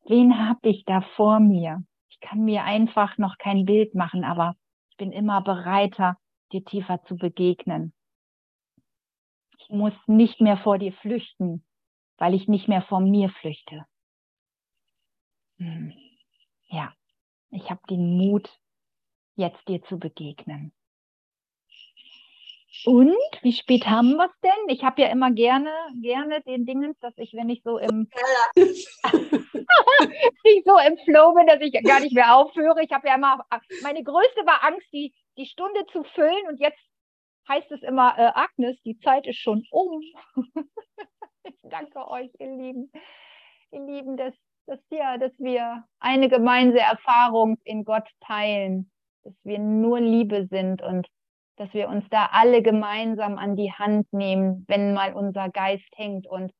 wen 0.05 0.47
habe 0.47 0.69
ich 0.69 0.85
da 0.85 1.01
vor 1.15 1.39
mir? 1.39 1.83
Ich 2.09 2.19
kann 2.19 2.45
mir 2.45 2.63
einfach 2.63 3.17
noch 3.17 3.37
kein 3.37 3.65
Bild 3.65 3.95
machen, 3.95 4.23
aber 4.23 4.55
ich 4.89 4.97
bin 4.97 5.11
immer 5.11 5.41
bereiter, 5.41 6.17
dir 6.51 6.63
tiefer 6.63 7.03
zu 7.03 7.15
begegnen 7.15 7.93
muss 9.73 9.93
nicht 10.07 10.39
mehr 10.39 10.57
vor 10.57 10.77
dir 10.77 10.93
flüchten, 10.93 11.65
weil 12.17 12.33
ich 12.33 12.47
nicht 12.47 12.67
mehr 12.67 12.83
vor 12.83 12.99
mir 12.99 13.29
flüchte. 13.29 13.85
Hm. 15.57 15.93
Ja, 16.67 16.93
ich 17.49 17.69
habe 17.69 17.81
den 17.89 18.17
Mut, 18.17 18.49
jetzt 19.35 19.67
dir 19.67 19.81
zu 19.83 19.99
begegnen. 19.99 20.73
Und 22.85 23.15
wie 23.41 23.53
spät 23.53 23.85
haben 23.85 24.15
wir 24.15 24.25
es 24.25 24.39
denn? 24.41 24.67
Ich 24.67 24.83
habe 24.83 25.03
ja 25.03 25.09
immer 25.09 25.31
gerne, 25.31 25.71
gerne 26.01 26.41
den 26.41 26.65
Dingens, 26.65 26.97
dass 26.99 27.13
ich, 27.17 27.33
wenn 27.33 27.49
ich 27.49 27.61
so 27.63 27.77
im, 27.77 28.09
ich 28.55 28.87
so 30.65 30.77
im 30.79 30.97
Flow 31.05 31.33
bin, 31.33 31.47
dass 31.47 31.61
ich 31.61 31.71
gar 31.83 31.99
nicht 31.99 32.13
mehr 32.13 32.35
aufhöre. 32.35 32.83
Ich 32.83 32.91
habe 32.91 33.07
ja 33.07 33.15
immer, 33.15 33.45
meine 33.83 34.03
größte 34.03 34.45
war 34.45 34.63
Angst, 34.63 34.87
die, 34.91 35.13
die 35.37 35.45
Stunde 35.45 35.85
zu 35.91 36.03
füllen 36.03 36.47
und 36.49 36.59
jetzt 36.59 36.79
heißt 37.47 37.71
es 37.71 37.81
immer, 37.83 38.17
äh, 38.17 38.31
Agnes, 38.33 38.81
die 38.83 38.97
Zeit 38.99 39.27
ist 39.27 39.39
schon 39.39 39.63
um. 39.71 40.01
ich 41.43 41.55
danke 41.63 42.07
euch, 42.07 42.31
ihr 42.39 42.55
Lieben, 42.55 42.91
ihr 43.71 43.81
Lieben, 43.85 44.17
dass, 44.17 44.33
dass, 44.65 44.79
ja, 44.89 45.17
dass 45.17 45.31
wir 45.39 45.83
eine 45.99 46.29
gemeinsame 46.29 46.79
Erfahrung 46.81 47.57
in 47.63 47.83
Gott 47.83 48.07
teilen, 48.21 48.91
dass 49.23 49.33
wir 49.43 49.59
nur 49.59 49.99
Liebe 49.99 50.47
sind 50.49 50.81
und 50.81 51.07
dass 51.57 51.73
wir 51.73 51.89
uns 51.89 52.05
da 52.09 52.29
alle 52.31 52.61
gemeinsam 52.61 53.37
an 53.37 53.55
die 53.55 53.71
Hand 53.71 54.11
nehmen, 54.11 54.65
wenn 54.67 54.93
mal 54.93 55.13
unser 55.13 55.49
Geist 55.49 55.89
hängt 55.95 56.27
und, 56.27 56.51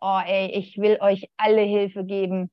oh 0.00 0.20
ey, 0.24 0.50
ich 0.52 0.78
will 0.78 0.98
euch 1.00 1.28
alle 1.36 1.62
Hilfe 1.62 2.04
geben, 2.04 2.50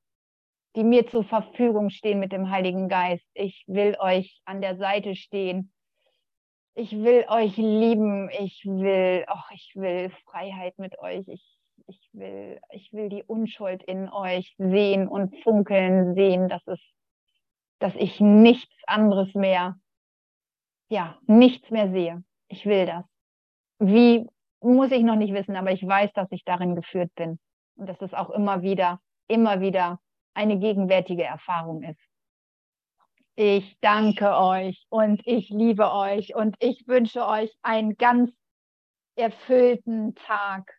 die 0.76 0.84
mir 0.84 1.08
zur 1.08 1.24
Verfügung 1.24 1.90
stehen 1.90 2.20
mit 2.20 2.32
dem 2.32 2.50
Heiligen 2.50 2.90
Geist. 2.90 3.26
Ich 3.34 3.64
will 3.68 3.96
euch 4.00 4.42
an 4.46 4.62
der 4.62 4.78
Seite 4.78 5.16
stehen. 5.16 5.73
Ich 6.76 6.92
will 6.92 7.26
euch 7.28 7.56
lieben. 7.58 8.30
Ich 8.40 8.64
will, 8.66 9.26
ach, 9.28 9.52
ich 9.52 9.74
will 9.76 10.10
Freiheit 10.26 10.78
mit 10.80 10.98
euch. 11.00 11.28
Ich, 11.28 11.58
ich 11.88 12.10
will, 12.14 12.60
ich 12.72 12.92
will 12.94 13.10
die 13.10 13.24
Unschuld 13.24 13.84
in 13.84 14.10
euch 14.10 14.56
sehen 14.58 15.08
und 15.08 15.36
funkeln 15.44 16.16
sehen, 16.16 16.50
dass 16.50 16.66
es, 16.68 16.80
dass 17.80 17.94
ich 17.96 18.20
nichts 18.20 18.74
anderes 18.88 19.34
mehr, 19.36 19.76
ja, 20.90 21.18
nichts 21.28 21.70
mehr 21.70 21.92
sehe. 21.92 22.24
Ich 22.48 22.66
will 22.66 22.88
das. 22.88 23.06
Wie 23.80 24.28
muss 24.62 24.92
ich 24.92 25.04
noch 25.04 25.16
nicht 25.16 25.34
wissen, 25.34 25.56
aber 25.56 25.72
ich 25.72 25.86
weiß, 25.86 26.12
dass 26.14 26.32
ich 26.32 26.44
darin 26.44 26.76
geführt 26.76 27.14
bin 27.16 27.40
und 27.76 27.88
dass 27.88 28.02
es 28.02 28.14
auch 28.14 28.30
immer 28.32 28.62
wieder, 28.64 29.00
immer 29.28 29.62
wieder 29.62 30.00
eine 30.34 30.58
gegenwärtige 30.58 31.24
Erfahrung 31.24 31.84
ist. 31.84 32.00
Ich 33.36 33.78
danke 33.82 34.38
euch 34.38 34.86
und 34.90 35.26
ich 35.26 35.50
liebe 35.50 35.92
euch 35.92 36.36
und 36.36 36.56
ich 36.60 36.88
wünsche 36.88 37.26
euch 37.26 37.52
einen 37.64 37.98
ganz 37.98 38.32
erfüllten 39.16 40.14
Tag. 40.14 40.72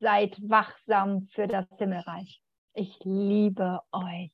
Seid 0.00 0.34
wachsam 0.40 1.28
für 1.34 1.46
das 1.46 1.66
Himmelreich. 1.76 2.40
Ich 2.72 2.98
liebe 3.04 3.80
euch. 3.92 4.32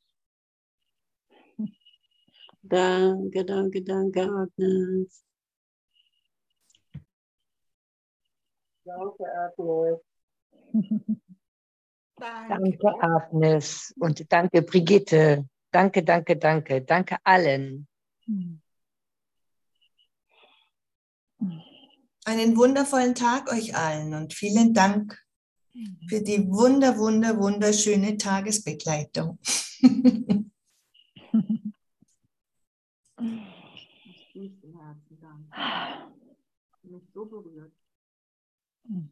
Danke, 2.63 3.45
danke, 3.45 3.83
danke, 3.83 4.23
Agnes. 4.23 5.25
Danke, 8.85 9.25
Agnes. 9.39 10.01
Danke, 12.19 13.03
Agnes. 13.03 13.95
Und 13.99 14.33
danke, 14.33 14.63
Brigitte. 14.63 15.47
Danke, 15.77 16.03
danke, 16.03 16.39
danke. 16.39 16.81
Danke 16.81 17.19
allen. 17.23 17.87
Einen 22.25 22.57
wundervollen 22.57 23.15
Tag 23.15 23.53
euch 23.53 23.77
allen 23.77 24.15
und 24.15 24.33
vielen 24.33 24.73
Dank 24.73 25.23
für 26.09 26.23
die 26.23 26.49
wunder, 26.49 26.97
wunder, 26.97 27.37
wunderschöne 27.37 28.17
Tagesbegleitung. 28.17 29.39
so 37.13 37.27
berührt. 37.27 37.75
Mhm. 38.89 39.11